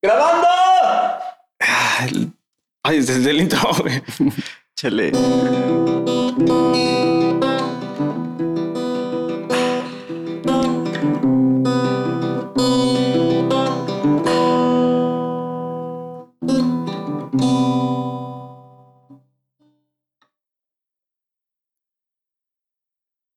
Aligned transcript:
¡Grabando! 0.00 0.46
Ay, 2.84 3.00
desde 3.00 3.30
el 3.30 3.40
intro, 3.40 3.58
güey. 3.80 4.00
Chale. 4.76 5.10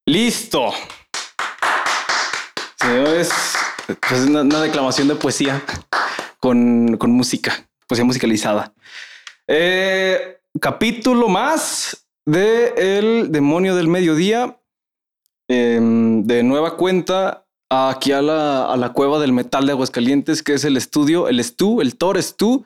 Listo. 0.05 0.73
Señores, 2.80 3.32
pues 4.07 4.21
una, 4.21 4.41
una 4.41 4.62
declamación 4.62 5.07
de 5.07 5.16
poesía 5.16 5.64
con, 6.42 6.98
con 6.98 7.12
música, 7.12 7.70
poesía 7.88 8.04
musicalizada. 8.04 8.73
Eh, 9.48 10.40
capítulo 10.59 11.30
más 11.30 12.05
de 12.26 12.73
El 12.76 13.31
demonio 13.31 13.76
del 13.76 13.88
mediodía. 13.88 14.58
Em, 15.48 16.23
de 16.23 16.44
nueva 16.44 16.77
cuenta, 16.77 17.45
aquí 17.70 18.12
a 18.14 18.22
la, 18.22 18.72
a 18.72 18.77
la 18.77 18.94
cueva 18.94 19.20
del 19.20 19.34
metal 19.34 19.66
de 19.66 19.73
Aguascalientes, 19.73 20.44
que 20.44 20.54
es 20.54 20.64
el 20.64 20.77
estudio, 20.77 21.27
el 21.27 21.40
Estú, 21.40 21.81
el 21.81 21.98
Tor 21.98 22.17
Estú 22.17 22.66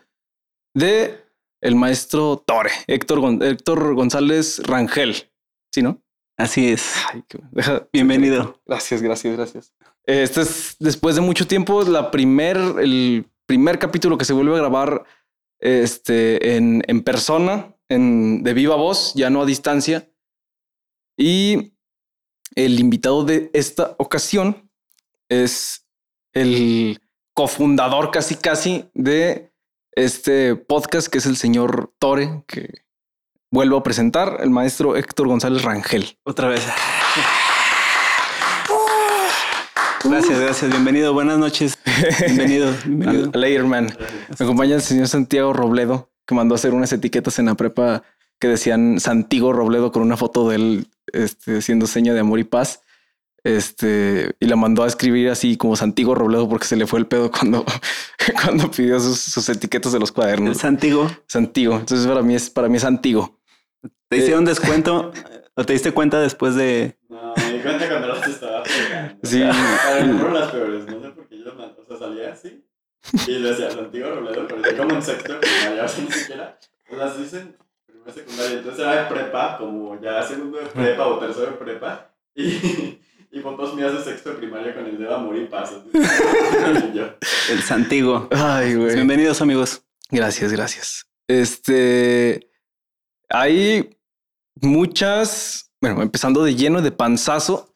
de 0.75 1.23
el 1.61 1.75
maestro 1.75 2.43
Tore, 2.45 2.69
Héctor, 2.85 3.19
Gon- 3.21 3.41
Héctor 3.43 3.95
González 3.95 4.61
Rangel. 4.65 5.31
¿Sí, 5.73 5.81
no? 5.81 5.99
Así 6.37 6.69
es. 6.69 6.93
Ay, 7.11 7.23
qué- 7.27 7.39
deja- 7.51 7.87
Bienvenido. 7.91 8.61
Gracias, 8.67 9.01
gracias, 9.01 9.35
gracias. 9.35 9.73
Este 10.05 10.41
es 10.41 10.75
después 10.79 11.15
de 11.15 11.21
mucho 11.21 11.47
tiempo 11.47 11.81
la 11.83 12.11
primer, 12.11 12.57
el 12.57 13.25
primer 13.45 13.79
capítulo 13.79 14.17
que 14.17 14.25
se 14.25 14.33
vuelve 14.33 14.55
a 14.55 14.59
grabar 14.59 15.05
este, 15.59 16.55
en, 16.55 16.83
en 16.87 17.03
persona, 17.03 17.75
en, 17.89 18.43
de 18.43 18.53
viva 18.53 18.75
voz, 18.75 19.13
ya 19.15 19.29
no 19.29 19.41
a 19.41 19.45
distancia. 19.45 20.09
Y 21.17 21.73
el 22.55 22.79
invitado 22.79 23.23
de 23.23 23.49
esta 23.53 23.95
ocasión 23.97 24.69
es 25.29 25.87
el 26.33 26.99
cofundador 27.33 28.11
casi 28.11 28.35
casi 28.35 28.89
de 28.93 29.53
este 29.93 30.55
podcast 30.55 31.07
que 31.07 31.19
es 31.19 31.25
el 31.25 31.37
señor 31.37 31.93
Tore, 31.99 32.43
que 32.47 32.85
vuelvo 33.51 33.77
a 33.77 33.83
presentar, 33.83 34.39
el 34.41 34.49
maestro 34.49 34.95
Héctor 34.95 35.27
González 35.27 35.63
Rangel. 35.63 36.17
Otra 36.23 36.49
vez. 36.49 36.65
Gracias, 40.09 40.39
gracias. 40.39 40.71
Bienvenido. 40.71 41.13
Buenas 41.13 41.37
noches. 41.37 41.77
Bienvenido. 42.25 42.71
Bienvenido. 42.85 43.31
Layerman. 43.33 43.85
Me 44.39 44.45
acompaña 44.45 44.75
el 44.75 44.81
señor 44.81 45.07
Santiago 45.07 45.53
Robledo, 45.53 46.09
que 46.25 46.35
mandó 46.35 46.55
a 46.55 46.57
hacer 46.57 46.73
unas 46.73 46.91
etiquetas 46.93 47.39
en 47.39 47.47
la 47.47 47.55
prepa 47.55 48.03
que 48.39 48.47
decían 48.47 48.99
Santiago 48.99 49.53
Robledo 49.53 49.91
con 49.91 50.01
una 50.01 50.17
foto 50.17 50.49
de 50.49 50.55
él 50.55 50.87
este, 51.11 51.61
siendo 51.61 51.87
seña 51.87 52.13
de 52.13 52.19
amor 52.19 52.39
y 52.39 52.43
paz. 52.43 52.81
Este, 53.43 54.31
y 54.39 54.45
la 54.47 54.55
mandó 54.55 54.83
a 54.83 54.87
escribir 54.87 55.29
así 55.29 55.55
como 55.55 55.75
Santiago 55.75 56.15
Robledo 56.15 56.49
porque 56.49 56.65
se 56.65 56.75
le 56.75 56.87
fue 56.87 56.99
el 56.99 57.05
pedo 57.05 57.29
cuando, 57.31 57.63
cuando 58.43 58.71
pidió 58.71 58.99
sus, 58.99 59.19
sus 59.19 59.47
etiquetas 59.49 59.91
de 59.91 59.99
los 59.99 60.11
cuadernos. 60.11 60.57
Santigo. 60.57 61.09
Santiago. 61.27 61.77
Entonces 61.77 62.07
para 62.07 62.21
mí 62.21 62.35
es, 62.35 62.49
para 62.49 62.69
mí 62.69 62.77
es 62.77 62.81
Santiago. 62.81 63.37
¿Te 64.09 64.17
hicieron 64.17 64.45
descuento 64.45 65.11
o 65.55 65.63
te 65.63 65.73
diste 65.73 65.91
cuenta 65.91 66.19
después 66.19 66.55
de 66.55 66.97
No, 67.09 67.33
me 67.37 67.53
di 67.53 67.59
cuenta 67.59 67.87
Sí. 69.25 69.41
Para 69.41 70.05
mí 70.05 70.13
fueron 70.19 70.33
las 70.33 70.51
peores, 70.51 70.85
no 70.85 71.01
sé 71.01 71.09
por 71.09 71.27
qué 71.27 71.39
yo. 71.39 71.51
O 71.53 71.87
sea, 71.87 71.97
salía 71.97 72.33
así 72.33 72.63
y 73.27 73.31
le 73.39 73.49
decía 73.49 73.71
Santiago 73.71 74.15
Robledo, 74.15 74.47
pero 74.47 74.61
yo 74.61 74.77
como 74.77 74.95
en 74.95 75.01
sexto, 75.01 75.39
primaria, 75.39 75.85
o 75.85 75.87
sea, 75.87 76.03
ni 76.03 76.11
siquiera. 76.11 76.59
Pues 76.87 76.99
las 76.99 77.17
dicen 77.17 77.57
primero 77.85 78.13
secundaria, 78.13 78.57
entonces 78.57 78.79
era 78.79 79.03
de 79.03 79.09
prepa, 79.09 79.57
como 79.57 79.99
ya 80.01 80.23
segundo 80.23 80.59
de 80.59 80.65
prepa 80.65 81.07
o 81.07 81.19
tercero 81.19 81.51
de 81.51 81.57
prepa. 81.57 82.11
Y, 82.35 82.99
y 83.31 83.39
fotos 83.41 83.75
mías 83.75 83.93
de 83.93 84.03
sexto 84.03 84.31
de 84.31 84.35
primaria 84.37 84.73
con 84.73 84.85
el 84.85 84.97
de 84.97 85.13
amor 85.13 85.35
y 85.37 85.45
paz. 85.45 85.73
El 87.49 87.61
Santigo? 87.61 88.27
Ay, 88.31 88.75
güey. 88.75 88.95
Bienvenidos, 88.95 89.41
amigos. 89.41 89.83
Gracias, 90.09 90.51
gracias. 90.51 91.07
Este 91.27 92.49
hay 93.29 93.97
muchas, 94.61 95.71
bueno, 95.81 96.01
empezando 96.01 96.43
de 96.43 96.55
lleno 96.55 96.81
de 96.81 96.91
panzazo 96.91 97.74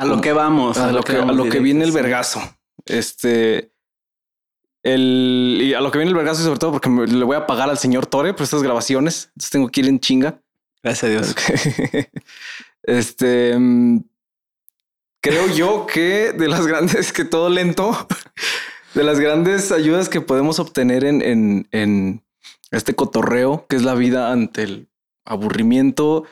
A 0.00 0.04
lo 0.06 0.20
que 0.20 0.32
vamos. 0.32 0.78
a 0.78 0.92
lo 0.92 1.02
que, 1.02 1.12
a 1.16 1.24
lo 1.26 1.44
que 1.48 1.60
viene 1.60 1.84
el 1.84 1.92
vergazo. 1.92 2.40
Este 2.86 3.72
el 4.82 5.58
y 5.62 5.74
a 5.74 5.80
lo 5.80 5.90
que 5.90 5.98
viene 5.98 6.10
el 6.10 6.16
vergazo 6.16 6.40
y 6.40 6.44
sobre 6.44 6.58
todo 6.58 6.72
porque 6.72 6.88
me- 6.88 7.06
le 7.06 7.24
voy 7.24 7.36
a 7.36 7.46
pagar 7.46 7.68
al 7.68 7.76
señor 7.78 8.06
Tore 8.06 8.32
por 8.32 8.42
estas 8.44 8.62
grabaciones. 8.62 9.26
Entonces 9.34 9.50
tengo 9.50 9.68
que 9.68 9.80
ir 9.80 9.88
en 9.88 10.00
chinga. 10.00 10.40
Gracias 10.82 11.04
a 11.04 11.08
Dios. 11.08 11.34
este 12.84 13.58
mm, 13.58 13.98
creo 15.22 15.48
yo 15.48 15.86
que 15.86 16.32
de 16.32 16.48
las 16.48 16.66
grandes 16.66 17.12
que 17.12 17.24
todo 17.24 17.50
lento, 17.50 18.06
de 18.94 19.04
las 19.04 19.20
grandes 19.20 19.70
ayudas 19.72 20.08
que 20.08 20.20
podemos 20.22 20.58
obtener 20.58 21.04
en, 21.04 21.20
en, 21.22 21.68
en 21.72 22.24
este 22.70 22.94
cotorreo, 22.94 23.66
que 23.68 23.76
es 23.76 23.82
la 23.82 23.94
vida 23.94 24.32
ante 24.32 24.62
el 24.62 24.88
aburrimiento, 25.26 26.24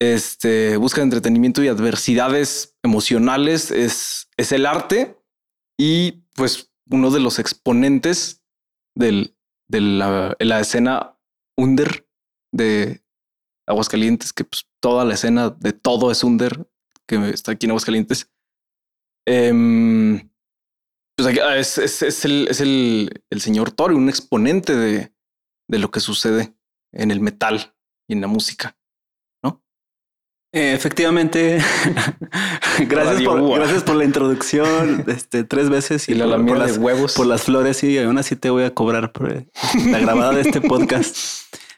este 0.00 0.76
busca 0.78 1.00
de 1.00 1.04
entretenimiento 1.04 1.62
y 1.62 1.68
adversidades 1.68 2.76
emocionales, 2.88 3.70
es, 3.70 4.28
es 4.36 4.52
el 4.52 4.66
arte 4.66 5.16
y 5.78 6.24
pues 6.34 6.72
uno 6.90 7.10
de 7.10 7.20
los 7.20 7.38
exponentes 7.38 8.42
del, 8.96 9.36
de 9.68 9.80
la, 9.80 10.36
la 10.38 10.60
escena 10.60 11.18
under 11.56 12.08
de 12.52 13.04
Aguascalientes, 13.66 14.32
que 14.32 14.44
pues 14.44 14.66
toda 14.80 15.04
la 15.04 15.14
escena 15.14 15.50
de 15.50 15.72
todo 15.74 16.10
es 16.10 16.24
under, 16.24 16.66
que 17.06 17.16
está 17.28 17.52
aquí 17.52 17.66
en 17.66 17.72
Aguascalientes. 17.72 18.30
Em, 19.26 20.30
pues 21.16 21.28
ah, 21.42 21.58
es, 21.58 21.76
es- 21.78 22.02
es 22.02 22.24
el, 22.24 22.48
es 22.48 22.60
el, 22.60 23.22
el 23.30 23.40
señor 23.40 23.72
Tore, 23.72 23.94
un 23.94 24.08
exponente 24.08 24.74
de, 24.74 25.12
de 25.68 25.78
lo 25.78 25.90
que 25.90 26.00
sucede 26.00 26.54
en 26.92 27.10
el 27.10 27.20
metal 27.20 27.74
y 28.08 28.14
en 28.14 28.22
la 28.22 28.28
música. 28.28 28.77
Eh, 30.52 30.72
efectivamente, 30.72 31.58
gracias 32.88 33.22
por, 33.22 33.58
gracias 33.58 33.82
por 33.82 33.96
la 33.96 34.04
introducción. 34.04 35.04
Este, 35.08 35.44
tres 35.44 35.68
veces 35.68 36.08
y, 36.08 36.12
Y 36.12 36.14
la 36.14 36.26
por, 36.26 36.46
por 36.46 36.58
las, 36.58 36.72
de 36.74 36.78
huevos. 36.78 37.14
por 37.14 37.26
las 37.26 37.42
flores 37.42 37.82
y 37.84 37.98
aún 37.98 38.18
así 38.18 38.34
te 38.36 38.48
voy 38.50 38.64
a 38.64 38.72
cobrar 38.74 39.12
por 39.12 39.30
eh, 39.32 39.48
la 39.86 39.98
grabada 39.98 40.32
de 40.32 40.42
este 40.42 40.60
podcast. 40.60 41.16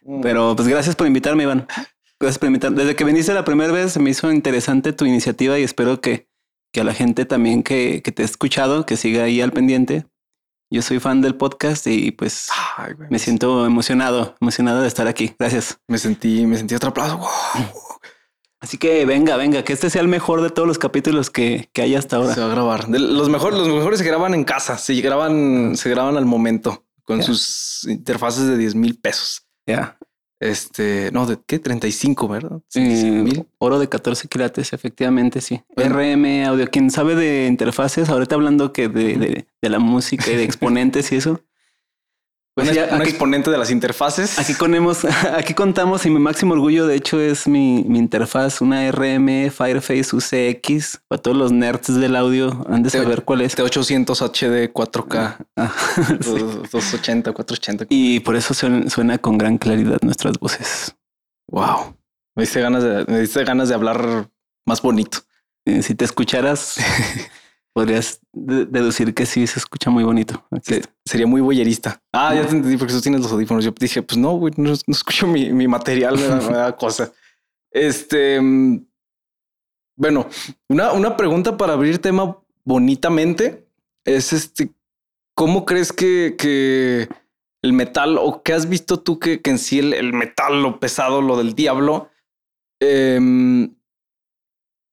Pero 0.23 0.55
pues 0.57 0.69
gracias 0.69 0.97
por 0.97 1.07
invitarme, 1.07 1.43
Iván. 1.43 1.67
Gracias 2.19 2.39
por 2.39 2.47
invitarme. 2.47 2.79
Desde 2.79 2.97
que 2.97 3.05
viniste 3.05 3.35
la 3.35 3.45
primera 3.45 3.73
vez 3.73 3.99
me 3.99 4.11
hizo 4.11 4.31
interesante 4.31 4.93
tu 4.93 5.05
iniciativa 5.05 5.59
y 5.59 5.63
espero 5.63 6.01
que, 6.01 6.29
que 6.73 6.81
a 6.81 6.85
la 6.85 6.95
gente 6.95 7.25
también 7.25 7.63
que, 7.63 8.03
que 8.03 8.13
te 8.13 8.23
ha 8.23 8.25
escuchado, 8.25 8.87
que 8.87 8.97
siga 8.97 9.25
ahí 9.25 9.41
al 9.41 9.53
pendiente. 9.53 10.07
Yo 10.73 10.83
soy 10.83 11.01
fan 11.01 11.21
del 11.21 11.35
podcast 11.35 11.87
y 11.89 12.13
pues 12.13 12.49
Ay, 12.77 12.93
me 13.11 13.19
siento 13.19 13.67
emocionado, 13.67 14.37
emocionado 14.41 14.83
de 14.83 14.89
estar 14.89 15.09
aquí. 15.09 15.35
Gracias. 15.37 15.81
me 15.89 15.99
sentí, 15.99 16.47
me 16.47 16.57
sentí 16.57 16.77
atrapado. 16.77 17.19
Wow. 17.19 17.90
Así 18.61 18.77
que 18.77 19.07
venga, 19.07 19.37
venga, 19.37 19.63
que 19.65 19.73
este 19.73 19.89
sea 19.89 20.03
el 20.03 20.09
mejor 20.09 20.43
de 20.43 20.51
todos 20.51 20.69
los 20.69 20.79
capítulos 20.79 21.31
que, 21.31 21.71
que 21.73 21.83
hay 21.83 21.95
hasta 21.95 22.17
ahora. 22.17 22.35
Se 22.35 22.41
va 22.41 22.47
a 22.47 22.51
grabar. 22.51 22.87
De 22.89 22.99
los 22.99 23.29
mejores, 23.31 23.59
los 23.59 23.69
mejores 23.69 23.99
se 24.01 24.05
graban 24.05 24.35
en 24.35 24.45
casa, 24.45 24.77
se 24.77 24.95
graban, 25.01 25.77
se 25.77 25.89
graban 25.89 26.17
al 26.19 26.27
momento 26.27 26.85
con 27.05 27.23
sus 27.23 27.87
interfaces 27.89 28.47
de 28.47 28.57
10 28.59 28.75
mil 28.75 28.99
pesos. 28.99 29.47
Ya. 29.67 29.97
Este, 30.41 31.11
no, 31.13 31.27
de 31.27 31.39
qué 31.47 31.59
35, 31.59 32.27
¿verdad? 32.29 32.61
Sí, 32.69 32.81
Eh, 32.81 33.11
mil. 33.11 33.47
oro 33.59 33.79
de 33.79 33.89
14 33.89 34.27
quilates, 34.29 34.73
efectivamente, 34.73 35.41
sí. 35.43 35.61
RM, 35.77 36.45
audio. 36.47 36.67
Quien 36.71 36.91
sabe 36.91 37.15
de 37.15 37.47
interfaces, 37.47 38.09
ahorita 38.09 38.37
hablando 38.37 38.73
que 38.73 38.89
de, 38.89 39.17
de, 39.17 39.47
de 39.61 39.69
la 39.69 39.79
música 39.79 40.31
y 40.31 40.37
de 40.37 40.45
exponentes 40.45 41.13
y 41.13 41.17
eso. 41.17 41.41
Pues 42.61 42.69
un, 42.71 42.75
ya, 42.75 42.95
un 42.95 43.01
aquí, 43.01 43.11
exponente 43.11 43.51
de 43.51 43.59
las 43.59 43.71
interfaces. 43.71 44.39
aquí 44.39 44.55
conemos- 44.55 45.05
aquí 45.37 45.55
contamos 45.55 46.05
y 46.07 46.11
mi 46.11 46.19
máximo 46.19 46.55
orgullo, 46.55 46.87
de 46.87 46.97
hecho, 46.97 47.21
es 47.21 47.47
mi, 47.49 47.85
mi 47.87 47.99
interfaz, 47.99 48.61
una 48.61 48.91
RM 48.91 49.51
Fireface 49.51 50.15
UCX. 50.15 51.01
Para 51.09 51.21
todos 51.23 51.37
los 51.37 51.53
nerds 51.53 51.95
del 52.01 52.17
audio, 52.17 52.65
han 52.69 52.83
de 52.83 52.91
saber 52.91 53.23
cuál 53.25 53.41
es. 53.43 53.57
T800 53.57 54.15
HD 54.31 54.73
4K, 54.73 55.37
Ah, 55.57 55.73
sí. 56.21 56.31
280, 56.39 57.33
480. 57.33 57.87
Y 57.89 58.21
por 58.21 58.37
eso 58.37 58.55
suena, 58.55 58.89
suena 58.91 59.19
con 59.19 59.39
gran 59.39 59.59
claridad 59.59 59.99
nuestras 60.03 60.39
voces. 60.39 60.95
Wow. 61.49 61.97
Me 62.37 62.45
diste 62.45 62.61
ganas 62.61 62.83
de, 62.83 63.05
me 63.09 63.21
diste 63.21 63.43
ganas 63.45 63.69
de 63.69 63.75
hablar 63.75 64.29
más 64.67 64.81
bonito. 64.83 65.19
Eh, 65.67 65.83
Si 65.83 65.95
te 65.95 66.05
escucharas, 66.05 66.77
podrías 67.73 68.21
de- 68.33 68.67
deducir 68.67 69.15
que 69.15 69.27
sí 69.27 69.47
se 69.47 69.59
escucha 69.59 69.91
muy 69.91 70.05
bonito. 70.05 70.45
Sería 71.05 71.27
muy 71.27 71.41
boyerista. 71.41 72.03
Ah, 72.13 72.35
ya 72.35 72.43
te 72.47 72.57
entendí 72.57 72.77
porque 72.77 72.93
tú 72.93 73.01
tienes 73.01 73.21
los 73.21 73.33
audífonos. 73.33 73.65
Yo 73.65 73.73
dije, 73.79 74.03
pues 74.03 74.19
no, 74.19 74.33
güey, 74.33 74.53
no, 74.57 74.71
no 74.71 74.93
escucho 74.93 75.27
mi, 75.27 75.53
mi 75.53 75.69
material, 75.69 76.17
me 76.17 76.27
da, 76.27 76.37
me 76.37 76.57
da 76.57 76.77
cosa. 76.77 77.13
Este, 77.71 78.41
mm, 78.41 78.87
bueno, 79.97 80.27
una, 80.69 80.93
una 80.93 81.17
pregunta 81.17 81.57
para 81.57 81.75
abrir 81.75 81.99
tema 81.99 82.37
bonitamente 82.65 83.67
es 84.05 84.33
este, 84.33 84.73
¿cómo 85.35 85.65
crees 85.65 85.93
que, 85.93 86.35
que 86.39 87.09
el 87.63 87.73
metal 87.73 88.19
o 88.19 88.43
qué 88.43 88.53
has 88.55 88.69
visto 88.69 89.01
tú 89.01 89.19
que, 89.19 89.41
que 89.41 89.51
en 89.51 89.59
sí 89.59 89.79
el, 89.79 89.93
el, 89.95 90.13
metal, 90.13 90.63
lo 90.63 90.81
pesado, 90.81 91.23
lo 91.23 91.37
del 91.37 91.55
diablo, 91.55 92.11
eh, 92.81 93.69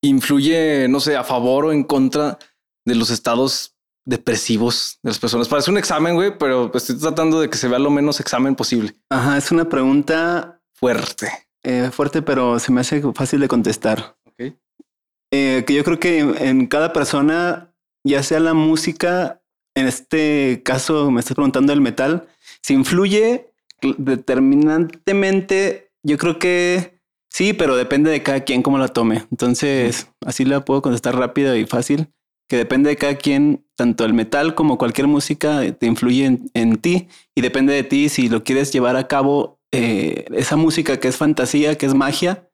influye, 0.02 0.88
no 0.90 1.00
sé, 1.00 1.16
a 1.16 1.24
favor 1.24 1.66
o 1.66 1.72
en 1.72 1.84
contra 1.84 2.38
de 2.88 2.96
los 2.96 3.10
estados 3.10 3.76
depresivos 4.06 5.00
de 5.04 5.10
las 5.10 5.20
personas? 5.20 5.48
Parece 5.48 5.70
un 5.70 5.78
examen, 5.78 6.16
güey, 6.16 6.38
pero 6.38 6.72
estoy 6.74 6.98
tratando 6.98 7.42
de 7.42 7.50
que 7.50 7.58
se 7.58 7.68
vea 7.68 7.80
lo 7.80 7.92
menos 7.92 8.20
examen 8.20 8.56
posible. 8.56 8.96
Ajá, 9.10 9.38
es 9.38 9.52
una 9.52 9.68
pregunta 9.70 10.62
fuerte. 10.74 11.30
Eh, 11.64 11.90
fuerte, 11.92 12.22
pero 12.22 12.60
se 12.60 12.72
me 12.72 12.82
hace 12.82 13.02
fácil 13.14 13.42
de 13.42 13.48
contestar. 13.48 14.18
Okay. 14.32 14.58
Eh, 15.32 15.64
que 15.68 15.74
yo 15.74 15.84
creo 15.84 16.00
que 16.00 16.20
en, 16.20 16.38
en 16.42 16.68
cada 16.68 16.94
persona, 16.94 17.74
ya 18.06 18.24
sea 18.24 18.40
la 18.40 18.54
música, 18.54 19.42
en 19.76 19.86
este 19.86 20.62
caso 20.64 21.12
me 21.12 21.20
estás 21.20 21.36
preguntando 21.36 21.74
el 21.74 21.82
metal, 21.82 22.28
si 22.62 22.74
influye 22.74 23.52
determinantemente, 23.98 25.92
yo 26.04 26.18
creo 26.18 26.40
que 26.40 27.02
sí, 27.30 27.54
pero 27.54 27.76
depende 27.76 28.10
de 28.10 28.24
cada 28.24 28.42
quien 28.42 28.64
cómo 28.64 28.78
la 28.78 28.88
tome. 28.88 29.26
Entonces, 29.32 30.08
así 30.26 30.46
la 30.46 30.64
puedo 30.64 30.82
contestar 30.82 31.16
rápido 31.16 31.56
y 31.56 31.66
fácil, 31.66 32.08
que 32.48 32.58
depende 32.58 32.90
de 32.90 32.96
cada 32.96 33.16
quien, 33.16 33.66
tanto 33.76 34.06
el 34.06 34.14
metal 34.14 34.56
como 34.56 34.78
cualquier 34.78 35.08
música 35.08 35.72
te 35.74 35.86
influye 35.86 36.26
en, 36.26 36.50
en 36.54 36.78
ti 36.78 37.08
y 37.36 37.42
depende 37.42 37.74
de 37.74 37.84
ti 37.84 38.10
si 38.10 38.30
lo 38.30 38.44
quieres 38.44 38.72
llevar 38.72 38.96
a 38.96 39.08
cabo, 39.08 39.60
eh, 39.72 40.26
esa 40.34 40.56
música 40.56 40.98
que 41.00 41.10
es 41.10 41.18
fantasía, 41.18 41.76
que 41.76 41.86
es 41.86 41.94
magia, 41.94 42.50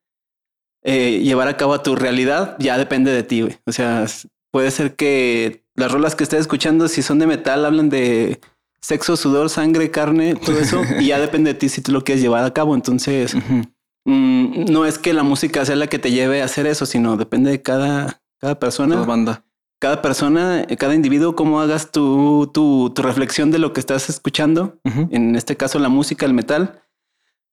eh, 0.83 1.19
llevar 1.19 1.47
a 1.47 1.57
cabo 1.57 1.73
a 1.73 1.83
tu 1.83 1.95
realidad, 1.95 2.57
ya 2.59 2.77
depende 2.77 3.11
de 3.11 3.23
ti. 3.23 3.41
Güey. 3.41 3.57
O 3.65 3.71
sea, 3.71 4.05
puede 4.51 4.71
ser 4.71 4.95
que 4.95 5.63
las 5.75 5.91
rolas 5.91 6.15
que 6.15 6.23
estés 6.23 6.41
escuchando, 6.41 6.87
si 6.87 7.01
son 7.01 7.19
de 7.19 7.27
metal, 7.27 7.65
hablan 7.65 7.89
de 7.89 8.39
sexo, 8.81 9.15
sudor, 9.15 9.49
sangre, 9.49 9.91
carne, 9.91 10.35
todo 10.35 10.59
eso, 10.59 10.81
y 10.99 11.07
ya 11.07 11.19
depende 11.19 11.53
de 11.53 11.59
ti 11.59 11.69
si 11.69 11.81
tú 11.81 11.91
lo 11.91 12.03
quieres 12.03 12.21
llevar 12.21 12.43
a 12.43 12.51
cabo. 12.51 12.75
Entonces, 12.75 13.33
uh 13.33 13.39
-huh. 13.39 13.71
mmm, 14.05 14.65
no 14.71 14.85
es 14.85 14.97
que 14.97 15.13
la 15.13 15.23
música 15.23 15.65
sea 15.65 15.75
la 15.75 15.87
que 15.87 15.99
te 15.99 16.11
lleve 16.11 16.41
a 16.41 16.45
hacer 16.45 16.67
eso, 16.67 16.85
sino 16.85 17.15
depende 17.15 17.51
de 17.51 17.61
cada, 17.61 18.21
cada 18.39 18.59
persona. 18.59 18.95
Cada 18.95 19.05
banda. 19.05 19.43
Cada 19.83 20.01
persona, 20.01 20.65
cada 20.77 20.95
individuo, 20.95 21.35
cómo 21.35 21.59
hagas 21.59 21.91
tu, 21.91 22.49
tu, 22.53 22.93
tu 22.95 23.01
reflexión 23.01 23.51
de 23.51 23.59
lo 23.59 23.73
que 23.73 23.81
estás 23.81 24.09
escuchando. 24.09 24.79
Uh 24.85 24.89
-huh. 24.89 25.07
En 25.11 25.35
este 25.35 25.57
caso, 25.57 25.77
la 25.77 25.89
música, 25.89 26.25
el 26.25 26.33
metal. 26.33 26.81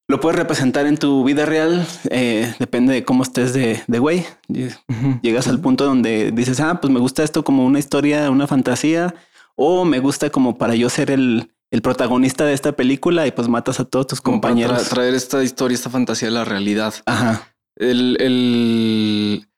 Lo 0.07 0.21
puedes 0.21 0.39
representar 0.39 0.87
en 0.87 0.97
tu 0.97 1.25
vida 1.25 1.45
real, 1.45 1.85
eh, 2.09 2.55
depende 2.61 2.93
de 2.93 3.03
cómo 3.03 3.25
estés 3.25 3.53
de, 3.53 3.83
de 3.85 3.99
güey. 3.99 4.25
Uh 4.47 4.55
-huh. 4.55 5.21
Llegas 5.23 5.49
al 5.49 5.59
punto 5.59 5.85
donde 5.85 6.31
dices, 6.31 6.61
ah, 6.61 6.81
pues 6.81 6.93
me 6.93 7.01
gusta 7.01 7.25
esto 7.25 7.43
como 7.43 7.67
una 7.67 7.81
historia, 7.81 8.31
una 8.31 8.47
fantasía, 8.47 9.13
o 9.57 9.85
me 9.85 9.99
gusta 9.99 10.31
como 10.31 10.57
para 10.57 10.77
yo 10.77 10.89
ser 10.89 11.11
el, 11.11 11.51
el 11.73 11.83
protagonista 11.83 12.45
de 12.45 12.53
esta 12.53 12.71
película 12.71 13.27
y 13.27 13.33
pues 13.33 13.49
matas 13.49 13.81
a 13.81 13.85
todos 13.87 14.07
tus 14.07 14.21
como 14.21 14.37
compañeros. 14.37 14.79
Tra 14.83 14.89
traer 14.89 15.15
esta 15.15 15.43
historia, 15.43 15.75
esta 15.75 15.91
fantasía 15.91 16.29
a 16.29 16.31
la 16.31 16.45
realidad. 16.45 16.95
Ajá. 17.07 17.49
El, 17.75 18.17
el, 18.21 19.50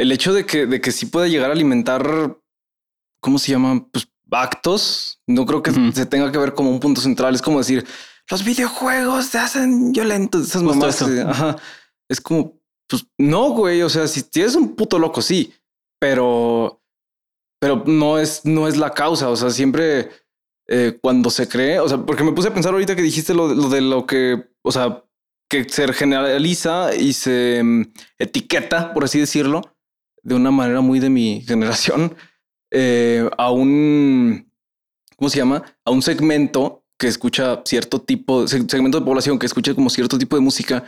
el 0.00 0.12
hecho 0.12 0.32
de 0.32 0.46
que, 0.46 0.66
de 0.66 0.80
que 0.80 0.92
sí 0.92 1.06
pueda 1.06 1.28
llegar 1.28 1.50
a 1.50 1.52
alimentar, 1.52 2.38
¿cómo 3.20 3.38
se 3.38 3.52
llama? 3.52 3.86
Pues 3.92 4.08
actos. 4.30 5.20
No 5.26 5.44
creo 5.44 5.62
que 5.62 5.70
uh 5.70 5.74
-huh. 5.74 5.92
se 5.92 6.06
tenga 6.06 6.32
que 6.32 6.38
ver 6.38 6.54
como 6.54 6.70
un 6.70 6.80
punto 6.80 7.00
central. 7.00 7.34
Es 7.34 7.42
como 7.42 7.58
decir, 7.58 7.86
los 8.30 8.42
videojuegos 8.42 9.30
te 9.30 9.38
hacen 9.38 9.92
violentos. 9.92 10.46
Esas 10.46 10.62
mamás. 10.62 11.02
Ajá. 11.02 11.56
Es 12.08 12.20
como, 12.20 12.58
pues 12.88 13.06
no, 13.18 13.50
güey. 13.50 13.82
O 13.82 13.90
sea, 13.90 14.08
si 14.08 14.22
tienes 14.22 14.54
un 14.54 14.74
puto 14.74 14.98
loco, 14.98 15.20
sí, 15.20 15.52
pero, 16.00 16.82
pero 17.60 17.84
no 17.86 18.18
es, 18.18 18.44
no 18.44 18.68
es 18.68 18.78
la 18.78 18.94
causa. 18.94 19.28
O 19.28 19.36
sea, 19.36 19.50
siempre 19.50 20.10
eh, 20.68 20.98
cuando 21.02 21.28
se 21.28 21.46
cree, 21.46 21.78
o 21.78 21.88
sea, 21.88 21.98
porque 21.98 22.24
me 22.24 22.32
puse 22.32 22.48
a 22.48 22.54
pensar 22.54 22.72
ahorita 22.72 22.96
que 22.96 23.02
dijiste 23.02 23.34
lo, 23.34 23.54
lo 23.54 23.68
de 23.68 23.82
lo 23.82 24.06
que, 24.06 24.48
o 24.62 24.72
sea, 24.72 25.04
que 25.50 25.68
se 25.68 25.92
generaliza 25.92 26.94
y 26.94 27.12
se 27.12 27.58
um, 27.60 27.84
etiqueta, 28.18 28.94
por 28.94 29.04
así 29.04 29.18
decirlo, 29.18 29.62
de 30.22 30.34
una 30.34 30.50
manera 30.50 30.80
muy 30.80 31.00
de 31.00 31.10
mi 31.10 31.42
generación, 31.42 32.14
eh, 32.70 33.28
a 33.36 33.50
un, 33.50 34.50
¿cómo 35.16 35.28
se 35.30 35.38
llama? 35.38 35.62
A 35.84 35.90
un 35.90 36.02
segmento 36.02 36.84
que 36.98 37.08
escucha 37.08 37.62
cierto 37.64 38.02
tipo, 38.02 38.46
segmento 38.46 39.00
de 39.00 39.06
población 39.06 39.38
que 39.38 39.46
escucha 39.46 39.74
como 39.74 39.88
cierto 39.88 40.18
tipo 40.18 40.36
de 40.36 40.42
música, 40.42 40.84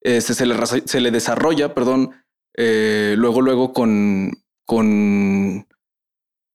este, 0.00 0.34
se, 0.34 0.46
le, 0.46 0.56
se 0.66 1.00
le 1.00 1.10
desarrolla, 1.12 1.72
perdón, 1.74 2.10
eh, 2.56 3.14
luego, 3.16 3.40
luego 3.40 3.72
con, 3.72 4.32
con, 4.66 5.68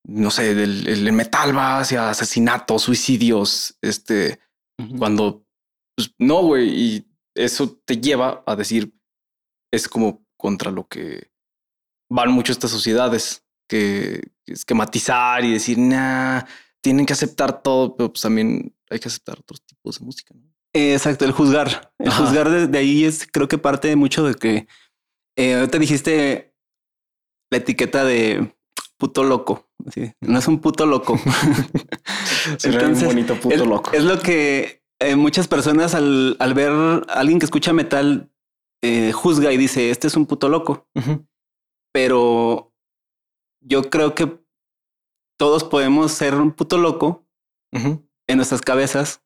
no 0.05 0.31
sé, 0.31 0.51
el, 0.51 0.87
el, 0.87 1.13
metal 1.13 1.57
va 1.57 1.79
hacia 1.79 2.09
asesinatos, 2.09 2.83
suicidios, 2.83 3.77
este, 3.81 4.39
uh 4.77 4.83
-huh. 4.83 4.97
cuando, 4.97 5.45
pues, 5.95 6.13
no, 6.19 6.41
güey, 6.41 6.69
y 6.69 7.07
eso 7.33 7.79
te 7.85 8.01
lleva 8.01 8.43
a 8.45 8.55
decir, 8.55 8.93
es 9.71 9.87
como 9.87 10.25
contra 10.37 10.71
lo 10.71 10.87
que 10.87 11.31
van 12.09 12.31
mucho 12.31 12.51
estas 12.51 12.71
sociedades, 12.71 13.43
que 13.67 14.21
esquematizar 14.45 15.43
y 15.43 15.53
decir, 15.53 15.77
nah, 15.77 16.41
tienen 16.81 17.05
que 17.05 17.13
aceptar 17.13 17.61
todo, 17.61 17.95
pero 17.95 18.09
pues 18.11 18.21
también 18.21 18.73
hay 18.89 18.99
que 18.99 19.09
aceptar 19.09 19.39
otros 19.39 19.61
tipos 19.65 19.99
de 19.99 20.05
música. 20.05 20.33
¿no? 20.35 20.47
Exacto, 20.73 21.25
el 21.25 21.31
juzgar. 21.31 21.91
El 21.99 22.09
Ajá. 22.09 22.25
juzgar 22.25 22.49
de, 22.49 22.67
de, 22.67 22.77
ahí 22.77 23.03
es, 23.03 23.27
creo 23.31 23.47
que 23.47 23.57
parte 23.57 23.93
mucho 23.95 24.23
de 24.23 24.35
que 24.35 24.67
eh, 25.37 25.67
te 25.69 25.79
dijiste 25.79 26.53
la 27.51 27.57
etiqueta 27.57 28.05
de 28.05 28.55
puto 28.97 29.23
loco. 29.23 29.69
¿sí? 29.93 30.13
No 30.21 30.39
es 30.39 30.47
un 30.47 30.59
puto 30.59 30.85
loco. 30.85 31.19
Entonces, 32.63 33.03
un 33.03 33.07
bonito 33.07 33.35
puto 33.35 33.55
es, 33.55 33.65
loco. 33.65 33.91
Es 33.93 34.03
lo 34.03 34.19
que 34.19 34.83
eh, 34.99 35.15
muchas 35.15 35.47
personas 35.47 35.93
al, 35.93 36.35
al, 36.39 36.53
ver 36.53 36.71
a 36.71 37.19
alguien 37.19 37.39
que 37.39 37.45
escucha 37.45 37.73
metal 37.73 38.31
eh, 38.81 39.11
juzga 39.11 39.51
y 39.51 39.57
dice, 39.57 39.89
este 39.91 40.07
es 40.07 40.15
un 40.15 40.25
puto 40.25 40.49
loco. 40.49 40.87
Uh 40.95 41.01
-huh. 41.01 41.27
Pero 41.91 42.73
yo 43.61 43.89
creo 43.89 44.15
que 44.15 44.39
todos 45.37 45.63
podemos 45.63 46.11
ser 46.11 46.35
un 46.35 46.51
puto 46.51 46.77
loco 46.77 47.25
uh 47.73 47.77
-huh. 47.77 48.07
en 48.27 48.37
nuestras 48.37 48.61
cabezas 48.61 49.23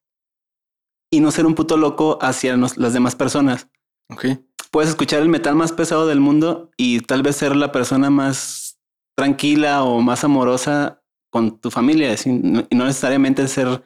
y 1.10 1.20
no 1.20 1.32
ser 1.32 1.46
un 1.46 1.56
puto 1.56 1.78
loco 1.78 2.18
hacia 2.22 2.58
nos, 2.58 2.78
las 2.78 2.94
demás 2.94 3.16
personas. 3.16 3.68
Okay. 4.10 4.46
Puedes 4.72 4.90
escuchar 4.90 5.22
el 5.22 5.30
metal 5.30 5.56
más 5.56 5.72
pesado 5.72 6.08
del 6.08 6.20
mundo 6.20 6.72
y 6.78 7.02
tal 7.02 7.24
vez 7.24 7.36
ser 7.36 7.56
la 7.56 7.72
persona 7.72 8.10
más 8.10 8.80
tranquila 9.16 9.84
o 9.84 10.02
más 10.02 10.24
amorosa 10.24 11.04
con 11.30 11.60
tu 11.60 11.72
familia 11.72 12.14
y 12.14 12.30
no 12.30 12.86
necesariamente 12.86 13.48
ser 13.48 13.84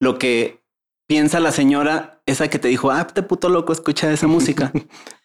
lo 0.00 0.18
que 0.18 0.64
piensa 1.06 1.40
la 1.40 1.52
señora 1.52 2.22
esa 2.26 2.48
que 2.48 2.58
te 2.58 2.68
dijo, 2.68 2.90
ah, 2.90 3.06
te 3.06 3.22
puto 3.22 3.48
loco, 3.48 3.72
escucha 3.72 4.12
esa 4.12 4.26
música. 4.28 4.72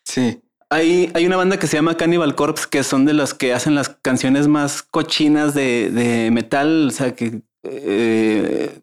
sí. 0.04 0.42
Hay, 0.72 1.12
hay 1.16 1.26
una 1.26 1.36
banda 1.36 1.58
que 1.58 1.66
se 1.66 1.78
llama 1.78 1.98
Cannibal 1.98 2.36
Corpse, 2.36 2.68
que 2.70 2.84
son 2.84 3.06
de 3.06 3.14
los 3.14 3.34
que 3.34 3.54
hacen 3.54 3.74
las 3.74 3.90
canciones 3.90 4.48
más 4.48 4.84
cochinas 4.84 5.56
de, 5.56 5.90
de 5.90 6.30
metal, 6.30 6.88
o 6.90 6.92
sea, 6.92 7.16
que 7.16 7.42
eh, 7.64 8.80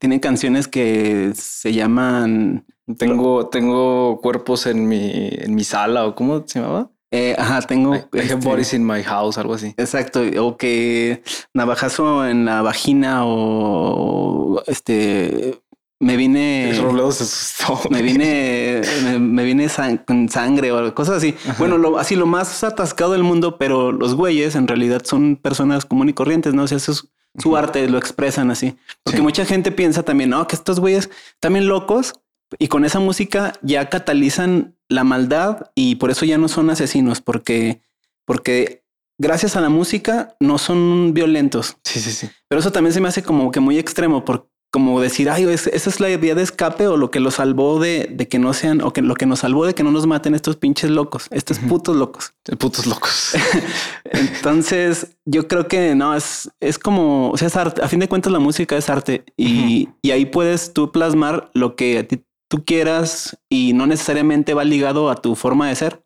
tienen 0.00 0.18
canciones 0.18 0.66
que 0.66 1.32
se 1.34 1.72
llaman... 1.72 2.66
Tengo, 2.96 3.48
tengo 3.48 4.18
cuerpos 4.20 4.66
en 4.66 4.88
mi, 4.88 5.28
en 5.30 5.54
mi 5.54 5.62
sala, 5.62 6.06
o 6.06 6.14
cómo 6.16 6.42
se 6.46 6.58
llamaba? 6.58 6.90
Eh, 7.12 7.36
ajá, 7.38 7.60
tengo... 7.62 7.94
I, 7.94 7.98
I 7.98 8.18
have 8.18 8.22
este, 8.22 8.34
bodies 8.48 8.74
in 8.74 8.84
my 8.84 9.02
house, 9.04 9.38
algo 9.38 9.54
así. 9.54 9.74
Exacto, 9.76 10.22
o 10.40 10.56
que 10.56 11.22
navajazo 11.54 12.26
en 12.26 12.46
la 12.46 12.62
vagina 12.62 13.20
o 13.24 14.62
este 14.66 15.60
me 16.00 16.16
vine. 16.16 16.70
El 16.70 16.82
Robledo 16.82 17.10
se 17.12 17.24
asustó. 17.24 17.80
Me 17.90 18.02
vine, 18.02 18.82
me, 19.02 19.18
me 19.18 19.44
vine 19.44 19.68
sang 19.68 19.98
con 19.98 20.28
sangre 20.28 20.72
o 20.72 20.94
cosas 20.94 21.16
así. 21.16 21.34
Ajá. 21.44 21.56
Bueno, 21.58 21.76
lo, 21.78 21.98
así 21.98 22.16
lo 22.16 22.26
más 22.26 22.62
atascado 22.62 23.12
del 23.12 23.22
mundo, 23.22 23.58
pero 23.58 23.92
los 23.92 24.14
güeyes 24.14 24.54
en 24.54 24.68
realidad 24.68 25.02
son 25.04 25.36
personas 25.36 25.84
comunes 25.84 26.12
y 26.12 26.14
corrientes, 26.14 26.54
¿no? 26.54 26.62
O 26.62 26.68
sea, 26.68 26.76
eso 26.76 26.92
es 26.92 27.08
su 27.38 27.56
Ajá. 27.56 27.66
arte, 27.66 27.88
lo 27.88 27.98
expresan 27.98 28.50
así. 28.50 28.76
Porque 29.02 29.18
sí. 29.18 29.22
mucha 29.22 29.44
gente 29.44 29.72
piensa 29.72 30.02
también, 30.02 30.30
no, 30.30 30.46
que 30.46 30.56
estos 30.56 30.80
güeyes 30.80 31.10
también 31.40 31.68
locos 31.68 32.14
y 32.58 32.68
con 32.68 32.84
esa 32.84 33.00
música 33.00 33.52
ya 33.62 33.88
catalizan 33.88 34.76
la 34.88 35.04
maldad 35.04 35.70
y 35.74 35.96
por 35.96 36.10
eso 36.10 36.24
ya 36.24 36.38
no 36.38 36.48
son 36.48 36.70
asesinos, 36.70 37.20
porque, 37.20 37.82
porque 38.24 38.84
gracias 39.18 39.56
a 39.56 39.60
la 39.60 39.68
música 39.68 40.36
no 40.40 40.58
son 40.58 41.12
violentos. 41.12 41.76
Sí, 41.84 42.00
sí, 42.00 42.12
sí. 42.12 42.30
Pero 42.48 42.60
eso 42.60 42.72
también 42.72 42.94
se 42.94 43.00
me 43.00 43.08
hace 43.08 43.22
como 43.22 43.50
que 43.50 43.60
muy 43.60 43.78
extremo, 43.78 44.24
porque 44.24 44.48
como 44.70 45.00
decir, 45.00 45.30
ay, 45.30 45.44
esa 45.44 45.70
es 45.72 46.00
la 46.00 46.08
vía 46.18 46.34
de 46.34 46.42
escape 46.42 46.86
o 46.88 46.96
lo 46.98 47.10
que 47.10 47.20
lo 47.20 47.30
salvó 47.30 47.80
de, 47.80 48.08
de, 48.10 48.28
que 48.28 48.38
no 48.38 48.52
sean, 48.52 48.82
o 48.82 48.92
que 48.92 49.00
lo 49.00 49.14
que 49.14 49.24
nos 49.24 49.40
salvó 49.40 49.64
de 49.64 49.74
que 49.74 49.82
no 49.82 49.90
nos 49.90 50.06
maten 50.06 50.34
estos 50.34 50.56
pinches 50.56 50.90
locos, 50.90 51.26
estos 51.30 51.58
uh 51.58 51.62
-huh. 51.62 51.68
putos 51.68 51.96
locos. 51.96 52.34
Putos 52.58 52.86
locos. 52.86 53.34
Entonces, 54.04 55.16
yo 55.24 55.48
creo 55.48 55.68
que 55.68 55.94
no, 55.94 56.14
es, 56.14 56.50
es 56.60 56.78
como, 56.78 57.30
o 57.30 57.36
sea, 57.38 57.48
es 57.48 57.56
arte. 57.56 57.82
A 57.82 57.88
fin 57.88 58.00
de 58.00 58.08
cuentas, 58.08 58.30
la 58.30 58.40
música 58.40 58.76
es 58.76 58.90
arte 58.90 59.24
y, 59.36 59.46
uh 59.46 59.88
-huh. 59.88 59.94
y 60.02 60.10
ahí 60.10 60.26
puedes 60.26 60.74
tú 60.74 60.92
plasmar 60.92 61.50
lo 61.54 61.74
que 61.74 61.98
a 61.98 62.06
ti 62.06 62.22
tú 62.50 62.64
quieras 62.64 63.38
y 63.50 63.72
no 63.74 63.86
necesariamente 63.86 64.54
va 64.54 64.64
ligado 64.64 65.10
a 65.10 65.16
tu 65.16 65.34
forma 65.34 65.68
de 65.68 65.76
ser. 65.76 66.04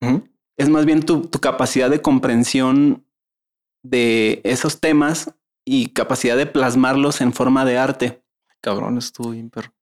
Uh 0.00 0.06
-huh. 0.08 0.30
Es 0.56 0.68
más 0.68 0.84
bien 0.84 1.02
tu, 1.02 1.22
tu 1.22 1.40
capacidad 1.40 1.90
de 1.90 2.02
comprensión 2.02 3.04
de 3.82 4.40
esos 4.44 4.78
temas 4.78 5.32
y 5.64 5.88
capacidad 5.88 6.36
de 6.36 6.46
plasmarlos 6.46 7.20
en 7.20 7.32
forma 7.32 7.64
de 7.64 7.78
arte. 7.78 8.22
Cabrón, 8.60 8.98
estuvo 8.98 9.30
bien 9.30 9.50
perro. 9.50 9.72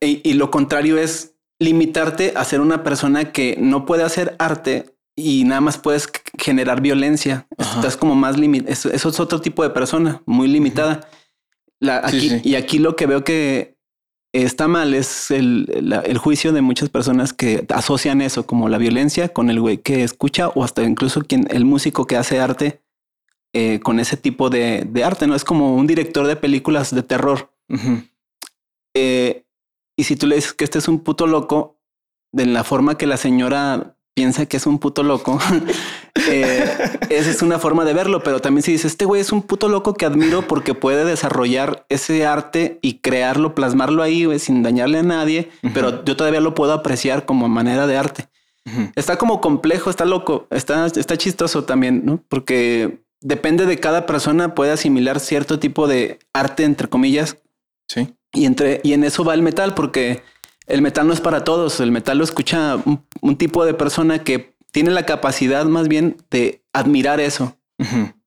Y, 0.00 0.28
y 0.28 0.34
lo 0.34 0.50
contrario 0.50 0.98
es 0.98 1.34
limitarte 1.60 2.32
a 2.36 2.44
ser 2.44 2.60
una 2.60 2.82
persona 2.82 3.32
que 3.32 3.56
no 3.60 3.84
puede 3.86 4.02
hacer 4.02 4.34
arte 4.38 4.94
y 5.16 5.44
nada 5.44 5.60
más 5.60 5.78
puedes 5.78 6.08
generar 6.38 6.80
violencia. 6.80 7.46
Ajá. 7.56 7.76
Estás 7.76 7.96
como 7.96 8.14
más 8.14 8.38
limitado. 8.38 8.72
Eso, 8.72 8.90
eso 8.90 9.08
es 9.08 9.20
otro 9.20 9.40
tipo 9.40 9.62
de 9.62 9.70
persona, 9.70 10.22
muy 10.26 10.48
limitada. 10.48 11.08
La, 11.80 12.08
Sí, 12.08 12.16
aquí, 12.16 12.28
sí. 12.30 12.40
Y 12.44 12.54
aquí 12.56 12.78
lo 12.78 12.96
que 12.96 13.06
veo 13.06 13.22
que 13.24 13.76
está 14.32 14.68
mal 14.68 14.94
es 14.94 15.30
el, 15.30 15.68
la- 15.82 16.00
el 16.00 16.18
juicio 16.18 16.52
de 16.52 16.60
muchas 16.60 16.88
personas 16.90 17.32
que 17.32 17.64
asocian 17.68 18.20
eso 18.20 18.46
como 18.46 18.68
la 18.68 18.78
violencia 18.78 19.28
con 19.28 19.48
el 19.50 19.60
güey 19.60 19.78
que 19.78 20.02
escucha 20.04 20.48
o 20.48 20.64
hasta 20.64 20.82
incluso 20.82 21.22
quien 21.22 21.46
el 21.50 21.64
músico 21.64 22.06
que 22.06 22.16
hace 22.16 22.38
arte 22.40 22.80
eh, 23.60 23.80
con 23.80 23.98
ese 23.98 24.16
tipo 24.16 24.50
de, 24.50 24.86
de 24.88 25.02
arte. 25.02 25.26
No 25.26 25.34
es 25.34 25.42
como 25.42 25.74
un 25.74 25.88
director 25.88 26.28
de 26.28 26.36
películas 26.36 26.94
de 26.94 27.02
terror. 27.02 27.50
Ujú. 27.68 28.02
Eh, 28.94 29.44
y 29.96 30.04
si 30.04 30.14
tú 30.14 30.28
le 30.28 30.36
dices 30.36 30.52
que 30.52 30.62
este 30.62 30.78
es 30.78 30.86
un 30.86 31.00
puto 31.00 31.26
loco, 31.26 31.76
de 32.32 32.46
la 32.46 32.62
forma 32.62 32.96
que 32.96 33.08
la 33.08 33.16
señora 33.16 33.96
piensa 34.14 34.46
que 34.46 34.58
es 34.58 34.66
un 34.68 34.78
puto 34.78 35.02
loco, 35.02 35.40
eh, 36.30 36.64
esa 37.10 37.30
es 37.30 37.42
una 37.42 37.58
forma 37.58 37.84
de 37.84 37.94
verlo. 37.94 38.22
Pero 38.22 38.38
también 38.40 38.62
si 38.62 38.70
dices, 38.70 38.92
este 38.92 39.06
güey 39.06 39.20
es 39.20 39.32
un 39.32 39.42
puto 39.42 39.68
loco 39.68 39.94
que 39.94 40.06
admiro 40.06 40.46
porque 40.46 40.74
puede 40.74 41.04
desarrollar 41.04 41.84
ese 41.88 42.26
arte 42.26 42.78
y 42.80 42.98
crearlo, 43.00 43.56
plasmarlo 43.56 44.04
ahí 44.04 44.38
sin 44.38 44.62
dañarle 44.62 44.98
a 44.98 45.02
nadie, 45.02 45.50
Ujú. 45.64 45.72
pero 45.74 46.04
yo 46.04 46.16
todavía 46.16 46.40
lo 46.40 46.54
puedo 46.54 46.72
apreciar 46.74 47.24
como 47.24 47.48
manera 47.48 47.88
de 47.88 47.96
arte. 47.96 48.28
Está 48.94 49.16
como 49.16 49.40
complejo, 49.40 49.88
está 49.90 50.04
loco, 50.04 50.46
está, 50.50 50.86
está 50.86 51.16
chistoso 51.16 51.64
también, 51.64 52.02
¿no? 52.04 52.22
Porque 52.28 53.00
depende 53.20 53.66
de 53.66 53.78
cada 53.78 54.06
persona, 54.06 54.54
puede 54.54 54.72
asimilar 54.72 55.20
cierto 55.20 55.58
tipo 55.58 55.88
de 55.88 56.18
arte, 56.32 56.64
entre 56.64 56.88
comillas, 56.88 57.38
Sí. 57.88 58.14
y, 58.32 58.44
entre, 58.44 58.80
y 58.84 58.92
en 58.92 59.02
eso 59.04 59.24
va 59.24 59.34
el 59.34 59.42
metal, 59.42 59.74
porque 59.74 60.22
el 60.66 60.82
metal 60.82 61.06
no 61.06 61.12
es 61.14 61.20
para 61.20 61.44
todos. 61.44 61.80
El 61.80 61.90
metal 61.92 62.18
lo 62.18 62.24
escucha 62.24 62.76
un, 62.84 63.02
un 63.22 63.36
tipo 63.36 63.64
de 63.64 63.74
persona 63.74 64.22
que 64.22 64.54
tiene 64.70 64.90
la 64.90 65.06
capacidad 65.06 65.64
más 65.64 65.88
bien 65.88 66.16
de 66.30 66.62
admirar 66.72 67.20
eso. 67.20 67.56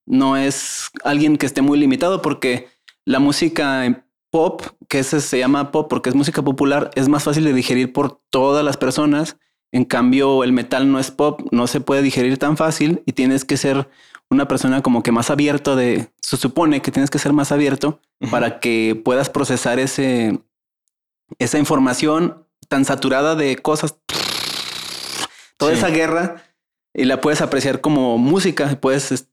No 0.05 0.38
es 0.38 0.89
alguien 1.03 1.38
que 1.38 1.45
esté 1.45 1.62
muy 1.62 1.77
limitado 1.77 2.21
porque 2.21 2.67
la 3.05 3.19
música 3.19 4.03
pop, 4.31 4.62
que 4.89 5.00
ese 5.00 5.21
se 5.21 5.38
llama 5.38 5.71
pop 5.71 5.88
porque 5.89 6.10
es 6.10 6.15
música 6.15 6.41
popular, 6.41 6.89
es 6.95 7.07
más 7.10 7.24
fácil 7.24 7.43
de 7.43 7.53
digerir 7.53 7.93
por 7.93 8.19
todas 8.31 8.65
las 8.65 8.77
personas. 8.77 9.38
En 9.71 9.86
cambio, 9.86 10.43
el 10.43 10.51
metal 10.51 10.91
no 10.91 11.00
es 11.00 11.12
pop, 11.12 11.41
no 11.51 11.67
se 11.67 11.79
puede 11.81 12.01
digerir 12.01 12.38
tan 12.39 12.57
fácil 12.57 13.03
y 13.05 13.12
tienes 13.13 13.45
que 13.45 13.57
ser 13.57 13.88
una 14.31 14.47
persona 14.47 14.81
como 14.81 15.03
que 15.03 15.11
más 15.11 15.29
abierto 15.29 15.75
de, 15.75 16.09
se 16.21 16.38
supone 16.38 16.81
que 16.81 16.91
tienes 16.91 17.09
que 17.11 17.19
ser 17.19 17.33
más 17.33 17.51
abierto 17.51 18.00
para 18.31 18.59
que 18.59 19.00
puedas 19.03 19.29
procesar 19.29 19.77
ese, 19.79 20.39
esa 21.38 21.59
información 21.59 22.47
tan 22.69 22.85
saturada 22.85 23.35
de 23.35 23.57
cosas, 23.57 23.95
toda 25.57 25.73
Sí. 25.73 25.77
esa 25.77 25.89
guerra, 25.89 26.43
y 26.93 27.05
la 27.05 27.21
puedes 27.21 27.41
apreciar 27.41 27.81
como 27.81 28.17
música, 28.17 28.77
puedes 28.79 29.11
est- 29.11 29.29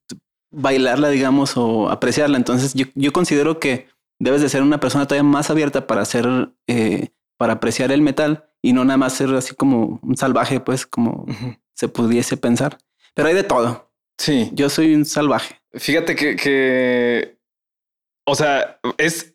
bailarla, 0.51 1.09
digamos, 1.11 1.57
o 1.57 1.91
apreciarla. 1.91 2.37
Entonces 2.37 2.75
yo, 2.75 2.87
yo 2.95 3.13
considero 3.13 3.59
que 3.61 3.89
debes 4.21 4.41
de 4.43 4.49
ser 4.49 4.63
una 4.63 4.81
persona 4.81 5.07
todavía 5.07 5.23
más 5.29 5.51
abierta 5.51 5.87
para 5.87 6.03
hacer, 6.03 6.51
eh, 6.67 7.09
para 7.37 7.55
apreciar 7.55 7.93
el 7.93 8.01
metal 8.03 8.49
y 8.63 8.73
no 8.73 8.85
nada 8.85 8.97
más 8.97 9.13
ser 9.13 9.33
así 9.35 9.55
como 9.55 10.01
un 10.03 10.17
salvaje, 10.17 10.61
pues 10.61 10.87
como 10.87 11.27
se 11.75 11.89
pudiese 11.89 12.37
pensar. 12.37 12.79
Pero 13.15 13.29
hay 13.29 13.35
de 13.35 13.45
todo. 13.45 13.88
Sí. 14.19 14.51
Yo 14.53 14.69
soy 14.69 14.95
un 14.95 15.05
salvaje. 15.05 15.61
Fíjate 15.73 16.17
que, 16.17 16.37
que, 16.37 17.39
o 18.27 18.35
sea, 18.35 18.81
es 18.99 19.35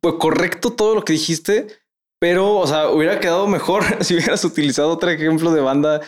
pues, 0.00 0.14
correcto 0.18 0.72
todo 0.72 0.94
lo 0.94 1.04
que 1.04 1.14
dijiste, 1.14 1.66
pero, 2.20 2.56
o 2.56 2.66
sea, 2.66 2.88
hubiera 2.88 3.20
quedado 3.20 3.46
mejor 3.46 3.84
si 4.04 4.14
hubieras 4.14 4.44
utilizado 4.44 4.90
otro 4.90 5.10
ejemplo 5.10 5.52
de 5.52 5.60
banda 5.60 6.00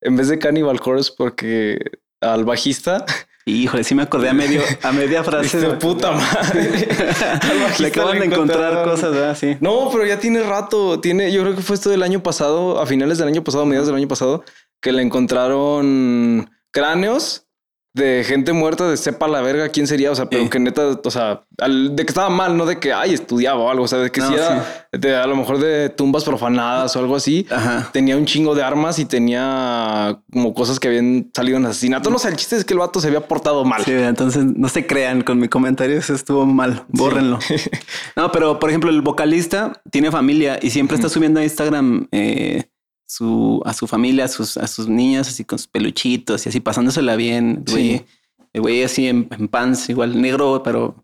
en 0.00 0.16
vez 0.16 0.28
de 0.28 0.38
Cannibal 0.38 0.80
Corpse, 0.80 1.12
porque 1.16 1.78
al 2.20 2.44
bajista, 2.44 3.04
Híjole, 3.44 3.82
sí 3.82 3.96
me 3.96 4.02
acordé 4.02 4.28
a 4.28 4.32
medio, 4.32 4.62
a 4.82 4.92
media 4.92 5.24
frase. 5.24 5.58
de 5.58 5.70
puta 5.70 6.12
madre. 6.12 6.88
Le 7.78 7.88
acaban 7.88 8.20
de 8.20 8.26
encontrar 8.26 8.84
cosas, 8.84 9.12
¿verdad? 9.12 9.36
Sí. 9.36 9.56
No, 9.60 9.88
pero 9.90 10.06
ya 10.06 10.20
tiene 10.20 10.42
rato. 10.44 11.00
Tiene, 11.00 11.32
yo 11.32 11.42
creo 11.42 11.56
que 11.56 11.62
fue 11.62 11.74
esto 11.74 11.90
del 11.90 12.04
año 12.04 12.22
pasado, 12.22 12.80
a 12.80 12.86
finales 12.86 13.18
del 13.18 13.26
año 13.26 13.42
pasado, 13.42 13.66
mediados 13.66 13.88
del 13.88 13.96
año 13.96 14.06
pasado, 14.06 14.44
que 14.80 14.92
le 14.92 15.02
encontraron 15.02 16.48
cráneos 16.72 17.46
de 17.94 18.24
gente 18.24 18.54
muerta 18.54 18.88
de 18.88 18.96
sepa 18.96 19.28
la 19.28 19.42
verga 19.42 19.68
quién 19.68 19.86
sería. 19.86 20.10
O 20.10 20.14
sea, 20.14 20.24
pero 20.24 20.44
Sí. 20.44 20.48
que 20.48 20.58
neta, 20.58 20.98
o 21.04 21.10
sea, 21.10 21.42
al- 21.58 21.94
de 21.94 22.06
que 22.06 22.10
estaba 22.10 22.30
mal, 22.30 22.56
no 22.56 22.64
de 22.64 22.80
que 22.80 22.90
ay 22.90 23.12
estudiaba 23.12 23.60
o 23.60 23.70
algo. 23.70 23.84
O 23.84 23.88
sea, 23.88 23.98
de 23.98 24.10
que 24.10 24.22
No, 24.22 24.28
sí 24.28 24.34
era 24.34 24.88
de, 24.92 25.14
a 25.14 25.26
lo 25.26 25.36
mejor 25.36 25.58
de 25.58 25.90
tumbas 25.90 26.24
profanadas 26.24 26.96
o 26.96 27.00
algo 27.00 27.16
así. 27.16 27.46
Ajá. 27.50 27.90
Tenía 27.92 28.16
un 28.16 28.24
chingo 28.24 28.54
de 28.54 28.62
armas 28.62 28.98
y 28.98 29.04
tenía 29.04 30.18
como 30.32 30.54
cosas 30.54 30.80
que 30.80 30.88
habían 30.88 31.30
salido 31.34 31.58
en 31.58 31.66
asesinato. 31.66 32.08
No 32.10 32.18
sé, 32.18 32.28
el 32.28 32.36
chiste 32.36 32.56
es 32.56 32.64
que 32.64 32.72
el 32.72 32.78
vato 32.80 32.98
se 32.98 33.08
había 33.08 33.28
portado 33.28 33.62
mal. 33.66 33.84
Sí, 33.84 33.92
entonces 33.92 34.42
no 34.42 34.70
se 34.70 34.86
crean 34.86 35.20
con 35.20 35.38
mi 35.38 35.48
comentario, 35.48 35.98
eso 35.98 36.14
estuvo 36.14 36.46
mal, 36.46 36.84
bórrenlo. 36.88 37.38
No, 38.16 38.32
pero 38.32 38.58
por 38.58 38.70
ejemplo, 38.70 38.88
el 38.88 39.02
vocalista 39.02 39.82
tiene 39.90 40.10
familia 40.10 40.58
y 40.62 40.70
siempre 40.70 40.96
está 40.96 41.10
subiendo 41.10 41.40
a 41.40 41.44
Instagram 41.44 42.08
eh, 42.12 42.64
su, 43.12 43.60
a 43.66 43.72
su 43.74 43.86
familia, 43.86 44.24
a 44.24 44.28
sus, 44.28 44.56
a 44.56 44.66
sus 44.66 44.88
niñas, 44.88 45.28
así 45.28 45.44
con 45.44 45.58
sus 45.58 45.68
peluchitos 45.68 46.46
y 46.46 46.48
así 46.48 46.60
pasándosela 46.60 47.14
bien. 47.16 47.62
Sí. 47.66 47.72
Güey, 47.72 48.06
el 48.54 48.60
güey 48.62 48.82
así 48.82 49.06
en, 49.08 49.28
en 49.38 49.48
pants, 49.48 49.88
igual 49.90 50.20
negro, 50.20 50.62
pero, 50.62 50.94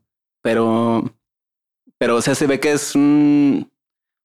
pero, 0.43 1.15
pero, 1.99 2.17
o 2.17 2.23
sea, 2.23 2.35
se 2.35 2.47
ve 2.47 2.61
que 2.61 2.73
es 2.73 2.95
un, 2.95 3.71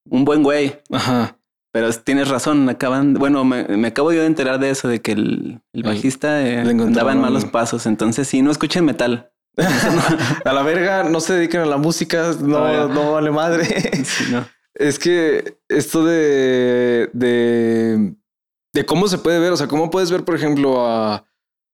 un 0.09 0.25
buen 0.25 0.43
güey. 0.43 0.79
Ajá. 0.91 1.37
Pero 1.73 1.87
es- 1.87 2.03
tienes 2.03 2.29
razón, 2.29 2.69
acaban, 2.69 3.15
bueno, 3.15 3.43
me, 3.43 3.63
me 3.65 3.87
acabo 3.89 4.13
yo 4.13 4.21
de 4.21 4.27
enterar 4.27 4.59
de 4.59 4.69
eso, 4.69 4.87
de 4.87 5.01
que 5.01 5.13
el, 5.13 5.59
el 5.73 5.83
bajista 5.83 6.41
eh, 6.47 6.59
andaba 6.59 7.11
en 7.11 7.19
malos 7.19 7.45
pasos. 7.45 7.85
Entonces, 7.85 8.27
sí, 8.27 8.41
no 8.41 8.51
escuchen 8.51 8.85
metal. 8.85 9.31
a 10.45 10.53
la 10.53 10.63
verga, 10.63 11.03
no 11.03 11.19
se 11.19 11.33
dediquen 11.33 11.61
a 11.61 11.65
la 11.65 11.77
música, 11.77 12.31
no, 12.41 12.71
ya. 12.71 12.93
no 12.93 13.13
vale 13.13 13.31
madre. 13.31 13.65
Sí, 14.05 14.25
no. 14.31 14.45
Es 14.75 14.97
que 14.99 15.57
esto 15.69 16.03
de, 16.03 17.09
de, 17.13 18.15
de 18.73 18.85
cómo 18.85 19.07
se 19.07 19.17
puede 19.19 19.39
ver, 19.39 19.51
o 19.51 19.57
sea, 19.57 19.67
cómo 19.67 19.89
puedes 19.89 20.09
ver, 20.11 20.23
por 20.25 20.35
ejemplo, 20.35 20.85
a 20.87 21.25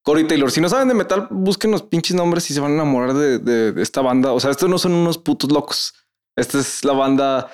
Corey 0.03 0.25
Taylor. 0.27 0.51
Si 0.51 0.59
no 0.61 0.67
saben 0.69 0.87
de 0.89 0.93
metal, 0.95 1.27
busquen 1.31 1.71
los 1.71 1.83
pinches 1.83 2.15
nombres 2.15 2.49
y 2.49 2.53
se 2.53 2.59
van 2.59 2.71
a 2.71 2.75
enamorar 2.75 3.13
de, 3.13 3.39
de- 3.39 3.71
de 3.71 3.81
esta 3.81 4.01
banda. 4.01 4.33
O 4.33 4.39
sea, 4.39 4.51
estos 4.51 4.69
no 4.69 4.77
son 4.77 4.93
unos 4.93 5.17
putos 5.17 5.51
locos. 5.51 5.93
Esta 6.37 6.59
es 6.59 6.83
la 6.83 6.93
banda, 6.93 7.49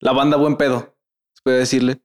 la 0.00 0.12
banda 0.12 0.36
buen 0.36 0.56
pedo, 0.56 0.96
se 1.34 1.42
puede 1.44 1.58
decirle. 1.58 2.00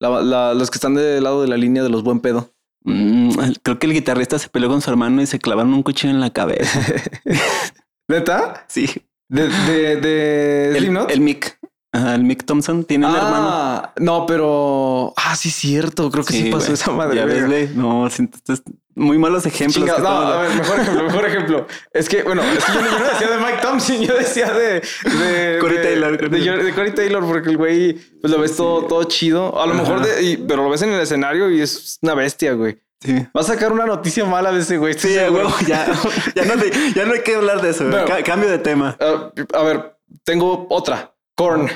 La- 0.00 0.22
la- 0.22 0.54
los 0.54 0.70
que 0.70 0.76
están 0.76 0.94
del 0.94 1.22
lado 1.24 1.42
de 1.42 1.48
la 1.48 1.56
línea 1.56 1.82
de 1.82 1.88
los 1.90 2.02
buen 2.02 2.20
pedo. 2.20 2.50
Mm, 2.84 3.32
creo 3.62 3.78
que 3.78 3.86
el 3.86 3.92
guitarrista 3.92 4.38
se 4.38 4.48
peleó 4.48 4.68
con 4.70 4.80
su 4.80 4.88
hermano 4.90 5.20
y 5.20 5.26
se 5.26 5.38
clavaron 5.38 5.72
un 5.74 5.82
cuchillo 5.82 6.12
en 6.14 6.20
la 6.20 6.30
cabeza. 6.32 6.80
¿Neta? 8.08 8.64
Sí. 8.68 8.86
De, 9.28 9.48
de, 9.48 9.96
de 9.96 10.68
El, 10.70 10.76
Slipknot? 10.78 11.10
el 11.10 11.20
Mick. 11.20 11.58
Ajá, 11.92 12.14
el 12.14 12.22
Mick 12.22 12.44
Thompson 12.44 12.84
tiene 12.84 13.06
un 13.08 13.14
hermano. 13.16 13.48
Ah, 13.50 13.92
no, 13.98 14.24
pero. 14.26 15.12
Ah, 15.16 15.34
sí, 15.34 15.50
cierto. 15.50 16.08
Creo 16.10 16.24
que 16.24 16.32
sí, 16.34 16.44
pasó 16.50 16.66
güey. 16.66 16.74
esa 16.74 16.90
madre. 16.92 17.16
Ya 17.16 17.24
ves, 17.24 17.46
güey. 17.46 17.68
No, 17.74 18.06
entonces, 18.06 18.62
muy 18.94 19.18
malos 19.18 19.44
ejemplos. 19.44 19.84
Chinga, 19.86 19.98
no, 19.98 20.08
a 20.08 20.42
ver, 20.42 20.54
mejor 20.54 20.78
ejemplo, 20.80 21.02
mejor 21.04 21.24
ejemplo. 21.26 21.66
Es 21.92 22.08
que, 22.08 22.22
bueno, 22.22 22.42
es 22.42 22.64
que 22.64 22.72
yo, 22.74 22.80
no- 22.80 22.90
yo 22.92 22.98
no 23.00 23.04
decía 23.10 23.28
de 23.30 23.38
Mike 23.38 23.58
Thompson, 23.60 24.00
yo 24.02 24.14
decía 24.14 24.52
de. 24.52 24.80
de 24.80 25.58
Corey 25.60 25.78
de- 25.78 25.82
Taylor, 25.82 26.30
De, 26.30 26.38
de 26.64 26.74
Corey 26.74 26.94
Taylor, 26.94 27.24
porque 27.26 27.50
el 27.50 27.56
güey, 27.56 27.94
pues 28.20 28.32
lo 28.32 28.38
ves 28.40 28.54
todo, 28.54 28.82
todo 28.86 29.02
chido. 29.04 29.60
A 29.60 29.66
lo 29.66 29.72
Ajá. 29.74 29.82
mejor, 29.82 30.06
de, 30.06 30.22
y- 30.22 30.36
pero 30.36 30.62
lo 30.62 30.70
ves 30.70 30.82
en 30.82 30.90
el 30.92 31.00
escenario 31.00 31.50
y 31.50 31.60
es 31.60 31.98
una 32.02 32.14
bestia, 32.14 32.52
güey. 32.52 32.78
Sí. 33.00 33.14
Va 33.36 33.40
a 33.40 33.44
sacar 33.44 33.72
una 33.72 33.86
noticia 33.86 34.24
mala 34.26 34.52
de 34.52 34.60
ese 34.60 34.76
güey. 34.76 34.94
Sí, 34.94 35.08
huevo, 35.16 35.50
ya, 35.66 35.86
ya, 36.36 36.44
no, 36.44 36.54
ya 36.94 37.04
no 37.06 37.14
hay 37.14 37.22
que 37.22 37.34
hablar 37.34 37.62
de 37.62 37.70
eso. 37.70 37.84
güey. 37.84 37.96
Bueno. 38.02 38.06
Ca- 38.06 38.22
cambio 38.22 38.48
de 38.48 38.58
tema. 38.58 38.96
Ah, 39.00 39.32
a 39.54 39.62
ver, 39.64 39.96
tengo 40.22 40.66
otra. 40.70 41.09
Korn, 41.40 41.68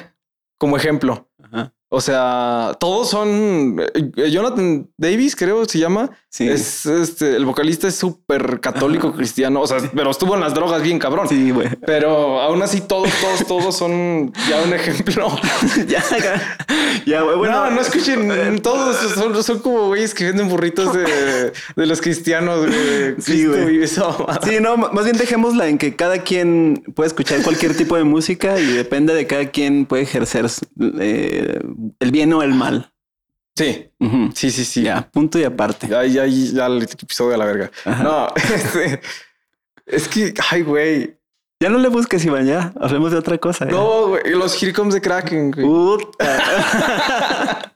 como 0.58 0.76
ejemplo. 0.76 1.26
Ajá. 1.42 1.72
O 1.88 2.00
sea, 2.00 2.72
todos 2.78 3.08
son. 3.08 3.76
eh, 3.94 4.30
Jonathan 4.30 4.90
Davis, 4.98 5.34
creo 5.34 5.64
se 5.64 5.78
llama. 5.78 6.10
Sí. 6.34 6.48
Es 6.48 6.84
este, 6.84 7.36
el 7.36 7.44
vocalista 7.44 7.86
es 7.86 7.94
súper 7.94 8.58
católico 8.58 9.12
cristiano. 9.12 9.60
O 9.60 9.68
sea, 9.68 9.78
pero 9.94 10.10
estuvo 10.10 10.34
en 10.34 10.40
las 10.40 10.52
drogas 10.52 10.82
bien 10.82 10.98
cabrón. 10.98 11.28
Sí, 11.28 11.52
güey. 11.52 11.68
Pero 11.86 12.40
aún 12.40 12.60
así, 12.60 12.80
todos, 12.80 13.08
todos, 13.20 13.46
todos 13.46 13.76
son 13.76 14.32
ya 14.48 14.60
un 14.62 14.74
ejemplo. 14.74 15.28
ya, 15.86 16.02
ya, 17.06 17.22
güey. 17.22 17.36
Bueno, 17.36 17.66
no, 17.66 17.76
no 17.76 17.80
escuchen. 17.80 18.60
Todos 18.62 18.96
son, 19.14 19.44
son 19.44 19.60
como 19.60 19.86
güeyes 19.86 20.12
que 20.12 20.24
venden 20.24 20.48
burritos 20.48 20.92
de, 20.92 21.52
de 21.76 21.86
los 21.86 22.00
cristianos. 22.00 22.66
güey. 22.66 23.14
Sí, 23.20 23.46
güey. 23.46 23.86
Sí, 23.86 24.58
no, 24.60 24.76
más 24.76 25.04
bien 25.04 25.16
dejémosla 25.16 25.68
en 25.68 25.78
que 25.78 25.94
cada 25.94 26.18
quien 26.18 26.82
puede 26.96 27.06
escuchar 27.06 27.42
cualquier 27.42 27.76
tipo 27.76 27.96
de 27.96 28.02
música 28.02 28.58
y 28.58 28.66
depende 28.72 29.14
de 29.14 29.28
cada 29.28 29.52
quien 29.52 29.86
puede 29.86 30.02
ejercer 30.02 30.46
eh, 30.98 31.60
el 32.00 32.10
bien 32.10 32.32
o 32.32 32.42
el 32.42 32.54
mal. 32.54 32.90
Sí, 33.56 33.88
Ujú. 34.00 34.30
sí, 34.34 34.50
sí, 34.50 34.64
sí. 34.64 34.82
Ya, 34.82 35.08
punto 35.10 35.38
y 35.38 35.44
aparte. 35.44 35.86
Ya, 35.88 36.04
ya, 36.04 36.26
ya 36.26 36.66
el 36.66 36.82
episodio 36.82 37.34
a 37.34 37.38
la 37.38 37.44
verga. 37.44 37.70
Ajá. 37.84 38.02
No, 38.02 38.28
este, 38.54 39.00
Es 39.86 40.08
que, 40.08 40.34
ay, 40.50 40.62
güey. 40.62 41.16
Ya 41.60 41.70
no 41.70 41.78
le 41.78 41.88
busques, 41.88 42.24
Iván, 42.24 42.46
ya. 42.46 42.72
Hablemos 42.80 43.12
de 43.12 43.18
otra 43.18 43.38
cosa. 43.38 43.64
ya. 43.64 43.70
No, 43.70 44.08
güey. 44.08 44.22
Los 44.30 44.60
Here 44.60 44.72
Comes 44.72 44.94
de 44.94 45.00
Kraken, 45.00 45.52
güey. 45.52 45.64
Puta. 45.66 47.72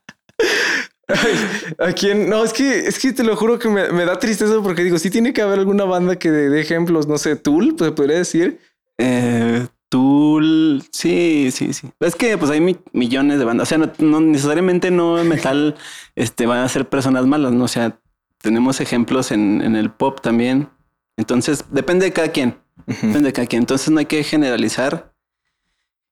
¿A 1.79 1.93
quién? 1.93 2.29
No, 2.29 2.45
es 2.45 2.53
que, 2.53 2.87
es 2.87 2.99
que 2.99 3.13
te 3.13 3.25
lo 3.25 3.35
juro 3.37 3.59
que 3.59 3.69
me, 3.69 3.91
me 3.93 4.05
da 4.05 4.19
tristeza 4.19 4.61
porque 4.63 4.85
digo, 4.85 4.99
sí 4.99 5.11
tiene 5.11 5.33
que 5.33 5.41
haber 5.41 5.59
alguna 5.61 5.85
banda 5.85 6.17
que 6.17 6.31
de 6.31 6.61
ejemplos, 6.61 7.07
no 7.07 7.17
sé, 7.17 7.37
Tool, 7.37 7.75
pues 7.77 7.93
podría 7.93 8.19
decir. 8.19 8.61
Eh, 8.99 9.67
Tool, 9.89 10.83
sí, 10.93 11.51
sí, 11.51 11.73
sí. 11.73 11.91
Es 12.01 12.15
que 12.15 12.37
pues 12.37 12.51
hay 12.51 12.61
mi- 12.61 12.77
millones 12.93 13.39
de 13.39 13.45
bandas. 13.45 13.69
O 13.69 13.71
sea, 13.71 13.79
no, 13.79 13.91
no 13.99 14.21
necesariamente 14.21 14.91
no 14.91 15.23
metal 15.25 15.77
este, 16.17 16.47
van 16.47 16.59
a 16.59 16.69
ser 16.69 16.89
personas 16.89 17.27
malas, 17.27 17.53
¿no? 17.53 17.65
O 17.65 17.69
sea, 17.69 17.99
tenemos 18.43 18.81
ejemplos 18.81 19.33
en, 19.33 19.63
en 19.63 19.77
el 19.77 19.91
pop 19.91 20.21
también. 20.21 20.69
Entonces, 21.17 21.65
depende 21.71 22.05
de 22.07 22.13
cada 22.13 22.29
quien. 22.29 22.59
Depende 22.87 23.23
de 23.23 23.33
cada 23.33 23.47
quien. 23.47 23.63
Entonces 23.63 23.91
no 23.91 23.99
hay 23.99 24.07
que 24.07 24.23
generalizar 24.23 25.13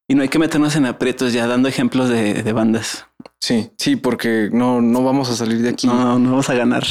y 0.09 0.15
no 0.15 0.23
hay 0.23 0.29
que 0.29 0.39
meternos 0.39 0.75
en 0.77 0.87
aprietos 0.87 1.33
ya 1.33 1.47
dando 1.47 1.69
ejemplos 1.69 2.09
de, 2.09 2.43
de 2.43 2.53
bandas. 2.53 3.07
Sí, 3.41 3.71
sí, 3.79 3.97
porque 3.97 4.51
no, 4.53 4.81
no 4.81 5.05
vamos 5.05 5.31
a 5.31 5.37
salir 5.37 5.63
de 5.63 5.69
aquí. 5.71 5.87
No, 5.87 6.19
no 6.19 6.31
vamos 6.31 6.49
a 6.51 6.55
ganar. 6.55 6.85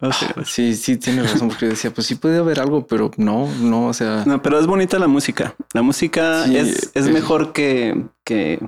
Vamos 0.00 0.22
a 0.22 0.26
ganar. 0.28 0.46
Sí, 0.46 0.74
sí, 0.74 0.96
tiene 0.96 1.22
razón, 1.22 1.48
porque 1.48 1.66
decía, 1.66 1.92
pues 1.92 2.06
sí 2.06 2.14
puede 2.14 2.38
haber 2.38 2.60
algo, 2.60 2.86
pero 2.86 3.10
no, 3.16 3.48
no, 3.60 3.88
o 3.88 3.92
sea, 3.94 4.24
No, 4.26 4.40
pero 4.42 4.58
es 4.58 4.66
bonita 4.66 4.98
la 4.98 5.08
música. 5.08 5.54
La 5.74 5.82
música 5.82 6.44
Sí, 6.46 6.56
es, 6.56 6.90
es 6.94 7.06
eh. 7.06 7.12
mejor 7.12 7.52
que, 7.52 8.06
que, 8.24 8.60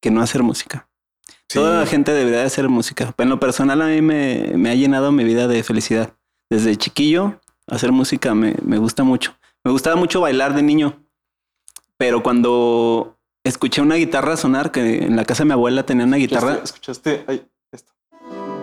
que 0.00 0.10
no 0.10 0.22
hacer 0.22 0.42
música. 0.42 0.88
sí. 1.48 1.58
Toda 1.58 1.80
la 1.80 1.86
gente 1.86 2.12
debería 2.12 2.40
de 2.40 2.46
hacer 2.46 2.68
música. 2.68 3.14
En 3.18 3.28
lo 3.28 3.38
personal 3.38 3.82
a 3.82 3.86
mí 3.88 4.00
me, 4.02 4.52
me 4.56 4.70
ha 4.70 4.74
llenado 4.74 5.12
mi 5.12 5.24
vida 5.24 5.46
de 5.48 5.62
felicidad. 5.62 6.14
Desde 6.50 6.76
chiquillo, 6.76 7.40
hacer 7.66 7.92
música 7.92 8.34
me, 8.34 8.54
me 8.62 8.78
gusta 8.78 9.02
mucho. 9.04 9.36
Me 9.64 9.72
gustaba 9.72 9.96
mucho 9.96 10.20
bailar 10.20 10.54
de 10.54 10.62
niño. 10.62 11.02
Pero 11.98 12.22
cuando 12.22 13.18
escuché 13.44 13.80
una 13.80 13.96
guitarra 13.96 14.36
sonar, 14.36 14.70
que 14.70 15.04
en 15.04 15.16
la 15.16 15.24
casa 15.24 15.42
de 15.42 15.46
mi 15.48 15.52
abuela 15.52 15.84
tenía 15.84 16.04
una 16.04 16.16
guitarra, 16.18 16.60
¿Escuchaste? 16.62 17.24
Ay. 17.26 17.46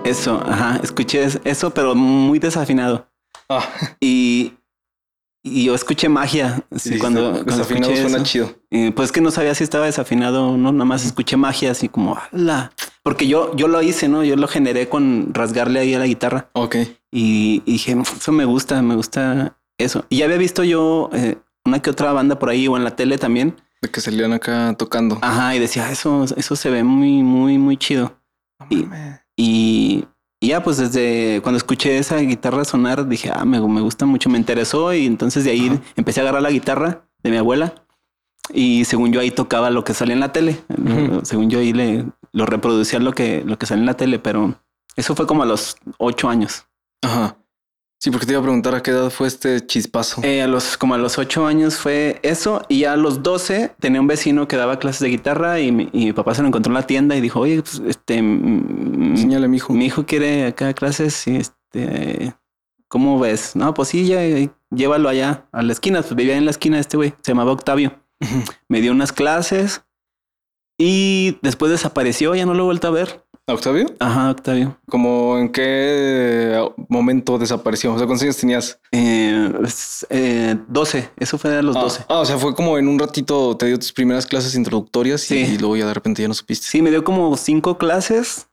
Eso, 0.03 0.41
ajá, 0.45 0.79
escuché 0.83 1.24
es- 1.24 1.39
eso, 1.43 1.72
pero 1.74 1.95
muy 1.95 2.39
desafinado. 2.39 3.07
Ah, 3.50 3.63
Y, 4.00 4.53
y 5.43 5.65
yo 5.65 5.75
escuché 5.75 6.07
magia. 6.10 6.63
sí, 6.75 6.98
cuando, 6.98 7.43
desafinado 7.43 7.91
escuché 7.91 8.01
suena 8.01 8.17
eso. 8.17 8.25
chido. 8.25 8.55
Y, 8.72 8.91
pues 8.91 9.12
que 9.12 9.22
no 9.22 9.31
sabía 9.31 9.53
si 9.55 9.63
estaba 9.63 9.86
desafinado 9.86 10.50
o 10.50 10.57
no, 10.57 10.72
nada 10.72 10.86
más 10.86 11.05
escuché 11.05 11.36
magia 11.38 11.72
así 11.72 11.89
como 11.89 12.17
¡Hala! 12.31 12.72
Porque 13.03 13.27
yo, 13.27 13.53
yo 13.55 13.67
lo 13.67 13.81
hice, 13.81 14.07
¿no? 14.07 14.24
Yo 14.24 14.38
lo 14.38 14.48
generé 14.48 14.88
con 14.88 15.33
rasgarle 15.33 15.79
ahí 15.81 15.93
a 15.93 16.00
la 16.00 16.05
guitarra 16.07 16.50
Ok. 16.53 16.75
y, 17.12 17.62
y 17.65 17.72
dije, 17.74 17.98
eso 18.01 18.31
me 18.31 18.45
gusta, 18.45 18.81
me 18.81 18.95
gusta 18.95 19.57
eso. 19.77 20.05
Y 20.10 20.19
ya 20.19 20.25
había 20.25 20.38
visto 20.38 20.63
yo 20.63 21.10
eh, 21.12 21.36
una 21.65 21.81
que 21.81 21.89
otra 21.89 22.13
banda 22.13 22.39
por 22.39 22.50
ahí 22.50 22.65
o 22.69 22.77
en 22.77 22.86
la 22.86 22.95
tele 22.95 23.17
también. 23.17 23.57
De 23.81 23.89
que 23.91 24.00
salían 24.00 24.31
acá 24.31 24.74
tocando. 24.77 25.19
Ajá, 25.22 25.53
y 25.53 25.60
decía, 25.60 25.91
eso, 25.91 26.24
eso 26.38 26.55
se 26.55 26.69
ve 26.69 26.86
muy, 26.86 27.22
muy, 27.24 27.57
muy 27.57 27.75
chido. 27.75 28.17
Y-. 28.69 28.88
Y, 29.35 30.05
y 30.39 30.47
ya, 30.49 30.63
pues 30.63 30.77
desde 30.77 31.41
cuando 31.41 31.57
escuché 31.57 31.97
esa 31.97 32.17
guitarra 32.17 32.65
sonar, 32.65 33.07
dije, 33.07 33.31
ah, 33.33 33.45
me, 33.45 33.59
me 33.61 33.81
gusta 33.81 34.05
mucho, 34.05 34.29
me 34.29 34.37
interesó. 34.37 34.93
Y 34.93 35.05
entonces 35.05 35.43
de 35.43 35.51
ahí 35.51 35.67
Ajá. 35.69 35.81
empecé 35.95 36.19
a 36.19 36.23
agarrar 36.23 36.41
la 36.41 36.51
guitarra 36.51 37.05
de 37.23 37.31
mi 37.31 37.37
abuela. 37.37 37.73
Y 38.53 38.85
según 38.85 39.13
yo 39.13 39.21
ahí 39.21 39.31
tocaba 39.31 39.69
lo 39.69 39.83
que 39.83 39.93
salía 39.93 40.13
en 40.13 40.19
la 40.19 40.33
tele. 40.33 40.61
Según 41.23 41.49
yo 41.49 41.59
ahí 41.59 41.71
le 41.73 42.05
lo 42.33 42.45
reproducía 42.45 42.99
lo 42.99 43.13
que, 43.13 43.43
lo 43.45 43.57
que 43.57 43.65
salía 43.65 43.81
en 43.83 43.85
la 43.85 43.93
tele, 43.93 44.19
pero 44.19 44.55
eso 44.95 45.15
fue 45.15 45.27
como 45.27 45.43
a 45.43 45.45
los 45.45 45.77
ocho 45.97 46.27
años. 46.27 46.65
Ajá. 47.01 47.37
Sí, 48.03 48.12
porque 48.12 48.25
te 48.25 48.33
iba 48.33 48.41
a 48.41 48.43
preguntar 48.43 48.75
a 48.75 48.83
qué 48.83 48.91
edad 48.91 49.10
fue 49.10 49.29
este 49.29 49.65
chispazo. 49.65 50.22
Eh, 50.25 50.41
a 50.41 50.48
los, 50.48 50.75
como 50.75 50.93
a 50.93 50.98
los 50.98 51.17
ocho 51.17 51.45
años 51.45 51.77
fue 51.77 52.19
eso. 52.22 52.62
Y 52.67 52.79
ya 52.79 52.91
a 52.91 52.98
los 52.98 53.24
doce 53.24 53.74
tenía 53.79 54.01
un 54.01 54.07
vecino 54.07 54.45
que 54.45 54.57
daba 54.57 54.77
clases 54.77 55.00
de 55.03 55.07
guitarra 55.07 55.62
y 55.62 55.72
mi, 55.72 55.88
y 55.93 56.07
mi 56.07 56.12
papá 56.12 56.36
se 56.36 56.41
lo 56.41 56.50
encontró 56.50 56.72
en 56.72 56.74
la 56.74 56.86
tienda 56.86 57.15
y 57.15 57.22
dijo, 57.22 57.39
oye, 57.39 57.62
pues 57.62 57.82
este, 57.88 58.21
mm, 58.21 59.12
Enséñale, 59.12 59.47
mijo. 59.47 59.71
mi 59.71 59.86
hijo 59.86 60.06
quiere 60.06 60.47
acá 60.47 60.73
clases 60.73 61.25
y 61.27 61.38
este, 61.38 62.36
¿cómo 62.89 63.17
ves? 63.21 63.56
No, 63.56 63.73
pues 63.73 63.88
sí, 63.88 64.06
ya, 64.06 64.19
llévalo 64.69 65.08
allá 65.08 65.47
a 65.54 65.63
la 65.63 65.71
esquina. 65.71 66.01
Pues 66.01 66.13
vivía 66.13 66.36
en 66.36 66.43
la 66.43 66.51
esquina 66.51 66.80
este 66.80 66.97
güey, 66.97 67.13
se 67.21 67.32
llamaba 67.32 67.54
Octavio. 67.54 68.01
Me 68.67 68.82
dio 68.82 68.91
unas 68.91 69.13
clases 69.13 69.86
y 70.77 71.38
después 71.41 71.71
desapareció, 71.71 72.36
ya 72.36 72.45
no 72.45 72.54
lo 72.54 72.63
he 72.63 72.65
vuelto 72.65 72.89
a 72.89 72.91
ver. 72.91 73.23
¿A 73.45 73.53
Octavio? 73.53 73.88
Ajá, 73.99 74.32
Octavio. 74.32 74.77
¿Como 74.89 75.38
en 75.38 75.49
qué 75.49 76.65
momento 76.88 77.38
desapareció? 77.38 77.93
O 77.93 77.97
sea, 77.97 78.08
¿cuántos 78.08 78.23
años 78.23 78.38
tenías? 78.38 78.79
Eh, 78.93 79.51
es, 79.65 80.08
eh, 80.10 80.56
12, 80.69 81.10
eso 81.17 81.38
fue 81.38 81.58
a 81.58 81.62
los 81.62 81.75
Ah, 81.75 81.82
12. 81.82 82.06
Ah, 82.08 82.19
o 82.19 82.25
sea, 82.25 82.38
fue 82.38 82.56
como 82.56 82.77
en 82.77 82.88
un 82.88 82.97
ratito 82.97 83.58
te 83.58 83.65
dio 83.65 83.77
tus 83.77 83.91
primeras 83.91 84.25
clases 84.25 84.56
introductorias 84.56 85.19
Sí. 85.21 85.36
y 85.39 85.58
luego 85.58 85.75
ya 85.75 85.86
de 85.88 85.93
repente 85.93 86.21
ya 86.21 86.29
no 86.29 86.34
supiste. 86.34 86.67
Sí, 86.67 86.82
me 86.82 86.89
dio 86.89 87.03
como 87.03 87.36
cinco 87.36 87.77
clases 87.77 88.47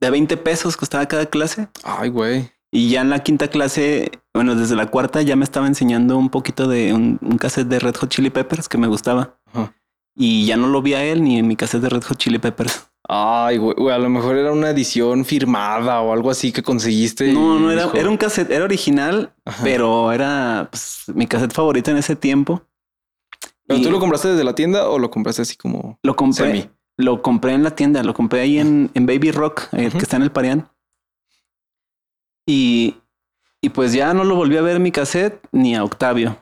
de 0.00 0.10
20 0.10 0.36
pesos 0.36 0.76
costaba 0.76 1.06
cada 1.06 1.26
clase. 1.26 1.66
Ay, 1.82 2.10
güey. 2.10 2.52
Y 2.70 2.90
ya 2.90 3.00
en 3.00 3.10
la 3.10 3.24
quinta 3.24 3.48
clase, 3.48 4.12
bueno, 4.32 4.54
desde 4.54 4.76
la 4.76 4.86
cuarta 4.86 5.22
ya 5.22 5.34
me 5.34 5.42
estaba 5.42 5.66
enseñando 5.66 6.16
un 6.16 6.28
poquito 6.28 6.68
de 6.68 6.92
un, 6.94 7.18
un 7.20 7.36
cassette 7.38 7.66
de 7.66 7.80
Red 7.80 7.96
Hot 7.96 8.08
Chili 8.10 8.30
Peppers 8.30 8.68
que 8.68 8.78
me 8.78 8.86
gustaba. 8.86 9.36
Y 10.14 10.46
ya 10.46 10.56
no 10.56 10.68
lo 10.68 10.80
vi 10.82 10.94
a 10.94 11.02
él 11.02 11.24
ni 11.24 11.38
en 11.38 11.48
mi 11.48 11.56
cassette 11.56 11.82
de 11.82 11.88
Red 11.88 12.04
Hot 12.04 12.18
Chili 12.18 12.38
Peppers. 12.38 12.87
Ay, 13.10 13.56
güey, 13.56 13.74
güey, 13.74 13.94
a 13.94 13.98
lo 13.98 14.10
mejor 14.10 14.36
era 14.36 14.52
una 14.52 14.68
edición 14.68 15.24
firmada 15.24 16.02
o 16.02 16.12
algo 16.12 16.30
así 16.30 16.52
que 16.52 16.62
conseguiste. 16.62 17.32
No, 17.32 17.58
no 17.58 17.70
era, 17.70 17.90
era 17.94 18.10
un 18.10 18.18
cassette, 18.18 18.50
era 18.50 18.64
original, 18.64 19.32
Ajá. 19.46 19.64
pero 19.64 20.12
era 20.12 20.68
pues, 20.70 21.04
mi 21.14 21.26
cassette 21.26 21.54
favorito 21.54 21.90
en 21.90 21.96
ese 21.96 22.16
tiempo. 22.16 22.62
¿Pero 23.66 23.80
Y 23.80 23.82
tú 23.82 23.90
lo 23.90 23.98
compraste 23.98 24.28
desde 24.28 24.44
la 24.44 24.54
tienda 24.54 24.88
o 24.88 24.98
lo 24.98 25.10
compraste 25.10 25.40
así 25.42 25.56
como 25.56 25.98
lo 26.02 26.16
compré, 26.16 26.46
semi? 26.46 26.70
lo 26.98 27.22
compré 27.22 27.52
en 27.54 27.62
la 27.62 27.70
tienda, 27.74 28.02
lo 28.02 28.12
compré 28.12 28.40
ahí 28.40 28.58
en, 28.58 28.90
en 28.92 29.06
Baby 29.06 29.30
Rock, 29.30 29.68
el 29.72 29.88
Ujú. 29.88 29.98
que 29.98 30.04
está 30.04 30.16
en 30.16 30.22
el 30.24 30.30
Parián. 30.30 30.68
Y, 32.46 32.96
y 33.62 33.70
pues 33.70 33.92
ya 33.92 34.12
no 34.14 34.24
lo 34.24 34.36
volví 34.36 34.56
a 34.56 34.62
ver 34.62 34.76
en 34.76 34.82
mi 34.82 34.92
cassette 34.92 35.40
ni 35.52 35.74
a 35.74 35.84
Octavio. 35.84 36.36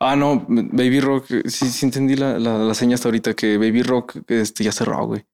Ah, 0.00 0.16
no, 0.16 0.44
Baby 0.48 1.00
Rock, 1.00 1.30
eh, 1.32 1.42
sí, 1.50 1.68
sí 1.68 1.84
entendí 1.84 2.16
la, 2.16 2.38
la, 2.38 2.58
la 2.58 2.74
seña 2.74 2.94
hasta 2.94 3.08
ahorita 3.08 3.34
que 3.34 3.58
Baby 3.58 3.82
Rock 3.82 4.16
este, 4.28 4.64
ya 4.64 4.72
cerró, 4.72 5.06
güey. 5.06 5.24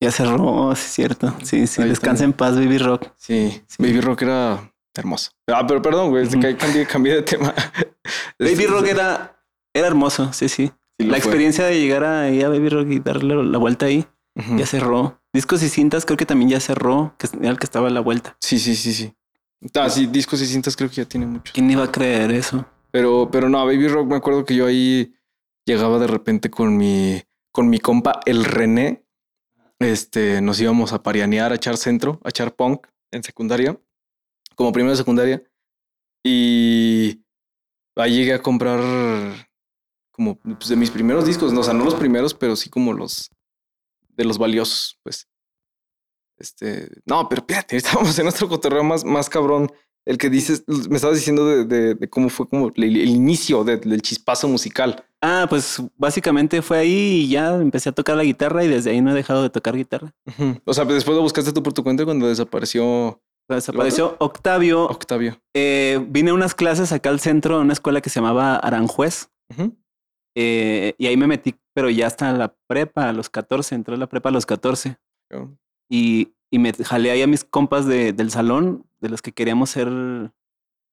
Ya 0.00 0.12
cerró, 0.12 0.74
sí 0.76 0.82
es 0.86 0.92
cierto. 0.92 1.34
Sí, 1.42 1.66
sí, 1.66 1.82
Ahí 1.82 1.88
descansa 1.88 2.24
en 2.24 2.32
paz, 2.32 2.54
Baby 2.54 2.78
Rock. 2.78 3.08
Sí, 3.16 3.62
Sí. 3.66 3.82
Baby 3.82 4.00
Rock 4.00 4.22
era 4.22 4.72
hermoso. 4.94 5.30
Ah, 5.48 5.66
pero 5.66 5.82
perdón, 5.82 6.10
güey, 6.10 6.26
uh 6.26 6.56
cambié, 6.56 6.86
cambié 6.86 7.14
de 7.14 7.22
tema. 7.22 7.54
Baby 8.38 8.66
Rock 8.66 8.86
era, 8.88 9.36
era 9.74 9.86
hermoso, 9.86 10.32
sí, 10.32 10.48
sí. 10.48 10.72
La 10.98 11.08
fue. 11.10 11.18
experiencia 11.18 11.64
de 11.64 11.80
llegar 11.80 12.04
ahí 12.04 12.42
a 12.42 12.48
Baby 12.48 12.68
Rock 12.68 12.88
y 12.90 12.98
darle 13.00 13.42
la 13.44 13.58
vuelta 13.58 13.86
ahí, 13.86 14.06
ya 14.56 14.66
cerró. 14.66 15.20
Discos 15.32 15.62
y 15.62 15.68
cintas 15.68 16.04
creo 16.04 16.16
que 16.16 16.26
también 16.26 16.50
ya 16.50 16.60
cerró, 16.60 17.14
que 17.18 17.28
era 17.40 17.50
el 17.50 17.58
que 17.58 17.64
estaba 17.66 17.88
a 17.88 17.90
la 17.90 18.00
vuelta. 18.00 18.36
Sí, 18.40 18.58
sí, 18.58 18.74
sí, 18.76 18.92
sí. 18.92 19.12
Ah, 19.74 19.90
sí, 19.90 20.06
discos 20.06 20.40
y 20.42 20.46
cintas 20.46 20.76
creo 20.76 20.88
que 20.88 20.96
ya 20.96 21.04
tiene 21.04 21.26
mucho. 21.26 21.52
¿Quién 21.54 21.70
iba 21.70 21.84
a 21.84 21.92
creer 21.92 22.30
eso? 22.32 22.64
Pero, 22.90 23.28
pero 23.30 23.48
no, 23.48 23.64
Baby 23.66 23.88
Rock 23.88 24.08
me 24.08 24.16
acuerdo 24.16 24.44
que 24.44 24.54
yo 24.54 24.66
ahí 24.66 25.14
llegaba 25.66 25.98
de 25.98 26.06
repente 26.06 26.50
con 26.50 26.76
mi, 26.76 27.22
con 27.52 27.68
mi 27.68 27.78
compa, 27.78 28.20
el 28.24 28.44
René. 28.44 29.04
Este, 29.80 30.40
nos 30.40 30.60
íbamos 30.60 30.92
a 30.92 31.02
parianear, 31.02 31.52
a 31.52 31.54
echar 31.54 31.76
centro, 31.76 32.20
a 32.24 32.30
echar 32.30 32.54
punk 32.54 32.86
en 33.12 33.22
secundaria, 33.22 33.80
como 34.56 34.72
primero 34.72 34.90
de 34.92 34.96
secundaria. 34.96 35.42
Y 36.24 37.22
ahí 37.96 38.16
llegué 38.16 38.34
a 38.34 38.42
comprar 38.42 38.80
como 40.10 40.36
pues, 40.38 40.68
de 40.68 40.76
mis 40.76 40.90
primeros 40.90 41.24
discos, 41.26 41.52
no, 41.52 41.60
o 41.60 41.62
sea, 41.62 41.74
no 41.74 41.84
los 41.84 41.94
primeros, 41.94 42.34
pero 42.34 42.56
sí 42.56 42.68
como 42.68 42.92
los 42.92 43.30
de 44.08 44.24
los 44.24 44.36
valiosos, 44.36 44.98
pues. 45.04 45.28
Este, 46.38 46.88
no, 47.06 47.28
pero 47.28 47.40
espérate, 47.40 47.76
estábamos 47.78 48.18
en 48.18 48.24
nuestro 48.24 48.48
cotorreo 48.48 48.82
más, 48.82 49.04
más 49.04 49.28
cabrón. 49.28 49.70
El 50.04 50.18
que 50.18 50.30
dices, 50.30 50.64
me 50.88 50.96
estabas 50.96 51.16
diciendo 51.16 51.46
de, 51.46 51.94
de- 51.94 52.08
cómo 52.10 52.30
fue 52.30 52.48
como 52.48 52.72
el, 52.74 52.96
inicio 53.08 53.62
de- 53.62 53.76
del 53.76 54.02
chispazo 54.02 54.48
musical. 54.48 55.04
Ah, 55.20 55.46
pues 55.48 55.82
básicamente 55.96 56.62
fue 56.62 56.78
ahí 56.78 57.22
y 57.24 57.28
ya 57.28 57.54
empecé 57.56 57.88
a 57.88 57.92
tocar 57.92 58.16
la 58.16 58.22
guitarra 58.24 58.62
y 58.64 58.68
desde 58.68 58.90
ahí 58.90 59.00
no 59.00 59.10
he 59.10 59.14
dejado 59.14 59.42
de 59.42 59.50
tocar 59.50 59.76
guitarra. 59.76 60.14
O 60.64 60.72
sea, 60.74 60.84
después 60.84 61.16
lo 61.16 61.22
buscaste 61.22 61.52
tú 61.52 61.62
por 61.62 61.72
tu 61.72 61.82
cuenta 61.82 62.04
cuando 62.04 62.28
desapareció 62.28 63.20
Desapareció 63.48 64.14
Octavio. 64.20 64.84
Octavio. 64.84 65.40
Eh, 65.54 66.04
vine 66.08 66.30
a 66.30 66.34
unas 66.34 66.54
clases 66.54 66.92
acá 66.92 67.08
al 67.08 67.18
centro, 67.18 67.56
a 67.56 67.60
una 67.60 67.72
escuela 67.72 68.00
que 68.02 68.10
se 68.10 68.20
llamaba 68.20 68.56
Aranjuez. 68.56 69.30
Eh, 70.36 70.94
y 70.98 71.06
ahí 71.06 71.16
me 71.16 71.26
metí, 71.26 71.54
pero 71.74 71.88
ya 71.90 72.06
hasta 72.06 72.30
la 72.32 72.54
prepa, 72.68 73.08
a 73.08 73.12
los 73.12 73.30
14, 73.30 73.74
entré 73.74 73.94
a 73.94 73.98
la 73.98 74.06
prepa 74.06 74.28
a 74.28 74.32
los 74.32 74.44
14. 74.46 74.98
Y, 75.90 76.34
y 76.50 76.58
me 76.58 76.72
jalé 76.74 77.10
ahí 77.10 77.22
a 77.22 77.26
mis 77.26 77.42
compas 77.44 77.86
de- 77.86 78.12
del 78.12 78.30
salón, 78.30 78.84
de 79.00 79.08
los 79.08 79.22
que 79.22 79.32
queríamos 79.32 79.70
ser, 79.70 79.88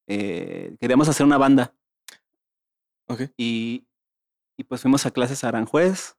eh, 0.08 0.76
queríamos 0.80 1.10
hacer 1.10 1.26
una 1.26 1.38
banda. 1.38 1.74
Ok. 3.08 3.24
Y, 3.38 3.84
y 4.58 4.64
pues 4.64 4.82
fuimos 4.82 5.06
a 5.06 5.12
clases 5.12 5.44
a 5.44 5.50
Aranjuez 5.50 6.16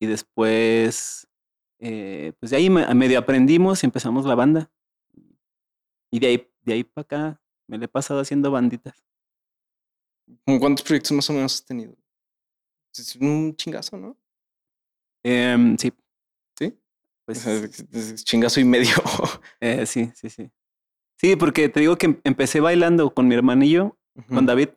y 0.00 0.06
después, 0.06 1.26
eh, 1.78 2.32
pues 2.40 2.50
de 2.50 2.56
ahí 2.56 2.70
me- 2.70 2.92
medio 2.94 3.18
aprendimos 3.18 3.82
y 3.82 3.86
empezamos 3.86 4.24
la 4.24 4.34
banda. 4.34 4.70
Y 6.10 6.18
de 6.20 6.26
ahí, 6.26 6.50
de 6.62 6.72
ahí 6.74 6.84
para 6.84 7.02
acá 7.02 7.42
me 7.68 7.78
le 7.78 7.86
he 7.86 7.88
pasado 7.88 8.20
haciendo 8.20 8.50
banditas. 8.50 9.04
¿Cómo 10.46 10.58
¿Cuántos 10.60 10.84
proyectos 10.84 11.12
más 11.12 11.28
o 11.30 11.32
menos 11.32 11.54
has 11.54 11.64
tenido? 11.64 11.94
Es 12.96 13.16
un 13.16 13.54
chingazo, 13.56 13.96
¿no? 13.96 14.16
Em, 15.22 15.76
sí. 15.78 15.92
¿Sí? 16.58 16.78
Pues 17.24 17.38
sea, 17.38 17.54
es- 17.54 17.84
es 17.92 18.24
chingazo 18.24 18.60
y 18.60 18.64
medio. 18.64 18.92
eh, 19.60 19.86
sí, 19.86 20.10
sí, 20.14 20.30
sí. 20.30 20.50
Sí, 21.18 21.36
porque 21.36 21.68
te 21.68 21.80
digo 21.80 21.96
que 21.96 22.06
em- 22.06 22.20
empecé 22.24 22.60
bailando 22.60 23.12
con 23.14 23.26
mi 23.28 23.34
hermanillo, 23.34 23.96
con 24.28 24.46
David, 24.46 24.68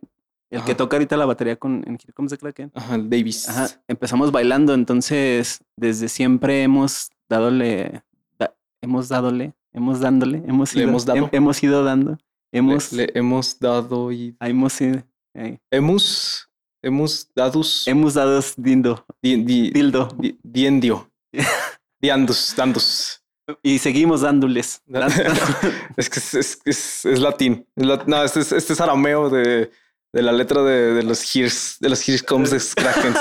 el 0.50 0.64
que 0.64 0.72
Ajá. 0.72 0.78
toca 0.78 0.96
ahorita 0.98 1.18
la 1.18 1.26
batería 1.26 1.56
con 1.58 1.84
en 1.88 1.94
Here 1.96 2.14
Comes 2.14 2.32
the 2.32 2.38
Kraken. 2.38 2.72
Ajá, 2.74 2.96
el 2.96 3.10
Davis. 3.10 3.48
Ajá, 3.50 3.68
empezamos 3.88 4.32
bailando, 4.32 4.74
entonces 4.74 5.60
desde 5.76 6.08
siempre 6.10 6.64
hemos 6.64 7.10
dadole, 7.30 8.04
da- 8.40 8.56
hemos 8.82 9.10
dadole, 9.10 9.54
hemos 9.74 10.00
dándole, 10.00 10.44
hemos 10.48 10.74
ido, 10.76 10.88
hemos 10.88 11.06
dado. 11.06 11.20
hem- 11.20 11.30
hemos 11.34 11.62
ido 11.64 11.84
dando, 11.84 12.18
hemos, 12.52 12.94
Le, 12.94 13.08
le 13.08 13.12
hemos 13.16 13.60
dado 13.60 14.12
y 14.12 14.36
ah, 14.40 14.48
hemos 14.50 14.80
ido, 14.82 15.04
eh, 15.36 15.60
hemos 15.72 16.44
hemos 16.84 17.30
dados 17.36 17.86
hemos 17.88 18.14
dado 18.14 18.40
dindo, 18.56 19.06
di, 19.22 19.44
di, 19.44 19.72
dildo 19.72 20.08
di- 20.18 20.38
diendio. 20.44 21.12
Diandus, 22.02 22.54
dandus. 22.56 23.24
y 23.64 23.80
seguimos 23.80 24.22
dándoles. 24.22 24.82
Es 25.98 26.10
que 26.10 26.20
es, 26.20 26.34
es, 26.36 26.60
es, 26.64 27.06
es 27.06 27.20
latín. 27.20 27.66
No, 27.76 28.24
este 28.24 28.42
es, 28.42 28.52
este 28.52 28.74
es 28.74 28.82
arameo 28.82 29.30
de, 29.30 29.72
de 30.18 30.24
la 30.24 30.32
letra 30.32 30.64
de, 30.64 30.94
de 30.96 31.04
los 31.04 31.36
Here's, 31.36 31.78
de 31.80 31.90
los 31.90 32.08
Here's 32.08 32.24
Comes 32.24 32.50
the 32.50 32.58
Krakens. 32.82 33.18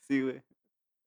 sí, 0.00 0.20
güey. 0.22 0.42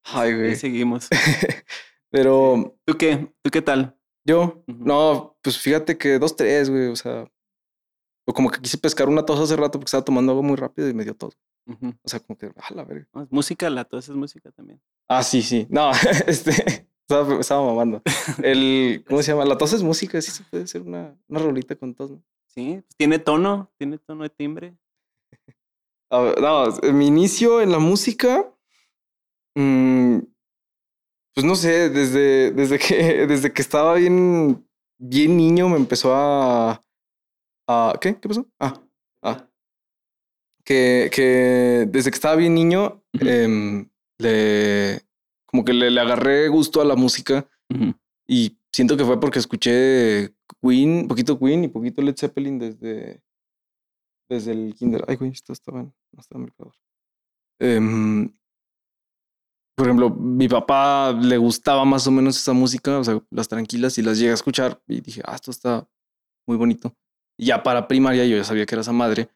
Ay, 0.04 0.30
Ahí 0.30 0.34
güey. 0.38 0.56
seguimos. 0.56 1.08
Pero 2.10 2.74
¿Tú 2.86 2.96
qué? 2.96 3.30
¿Tú 3.42 3.50
qué 3.50 3.60
tal? 3.60 3.96
yo, 4.24 4.62
no, 4.66 5.36
pues 5.42 5.58
fíjate 5.58 5.98
que 5.98 6.18
dos, 6.18 6.36
tres, 6.36 6.70
güey. 6.70 6.86
O 6.88 6.96
sea, 6.96 7.26
o 8.26 8.32
como 8.32 8.50
que 8.50 8.60
quise 8.60 8.78
pescar 8.78 9.08
una 9.10 9.26
tos 9.26 9.38
hace 9.40 9.56
rato 9.56 9.72
porque 9.78 9.88
estaba 9.88 10.04
tomando 10.04 10.32
algo 10.32 10.42
muy 10.42 10.56
rápido 10.56 10.88
y 10.88 10.94
me 10.94 11.04
dio 11.04 11.14
todo. 11.14 11.32
Ujú. 11.66 11.88
O 12.02 12.08
sea, 12.08 12.20
como 12.20 12.38
que, 12.38 12.46
a 12.46 12.74
la 12.74 12.84
verga. 12.84 13.06
No, 13.12 13.22
es 13.24 13.30
música, 13.30 13.68
la 13.68 13.84
tos 13.84 14.08
es 14.08 14.14
música 14.14 14.50
también. 14.52 14.80
Ah, 15.08 15.22
sí, 15.22 15.42
sí. 15.42 15.66
No, 15.68 15.90
este, 16.26 16.86
estaba, 17.02 17.40
estaba 17.40 17.62
mamando. 17.66 18.00
El, 18.42 19.04
¿cómo 19.06 19.22
se 19.22 19.32
llama? 19.32 19.44
La 19.44 19.58
tos 19.58 19.72
es 19.74 19.82
música, 19.82 20.20
sí 20.22 20.30
se 20.30 20.44
puede 20.44 20.64
hacer 20.64 20.80
una, 20.82 21.14
una 21.28 21.40
rolita 21.40 21.76
con 21.76 21.94
tos, 21.94 22.10
¿no? 22.12 22.22
Sí, 22.54 22.82
pues, 22.82 22.96
tiene 22.96 23.18
tono, 23.18 23.70
tiene 23.78 23.98
tono 23.98 24.24
de 24.24 24.30
timbre. 24.30 24.76
A 26.10 26.20
ver, 26.20 26.40
no, 26.40 26.92
mi 26.92 27.06
inicio 27.06 27.62
en 27.62 27.72
la 27.72 27.78
música, 27.78 28.52
mm, 29.54 30.18
pues 31.34 31.46
no 31.46 31.54
sé, 31.54 31.88
desde, 31.88 32.50
desde, 32.50 32.78
que, 32.78 32.94
desde 33.26 33.52
que 33.52 33.62
estaba 33.62 33.94
bien, 33.94 34.68
bien 34.98 35.36
niño 35.36 35.70
me 35.70 35.76
empezó 35.76 36.14
a, 36.14 36.84
a... 37.66 37.94
¿Qué? 37.98 38.20
¿Qué 38.20 38.28
pasó? 38.28 38.46
Ah, 38.60 38.82
ah. 39.22 39.48
Que, 40.64 41.10
que 41.12 41.86
desde 41.88 42.10
que 42.10 42.14
estaba 42.16 42.36
bien 42.36 42.54
niño, 42.54 43.02
em, 43.14 43.88
le, 44.18 45.00
como 45.46 45.64
que 45.64 45.72
le, 45.72 45.90
le 45.90 46.00
agarré 46.00 46.48
gusto 46.48 46.82
a 46.82 46.84
la 46.84 46.94
música 46.94 47.48
y 48.28 48.58
siento 48.70 48.96
que 48.96 49.04
fue 49.04 49.18
porque 49.18 49.38
escuché 49.38 50.34
Queen, 50.62 51.08
poquito 51.08 51.38
Queen 51.38 51.64
y 51.64 51.68
poquito 51.68 52.02
Led 52.02 52.16
Zeppelin 52.16 52.58
desde, 52.58 53.22
desde 54.28 54.52
el 54.52 54.74
kinder. 54.74 55.04
Ay, 55.08 55.16
güey, 55.16 55.32
esto 55.32 55.52
estaba 55.52 55.82
no 55.82 56.20
estaba 56.20 56.44
en. 56.44 56.52
Em, 57.60 58.32
por 59.76 59.86
ejemplo, 59.86 60.10
mi 60.10 60.48
papá 60.48 61.12
le 61.12 61.38
gustaba 61.38 61.84
más 61.84 62.06
o 62.06 62.10
menos 62.10 62.36
esa 62.36 62.52
música, 62.52 62.98
o 62.98 63.04
sea, 63.04 63.20
las 63.30 63.48
tranquilas, 63.48 63.96
y 63.98 64.02
las 64.02 64.18
llegué 64.18 64.30
a 64.30 64.34
escuchar 64.34 64.80
y 64.86 65.00
dije, 65.00 65.22
ah, 65.24 65.34
esto 65.34 65.50
está 65.50 65.88
muy 66.46 66.56
bonito. 66.56 66.94
Ya 67.38 67.62
para 67.62 67.88
primaria 67.88 68.26
yo 68.26 68.36
ya 68.36 68.44
sabía 68.44 68.66
que 68.66 68.74
era 68.74 68.82
esa 68.82 68.92
madre, 68.92 69.28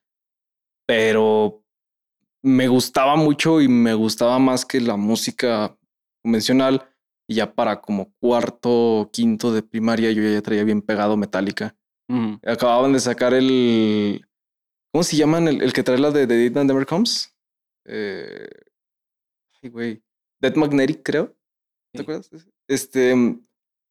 pero 0.86 1.64
me 2.42 2.68
gustaba 2.68 3.16
mucho 3.16 3.60
y 3.60 3.68
me 3.68 3.94
gustaba 3.94 4.38
más 4.38 4.64
que 4.64 4.80
la 4.80 4.96
música 4.96 5.76
convencional. 6.22 6.88
Y 7.28 7.34
ya 7.36 7.54
para 7.54 7.80
como 7.80 8.12
cuarto 8.20 9.00
o 9.00 9.10
quinto 9.10 9.52
de 9.52 9.62
primaria 9.62 10.12
yo 10.12 10.22
ya 10.22 10.40
traía 10.42 10.64
bien 10.64 10.80
pegado 10.82 11.16
Metallica. 11.16 11.76
Acababan 12.44 12.92
de 12.92 13.00
sacar 13.00 13.34
el... 13.34 14.24
¿Cómo 14.92 15.02
se 15.02 15.16
llaman? 15.16 15.48
El, 15.48 15.60
el 15.62 15.72
que 15.72 15.82
trae 15.82 15.98
la 15.98 16.10
de 16.12 16.26
The 16.26 16.50
Dead 16.50 16.64
Never 16.64 16.86
Comes. 16.86 17.36
Eh, 17.84 18.48
ay, 19.62 19.70
güey. 19.70 20.02
Dead 20.40 20.54
Magnetic, 20.54 21.02
creo. 21.02 21.36
¿Te 21.92 21.98
Sí. 21.98 22.02
acuerdas? 22.02 22.30
de? 22.30 22.38
Este... 22.68 23.14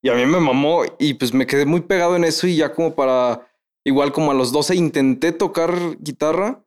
Y 0.01 0.09
a 0.09 0.13
mí 0.13 0.25
me 0.25 0.39
mamó 0.39 0.83
y 0.99 1.15
pues 1.15 1.33
me 1.33 1.47
quedé 1.47 1.65
muy 1.65 1.81
pegado 1.81 2.15
en 2.15 2.23
eso 2.23 2.47
y 2.47 2.55
ya 2.57 2.73
como 2.73 2.95
para... 2.95 3.51
Igual 3.83 4.11
como 4.13 4.31
a 4.31 4.33
los 4.33 4.51
12 4.51 4.75
intenté 4.75 5.31
tocar 5.31 5.71
guitarra, 5.99 6.63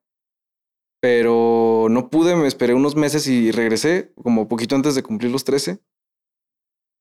pero 1.01 1.87
no 1.91 2.11
pude, 2.11 2.37
me 2.37 2.47
esperé 2.47 2.75
unos 2.75 2.95
meses 2.97 3.27
y 3.27 3.51
regresé, 3.51 4.13
como 4.23 4.49
poquito 4.49 4.75
antes 4.77 4.95
de 4.95 5.03
cumplir 5.03 5.31
los 5.31 5.45
13. 5.45 5.81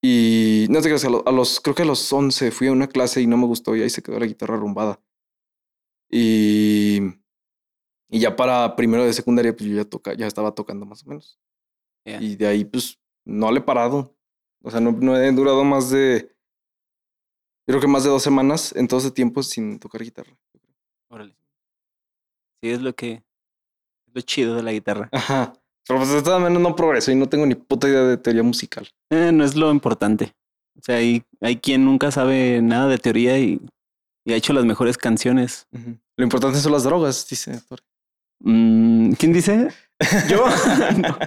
Y 0.09 0.67
no 0.69 0.79
te 0.81 0.87
creas, 0.87 1.03
a 1.03 1.09
a 1.09 1.31
los, 1.33 1.59
creo 1.59 1.75
que 1.75 1.81
a 1.81 1.85
los 1.85 2.13
11 2.13 2.51
fui 2.51 2.67
a 2.67 2.71
una 2.71 2.87
clase 2.87 3.21
y 3.21 3.27
no 3.27 3.35
me 3.35 3.45
gustó 3.45 3.75
y 3.75 3.81
ahí 3.81 3.89
se 3.89 4.01
quedó 4.01 4.17
la 4.17 4.25
guitarra 4.25 4.55
arrumbada. 4.55 5.01
Y, 6.09 6.99
y 8.09 8.19
ya 8.19 8.33
para 8.33 8.77
primero 8.77 9.03
de 9.03 9.11
secundaria, 9.11 9.53
pues 9.53 9.69
yo 9.69 9.75
ya, 9.75 9.83
toca, 9.83 10.13
ya 10.13 10.25
estaba 10.25 10.55
tocando 10.55 10.85
más 10.85 11.03
o 11.03 11.09
menos. 11.09 11.37
Y 12.05 12.37
de 12.37 12.47
ahí, 12.47 12.63
pues 12.63 12.97
no 13.25 13.51
le 13.51 13.59
he 13.59 13.63
parado. 13.63 14.15
O 14.63 14.71
sea, 14.71 14.79
no, 14.79 14.93
no 14.93 15.17
he 15.17 15.29
durado 15.33 15.65
más 15.65 15.89
de, 15.89 16.33
creo 17.67 17.81
que 17.81 17.87
más 17.87 18.05
de 18.05 18.09
dos 18.09 18.23
semanas 18.23 18.73
en 18.77 18.87
todo 18.87 19.01
ese 19.01 19.11
tiempo 19.11 19.43
sin 19.43 19.77
tocar 19.77 20.01
guitarra. 20.01 20.37
Órale. 21.09 21.35
Sí, 22.63 22.69
es 22.69 22.81
lo 22.81 22.95
que. 22.95 23.25
Es 24.07 24.13
lo 24.13 24.21
chido 24.21 24.55
de 24.55 24.63
la 24.63 24.71
guitarra. 24.71 25.09
Ajá. 25.11 25.53
Pero 25.87 25.99
pues 25.99 26.11
de 26.11 26.21
todas 26.21 26.41
maneras 26.41 26.61
no 26.63 26.75
progreso 26.75 27.11
y 27.11 27.15
no 27.15 27.29
tengo 27.29 27.45
ni 27.45 27.55
puta 27.55 27.87
idea 27.87 28.03
de 28.03 28.17
teoría 28.17 28.43
musical. 28.43 28.87
Eh, 29.09 29.31
no 29.31 29.43
es 29.43 29.55
lo 29.55 29.71
importante. 29.71 30.33
O 30.77 30.81
sea, 30.83 30.97
hay, 30.97 31.23
hay 31.41 31.57
quien 31.57 31.85
nunca 31.85 32.11
sabe 32.11 32.61
nada 32.61 32.87
de 32.87 32.97
teoría 32.97 33.39
y, 33.39 33.59
y 34.25 34.33
ha 34.33 34.35
hecho 34.35 34.53
las 34.53 34.65
mejores 34.65 34.97
canciones. 34.97 35.67
Lo 36.17 36.23
importante 36.23 36.59
son 36.59 36.71
las 36.73 36.83
drogas, 36.83 37.25
dice. 37.29 37.61
Mm, 38.41 39.13
¿Quién 39.13 39.33
dice? 39.33 39.69
¿Yo? 40.29 40.45
no. 40.97 41.17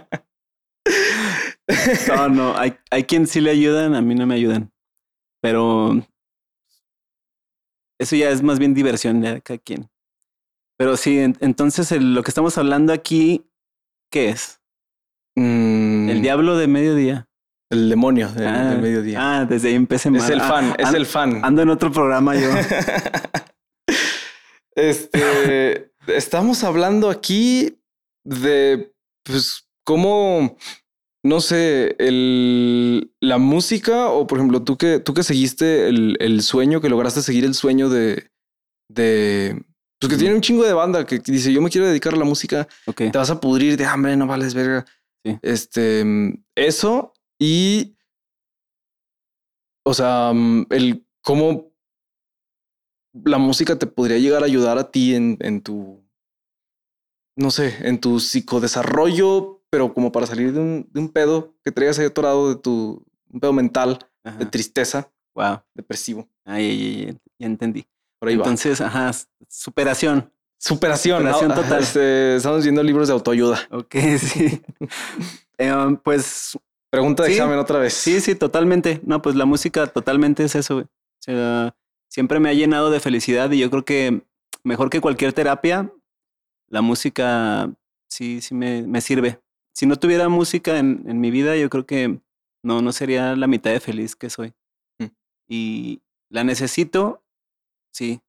No, 2.09 2.29
no, 2.29 2.57
hay, 2.57 2.77
hay 2.91 3.05
quien 3.05 3.27
sí 3.27 3.41
le 3.41 3.51
ayudan, 3.51 3.95
a 3.95 4.03
mí 4.03 4.15
no 4.15 4.27
me 4.27 4.35
ayudan. 4.35 4.71
Pero 5.41 6.05
eso 7.99 8.17
ya 8.17 8.31
es 8.31 8.43
más 8.43 8.59
bien 8.59 8.75
diversión 8.75 9.21
de 9.21 9.41
cada 9.43 9.59
quien. 9.59 9.89
Pero 10.79 10.97
sí, 10.97 11.19
en- 11.19 11.37
entonces 11.41 11.93
el- 11.93 12.15
lo 12.15 12.23
que 12.23 12.31
estamos 12.31 12.57
hablando 12.59 12.93
aquí, 12.93 13.45
¿qué 14.11 14.31
es? 14.31 14.61
Mm, 15.37 16.09
El 16.11 16.23
diablo 16.23 16.57
de 16.57 16.67
mediodía. 16.67 17.29
El 17.71 17.89
demonio 17.89 18.29
del, 18.31 18.49
Ah, 18.49 18.71
del 18.71 18.83
mediodía. 18.83 19.19
Ah, 19.21 19.45
desde 19.45 19.69
ahí 19.69 19.75
empecé 19.75 20.11
mal. 20.11 20.21
es 20.21 20.29
el 20.31 20.41
Ah, 20.41 20.49
fan, 20.49 20.75
es 20.77 20.93
el 20.93 21.07
fan. 21.07 21.41
Ando 21.45 21.63
en 21.63 21.71
otro 21.71 21.93
programa 21.93 22.35
yo. 22.35 22.51
este, 24.75 25.93
estamos 26.09 26.65
hablando 26.65 27.11
aquí 27.11 27.79
de, 28.25 28.93
pues, 29.25 29.69
cómo, 29.85 30.57
no 31.25 31.41
sé, 31.41 31.97
el, 31.99 33.13
la 33.21 33.39
música 33.39 34.09
o, 34.09 34.27
por 34.27 34.39
ejemplo, 34.39 34.63
tú 34.63 34.77
que, 34.77 34.99
tú 34.99 35.15
que 35.15 35.23
seguiste 35.23 35.89
el, 35.89 36.17
el 36.21 36.43
sueño, 36.43 36.81
que 36.81 36.89
lograste 36.89 37.23
seguir 37.23 37.45
el 37.45 37.55
sueño 37.55 37.89
de, 37.89 38.31
de, 38.89 39.63
pues 40.01 40.13
que 40.13 40.19
tiene 40.19 40.35
un 40.35 40.41
chingo 40.41 40.65
de 40.65 40.73
banda 40.73 41.05
que 41.07 41.19
dice, 41.19 41.53
yo 41.53 41.61
me 41.61 41.69
quiero 41.71 41.87
dedicar 41.87 42.15
a 42.15 42.17
la 42.17 42.25
música, 42.25 42.67
Ok. 42.87 42.97
te 43.13 43.19
vas 43.19 43.31
a 43.31 43.39
pudrir 43.41 43.77
de 43.77 43.85
hambre, 43.85 44.17
no 44.17 44.27
vales 44.27 44.55
verga. 44.55 44.85
Sí. 45.25 45.39
Este, 45.43 46.03
mm, 46.05 46.43
eso 46.55 47.13
y, 47.39 47.97
o 49.85 49.93
sea, 49.95 50.33
mm, 50.35 50.67
el 50.71 51.07
cómo 51.23 51.71
la 53.25 53.39
música 53.39 53.77
te 53.79 53.87
podría 53.87 54.19
llegar 54.19 54.43
a 54.43 54.47
ayudar 54.47 54.79
a 54.79 54.91
ti 54.91 55.15
en, 55.15 55.37
en 55.41 55.61
tu, 55.63 56.03
no 57.37 57.51
sé, 57.51 57.87
en 57.87 58.01
tu 58.01 58.21
psicodesarrollo, 58.21 59.63
pero 59.71 59.93
como 59.93 60.13
para 60.13 60.27
salir 60.27 60.53
de 60.53 60.61
un, 60.61 60.89
de 60.93 61.01
un 61.01 61.09
pedo 61.11 61.55
que 61.65 61.73
traigas 61.73 61.99
ahí 61.99 62.07
atorado 62.07 62.49
de 62.55 62.57
tu, 62.61 63.05
un 63.29 63.41
pedo 63.41 63.53
mental, 63.53 63.99
de 64.39 64.47
tristeza, 64.47 65.11
Wow. 65.35 65.61
depresivo. 65.75 66.29
Ay, 66.45 66.65
ay, 66.67 66.83
ay, 66.83 67.05
ay, 67.09 67.19
ya 67.39 67.47
entendí. 67.47 67.87
Por 68.21 68.29
ahí 68.29 68.37
va. 68.37 68.45
Entonces, 68.45 68.81
ajá, 68.81 69.11
superación. 69.49 70.31
Superación. 70.59 71.19
superación 71.19 71.55
total. 71.55 71.83
Este, 71.83 72.37
estamos 72.37 72.63
viendo 72.63 72.83
libros 72.83 73.09
de 73.09 73.15
autoayuda. 73.15 73.59
Ok, 73.71 73.95
sí. 74.19 74.63
Em, 75.59 75.97
pues 75.97 76.57
Pregunta 76.91 77.23
de 77.23 77.31
Sí. 77.31 77.35
examen 77.37 77.59
otra 77.59 77.79
vez. 77.79 77.95
sí, 77.95 78.21
sí, 78.21 78.35
totalmente. 78.35 79.01
No, 79.05 79.23
pues 79.23 79.37
la 79.37 79.47
música 79.47 79.87
totalmente 79.87 80.45
es 80.45 80.55
eso. 80.55 80.75
güey. 80.75 80.85
O 80.85 81.23
sea, 81.23 81.75
siempre 82.09 82.41
me 82.41 82.49
ha 82.51 82.55
llenado 82.55 82.91
de 82.91 83.01
felicidad 83.01 83.51
y 83.53 83.59
yo 83.59 83.71
creo 83.71 83.85
que 83.85 84.23
mejor 84.65 84.91
que 84.91 85.01
cualquier 85.01 85.33
terapia, 85.33 85.91
la 86.69 86.83
música 86.83 87.71
sí, 88.09 88.41
sí 88.41 88.55
me, 88.55 88.83
me 88.83 89.01
sirve. 89.01 89.41
Si 89.75 89.87
no 89.87 89.97
tuviera 89.97 90.29
música 90.29 90.79
en, 90.79 91.05
en 91.07 91.21
mi 91.21 91.31
vida, 91.31 91.57
yo 91.57 91.71
creo 91.71 91.87
que 91.87 92.19
no, 92.63 92.83
no 92.83 92.93
sería 92.93 93.35
la 93.37 93.47
mitad 93.47 93.71
de 93.71 93.81
feliz 93.81 94.15
que 94.17 94.29
soy. 94.29 94.53
Mm. 94.99 95.07
Y 95.49 96.03
la 96.29 96.45
necesito, 96.45 97.20
sí. 97.93 98.21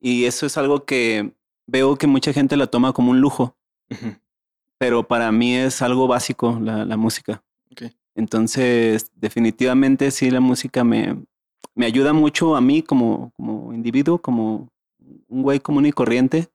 Y 0.00 0.24
eso 0.24 0.46
es 0.46 0.56
algo 0.56 0.84
que 0.84 1.32
veo 1.66 1.96
que 1.96 2.06
mucha 2.06 2.32
gente 2.32 2.56
la 2.56 2.66
toma 2.66 2.92
como 2.92 3.10
un 3.10 3.20
lujo, 3.20 3.56
pero 4.78 5.06
para 5.06 5.30
mí 5.30 5.54
es 5.54 5.82
algo 5.82 6.06
básico 6.06 6.58
la, 6.60 6.84
la 6.84 6.96
música. 6.96 7.42
Ok. 7.70 7.92
Entonces, 8.14 9.10
definitivamente 9.14 10.10
sí, 10.10 10.30
la 10.30 10.40
música 10.40 10.84
me, 10.84 11.24
me 11.74 11.86
ayuda 11.86 12.12
mucho 12.12 12.56
a 12.56 12.60
mí 12.60 12.82
como, 12.82 13.32
como 13.36 13.72
individuo, 13.72 14.18
como 14.18 14.68
un 15.28 15.42
güey 15.42 15.60
común 15.60 15.86
y 15.86 15.92
corriente. 15.92 16.48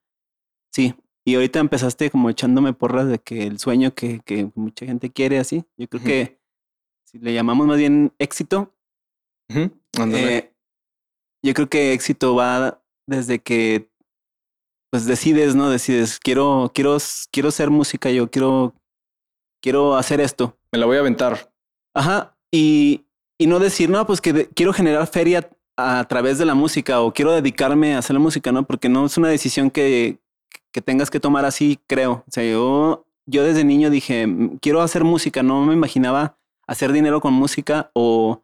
Sí. 0.71 0.93
Y 1.23 1.35
ahorita 1.35 1.59
empezaste 1.59 2.11
como 2.11 2.29
echándome 2.29 2.73
porras 2.73 3.07
de 3.07 3.17
que 3.17 3.47
el 3.47 3.57
sueño 3.57 3.93
que, 3.95 4.19
que 4.19 4.51
mucha 4.53 4.85
gente 4.85 5.11
quiere 5.11 5.39
así. 5.39 5.65
Yo 5.77 5.87
creo 5.87 6.03
que 6.03 6.39
si 7.05 7.17
le 7.17 7.33
llamamos 7.33 7.65
más 7.65 7.77
bien 7.77 8.13
éxito, 8.19 8.75
eh, 9.49 10.51
yo 11.45 11.53
creo 11.53 11.69
que 11.69 11.93
éxito 11.93 12.35
va 12.35 12.81
desde 13.07 13.39
que 13.39 13.89
pues 14.91 15.05
decides, 15.05 15.55
¿no? 15.55 15.69
Decides, 15.69 16.19
quiero, 16.19 16.71
quiero, 16.73 16.97
quiero 17.31 17.51
ser 17.51 17.69
música, 17.69 18.09
yo 18.11 18.29
quiero, 18.31 18.73
quiero 19.61 19.95
hacer 19.95 20.21
esto. 20.21 20.57
Me 20.71 20.79
la 20.79 20.85
voy 20.85 20.97
a 20.97 21.01
aventar. 21.01 21.51
Ajá. 21.93 22.37
Y, 22.53 23.05
y 23.37 23.47
no 23.47 23.59
decir, 23.59 23.89
no, 23.89 24.05
pues 24.07 24.21
que 24.21 24.31
de- 24.33 24.47
quiero 24.49 24.71
generar 24.73 25.05
feria 25.07 25.49
a 25.77 26.05
través 26.07 26.37
de 26.37 26.45
la 26.45 26.55
música 26.55 27.01
o 27.01 27.13
quiero 27.13 27.31
dedicarme 27.33 27.95
a 27.95 27.99
hacer 27.99 28.13
la 28.13 28.19
música, 28.21 28.51
¿no? 28.53 28.63
Porque 28.63 28.87
no 28.87 29.05
es 29.05 29.17
una 29.17 29.27
decisión 29.27 29.69
que, 29.69 30.19
que 30.71 30.81
tengas 30.81 31.09
que 31.11 31.19
tomar 31.19 31.43
así, 31.43 31.77
creo. 31.87 32.23
O 32.27 32.31
sea, 32.31 32.49
yo, 32.49 33.05
yo 33.29 33.43
desde 33.43 33.65
niño 33.65 33.89
dije, 33.89 34.25
"Mm, 34.27 34.59
quiero 34.61 34.81
hacer 34.81 35.03
música, 35.03 35.43
no 35.43 35.65
me 35.65 35.73
imaginaba 35.73 36.37
hacer 36.67 36.93
dinero 36.93 37.19
con 37.19 37.33
música 37.33 37.91
o, 37.93 38.41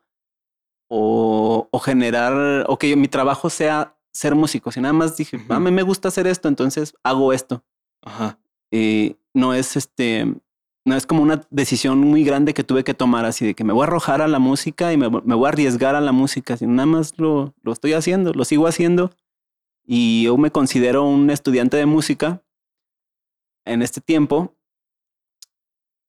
o, 0.93 1.69
o 1.71 1.79
generar, 1.79 2.65
o 2.67 2.77
que 2.77 2.97
mi 2.97 3.07
trabajo 3.07 3.49
sea 3.49 3.95
ser 4.11 4.35
músico. 4.35 4.73
Si 4.73 4.81
nada 4.81 4.91
más 4.91 5.15
dije, 5.15 5.39
a 5.47 5.59
mí 5.59 5.71
me 5.71 5.83
gusta 5.83 6.09
hacer 6.09 6.27
esto, 6.27 6.49
entonces 6.49 6.93
hago 7.01 7.31
esto. 7.31 7.63
Ajá. 8.01 8.39
Eh, 8.71 9.15
no 9.33 9.53
es 9.53 9.77
este, 9.77 10.25
no 10.83 10.95
es 10.97 11.05
como 11.05 11.23
una 11.23 11.47
decisión 11.49 11.99
muy 11.99 12.25
grande 12.25 12.53
que 12.53 12.65
tuve 12.65 12.83
que 12.83 12.93
tomar 12.93 13.23
así 13.23 13.45
de 13.45 13.53
que 13.53 13.63
me 13.63 13.71
voy 13.71 13.83
a 13.83 13.87
arrojar 13.87 14.21
a 14.21 14.27
la 14.27 14.39
música 14.39 14.91
y 14.91 14.97
me, 14.97 15.09
me 15.09 15.35
voy 15.35 15.45
a 15.45 15.49
arriesgar 15.49 15.95
a 15.95 16.01
la 16.01 16.11
música, 16.11 16.57
sino 16.57 16.73
nada 16.73 16.87
más 16.87 17.17
lo, 17.17 17.53
lo 17.63 17.71
estoy 17.71 17.93
haciendo, 17.93 18.33
lo 18.33 18.43
sigo 18.43 18.67
haciendo 18.67 19.11
y 19.85 20.23
yo 20.23 20.35
me 20.35 20.51
considero 20.51 21.05
un 21.05 21.29
estudiante 21.29 21.77
de 21.77 21.85
música 21.85 22.43
en 23.65 23.81
este 23.81 24.01
tiempo, 24.01 24.57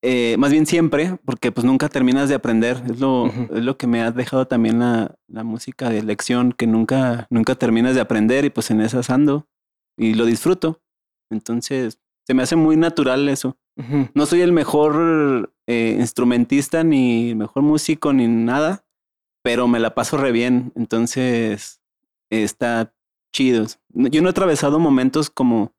eh, 0.03 0.37
más 0.39 0.51
bien 0.51 0.67
siempre, 0.67 1.17
porque 1.25 1.53
pues 1.53 1.65
nunca 1.65 1.89
terminas 1.89 2.29
de 2.29 2.35
aprender, 2.35 2.83
es 2.91 2.99
lo, 2.99 3.27
es 3.27 3.63
lo 3.63 3.77
que 3.79 3.87
me 3.87 4.03
ha 4.03 4.11
dejado 4.11 4.47
también 4.49 4.81
la, 4.81 5.17
la 5.29 5.45
música 5.45 5.89
de 5.91 6.03
lección, 6.03 6.53
que 6.53 6.67
nunca, 6.67 7.29
nunca 7.31 7.55
terminas 7.55 7.95
de 7.95 8.01
aprender 8.01 8.45
y 8.45 8.51
pues 8.51 8.71
en 8.73 8.81
esas 8.81 9.11
ando 9.11 9.49
y 9.97 10.15
lo 10.15 10.25
disfruto. 10.25 10.83
Entonces, 11.31 12.01
se 12.27 12.35
me 12.35 12.43
hace 12.43 12.57
muy 12.57 12.77
natural 12.77 13.29
eso. 13.29 13.57
No 14.15 14.27
soy 14.27 14.43
el 14.43 14.53
mejor 14.53 15.55
eh, 15.67 15.97
instrumentista, 15.99 16.85
ni 16.85 17.31
el 17.31 17.37
mejor 17.37 17.63
músico, 17.63 18.13
ni 18.13 18.29
nada, 18.29 18.85
pero 19.43 19.67
me 19.67 19.81
la 19.81 19.95
paso 19.95 20.19
re 20.19 20.31
bien. 20.31 20.73
Entonces, 20.77 21.81
eh, 22.31 22.43
está 22.43 22.95
chido. 23.33 23.67
Yo 23.89 24.21
no 24.21 24.29
he 24.29 24.31
atravesado 24.31 24.79
momentos 24.79 25.31
como, 25.31 25.73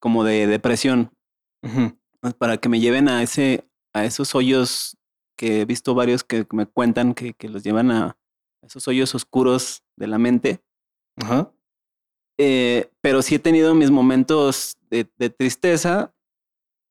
como 0.00 0.24
de 0.24 0.46
depresión, 0.46 1.12
para 2.34 2.56
que 2.58 2.68
me 2.68 2.80
lleven 2.80 3.08
a 3.08 3.22
ese, 3.22 3.64
a 3.92 4.04
esos 4.04 4.34
hoyos 4.34 4.96
que 5.36 5.60
he 5.60 5.64
visto 5.64 5.94
varios 5.94 6.24
que 6.24 6.46
me 6.52 6.66
cuentan 6.66 7.14
que, 7.14 7.34
que 7.34 7.48
los 7.48 7.62
llevan 7.62 7.90
a 7.90 8.16
esos 8.62 8.88
hoyos 8.88 9.14
oscuros 9.14 9.82
de 9.96 10.06
la 10.06 10.18
mente. 10.18 10.60
Ajá. 11.16 11.52
Eh, 12.38 12.90
pero 13.00 13.22
sí 13.22 13.36
he 13.36 13.38
tenido 13.38 13.74
mis 13.74 13.90
momentos 13.90 14.76
de, 14.90 15.06
de 15.16 15.30
tristeza 15.30 16.12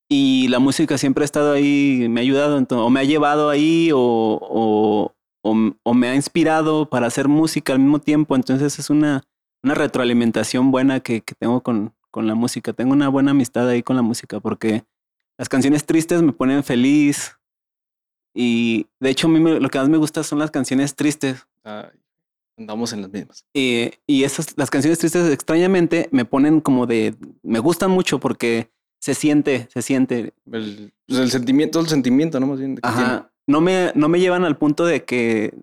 y 0.10 0.48
la 0.48 0.60
música 0.60 0.98
siempre 0.98 1.24
ha 1.24 1.26
estado 1.26 1.52
ahí, 1.54 2.08
me 2.10 2.20
ha 2.20 2.24
ayudado, 2.24 2.58
o 2.58 2.90
me 2.90 3.00
ha 3.00 3.04
llevado 3.04 3.50
ahí, 3.50 3.92
o, 3.92 4.00
o, 4.00 5.16
o 5.44 5.52
m- 5.52 5.74
o 5.84 5.94
me 5.94 6.08
ha 6.08 6.16
inspirado 6.16 6.90
para 6.90 7.08
hacer 7.08 7.28
música 7.28 7.74
al 7.74 7.80
mismo 7.80 8.00
tiempo. 8.00 8.36
Entonces 8.36 8.78
es 8.80 8.90
una, 8.90 9.24
una 9.64 9.74
retroalimentación 9.74 10.72
buena 10.72 11.00
que, 11.00 11.22
que 11.22 11.36
tengo 11.36 11.62
con, 11.62 11.94
con 12.12 12.28
la 12.28 12.36
música. 12.36 12.74
Tengo 12.74 12.94
una 12.94 13.10
buena 13.10 13.32
amistad 13.32 13.68
ahí 13.68 13.82
con 13.84 13.96
la 13.96 14.04
música 14.04 14.40
porque 14.40 14.84
las 15.38 15.50
canciones 15.50 15.86
tristes 15.86 16.22
me 16.22 16.32
ponen 16.34 16.64
feliz. 16.64 17.38
Y 18.34 18.88
de 19.00 19.10
hecho, 19.10 19.28
a 19.28 19.30
mí 19.30 19.40
me- 19.40 19.60
lo 19.60 19.70
que 19.70 19.78
más 19.80 19.90
me 19.90 19.98
gusta 19.98 20.24
son 20.24 20.40
las 20.40 20.52
canciones 20.52 20.96
tristes. 20.96 21.46
Ay, 21.64 21.86
andamos 22.58 22.92
en 22.94 23.02
las 23.02 23.12
mismas. 23.12 23.46
Eh, 23.54 23.92
y 24.08 24.24
esas, 24.24 24.54
las 24.58 24.70
canciones 24.70 25.00
tristes, 25.00 25.32
extrañamente, 25.32 26.10
me 26.12 26.26
ponen 26.26 26.60
como 26.62 26.86
de. 26.86 27.16
Me 27.44 27.60
gustan 27.60 27.92
mucho 27.92 28.20
porque 28.20 28.70
se 29.02 29.14
siente, 29.14 29.68
se 29.74 29.82
siente. 29.82 30.34
El, 30.52 30.92
pues 31.08 31.20
el 31.20 31.32
sentimiento, 31.32 31.80
el 31.80 31.88
sentimiento, 31.88 32.40
¿no? 32.40 32.48
Más 32.48 32.60
bien. 32.60 32.78
Ajá. 32.82 33.32
No 33.48 33.62
me, 33.62 33.92
no 33.96 34.10
me 34.10 34.20
llevan 34.20 34.44
al 34.44 34.58
punto 34.58 34.86
de 34.86 35.04
que. 35.06 35.54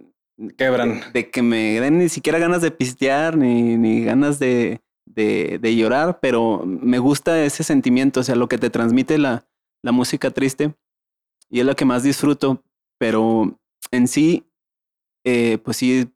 Quebran. 0.57 1.03
De 1.13 1.31
que 1.31 1.43
me 1.43 1.79
den 1.81 1.99
ni 1.99 2.09
siquiera 2.09 2.39
ganas 2.39 2.63
de 2.63 2.71
pistear, 2.71 3.37
ni, 3.37 3.77
ni 3.77 4.03
ganas 4.05 4.39
de, 4.39 4.81
de, 5.05 5.59
de 5.61 5.77
llorar, 5.77 6.21
pero 6.21 6.65
me 6.65 6.99
gusta 6.99 7.45
ese 7.45 7.63
sentimiento, 7.65 8.21
o 8.21 8.23
sea, 8.23 8.35
lo 8.35 8.49
que 8.49 8.57
te 8.59 8.71
transmite 8.71 9.19
la, 9.19 9.45
la 9.83 9.93
música 9.93 10.31
triste. 10.31 10.75
Y 11.51 11.61
es 11.61 11.67
lo 11.67 11.75
que 11.77 11.85
más 11.85 12.03
disfruto. 12.03 12.63
Pero 12.99 13.59
en 13.91 14.09
sí, 14.09 14.47
eh, 15.25 15.59
pues 15.59 15.77
sí, 15.77 16.09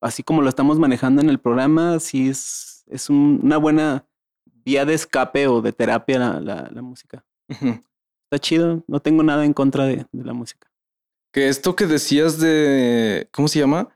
así 0.00 0.22
como 0.22 0.42
lo 0.42 0.48
estamos 0.48 0.78
manejando 0.78 1.22
en 1.22 1.28
el 1.30 1.38
programa, 1.40 1.98
sí 2.00 2.28
es, 2.28 2.84
es 2.88 3.08
un- 3.08 3.40
una 3.42 3.56
buena 3.58 4.06
vía 4.64 4.84
de 4.84 4.94
escape 4.94 5.46
o 5.48 5.60
de 5.62 5.72
terapia 5.72 6.18
la, 6.18 6.40
la, 6.40 6.68
la 6.72 6.82
música. 6.82 7.24
Está 7.48 8.38
chido, 8.40 8.82
no 8.86 9.00
tengo 9.00 9.22
nada 9.22 9.44
en 9.44 9.52
contra 9.52 9.84
de, 9.86 10.06
de 10.10 10.24
la 10.24 10.32
música. 10.32 10.70
Que 11.32 11.48
esto 11.48 11.74
que 11.76 11.86
decías 11.86 12.38
de. 12.38 13.28
¿Cómo 13.32 13.48
se 13.48 13.58
llama? 13.58 13.88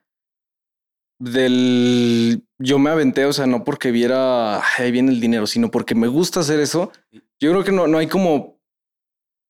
Del. 1.19 2.43
Yo 2.59 2.79
me 2.79 2.91
aventé, 2.91 3.25
o 3.25 3.33
sea, 3.33 3.47
no 3.47 3.65
porque 3.65 3.91
viera 3.91 4.57
"Ay, 4.59 4.85
ahí 4.87 4.93
viene 4.93 5.13
el 5.13 5.21
dinero, 5.21 5.47
sino 5.47 5.71
porque 5.71 5.95
me 5.95 6.09
gusta 6.09 6.41
hacer 6.41 6.61
eso. 6.61 6.93
Yo 7.41 7.51
creo 7.53 7.65
que 7.65 7.73
no, 7.73 7.87
no 7.87 7.99
hay 7.99 8.07
como 8.07 8.56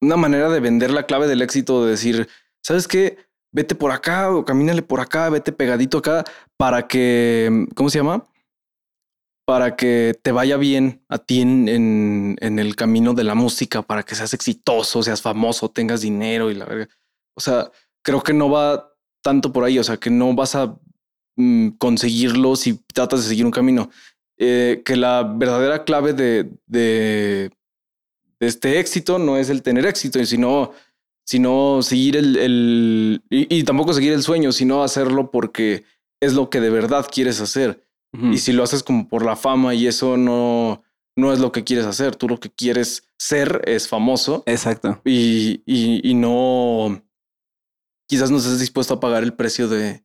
una 0.01 0.17
manera 0.17 0.49
de 0.49 0.61
vender 0.61 0.91
la 0.91 1.07
clave 1.07 1.27
del 1.27 1.43
éxito, 1.43 1.85
de 1.85 1.91
decir, 1.91 2.29
¿sabes 2.63 2.89
qué? 2.89 3.19
Vete 3.53 3.75
por 3.75 3.91
acá 3.91 4.31
o 4.31 4.45
camínale 4.45 4.83
por 4.83 5.01
acá, 5.01 5.31
vete 5.31 5.53
pegadito 5.53 5.99
acá 5.99 6.25
para 6.57 6.87
que. 6.87 7.67
¿Cómo 7.75 7.89
se 7.89 7.99
llama? 7.99 8.27
Para 9.47 9.77
que 9.77 10.19
te 10.23 10.33
vaya 10.33 10.57
bien 10.57 11.05
a 11.09 11.19
ti 11.19 11.41
en, 11.41 11.69
en, 11.69 12.59
el 12.59 12.75
camino 12.75 13.15
de 13.15 13.25
la 13.25 13.35
música, 13.35 13.83
para 13.83 14.03
que 14.03 14.15
seas 14.15 14.35
exitoso, 14.35 15.03
seas 15.03 15.23
famoso, 15.23 15.71
tengas 15.71 16.01
dinero 16.01 16.51
y 16.51 16.55
la 16.55 16.65
verga. 16.65 16.89
O 17.37 17.41
sea, 17.41 17.71
creo 18.03 18.23
que 18.23 18.33
no 18.33 18.51
va 18.51 18.93
tanto 19.23 19.53
por 19.53 19.65
ahí. 19.65 19.79
O 19.79 19.85
sea, 19.85 19.97
que 19.97 20.11
no 20.11 20.35
vas 20.35 20.57
a 20.57 20.77
mm, 21.37 21.71
conseguirlo 21.79 22.57
si 22.57 22.75
tratas 22.93 23.23
de 23.23 23.29
seguir 23.29 23.47
un 23.47 23.53
camino. 23.53 23.89
Eh, 24.39 24.83
que 24.85 24.97
la 24.97 25.23
verdadera 25.23 25.85
clave 25.85 26.13
de, 26.13 26.51
de 26.67 27.51
este 28.41 28.79
éxito 28.81 29.19
no 29.19 29.37
es 29.37 29.49
el 29.51 29.63
tener 29.63 29.87
éxito, 29.87 30.25
sino, 30.25 30.73
sino 31.25 31.81
seguir 31.83 32.17
el, 32.17 32.37
el 32.37 33.23
y, 33.31 33.59
y 33.59 33.65
tampoco 33.65 33.93
seguir 33.93 34.13
el 34.13 34.23
sueño, 34.23 34.53
sino 34.53 34.83
hacerlo 34.83 35.31
porque 35.31 35.85
es 36.21 36.35
lo 36.35 36.51
que 36.51 36.61
de 36.61 36.71
verdad 36.71 37.07
quieres 37.11 37.41
hacer. 37.41 37.83
Y 38.33 38.39
si 38.39 38.53
lo 38.53 38.63
haces 38.63 38.83
como 38.83 39.09
por 39.09 39.23
la 39.27 39.37
fama 39.37 39.75
y 39.75 39.87
eso 39.87 40.17
no, 40.17 40.83
no 41.19 41.35
es 41.35 41.39
lo 41.39 41.53
que 41.53 41.65
quieres 41.65 41.85
hacer, 41.85 42.17
tú 42.17 42.29
lo 42.29 42.41
que 42.41 42.51
quieres 42.51 43.07
ser 43.19 43.61
es 43.67 43.89
famoso 43.89 44.43
Exacto. 44.47 45.03
y, 45.05 45.61
y, 45.67 46.01
y 46.03 46.15
no, 46.15 47.03
quizás 48.09 48.31
no 48.31 48.39
estés 48.39 48.59
dispuesto 48.59 48.95
a 48.95 49.01
pagar 49.01 49.23
el 49.23 49.35
precio 49.35 49.69
de 49.69 50.03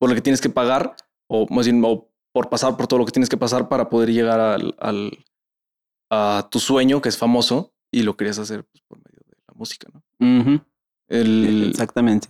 por 0.00 0.08
lo 0.08 0.14
que 0.14 0.22
tienes 0.22 0.40
que 0.40 0.48
pagar 0.48 0.96
o 1.28 1.46
más 1.50 1.66
bien 1.66 1.82
o 1.84 2.08
por 2.32 2.48
pasar 2.48 2.74
por 2.78 2.86
todo 2.86 3.00
lo 3.00 3.04
que 3.04 3.12
tienes 3.12 3.28
que 3.28 3.36
pasar 3.36 3.68
para 3.68 3.90
poder 3.90 4.10
llegar 4.10 4.40
al, 4.40 4.74
al- 4.78 5.24
a 6.14 6.46
tu 6.50 6.58
sueño 6.60 7.00
que 7.00 7.08
es 7.08 7.16
famoso 7.16 7.72
y 7.90 8.02
lo 8.02 8.16
querías 8.18 8.38
hacer 8.38 8.64
pues, 8.64 8.82
por 8.86 8.98
medio 8.98 9.20
de 9.26 9.36
la 9.48 9.54
música, 9.54 9.88
¿no? 9.92 10.02
El, 11.08 11.68
Exactamente. 11.70 12.28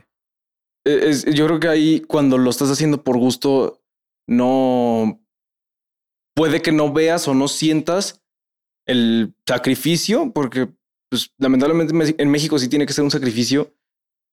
e, 0.87 1.09
es- 1.11 1.25
yo 1.25 1.47
creo 1.47 1.59
que 1.61 1.68
ahí 1.68 2.01
cuando 2.01 2.38
lo 2.38 2.49
estás 2.51 2.71
haciendo 2.71 3.03
por 3.03 3.18
gusto, 3.18 3.83
no 4.29 5.21
puede 6.37 6.62
que 6.62 6.71
no 6.73 6.92
veas 6.92 7.27
o 7.29 7.35
no 7.35 7.49
sientas 7.49 8.23
el 8.87 9.35
sacrificio, 9.47 10.33
porque 10.33 10.68
pues, 11.11 11.33
lamentablemente 11.38 12.14
en 12.23 12.31
México 12.31 12.59
sí 12.59 12.68
tiene 12.68 12.87
que 12.87 12.92
ser 12.92 13.05
un 13.05 13.11
sacrificio 13.11 13.75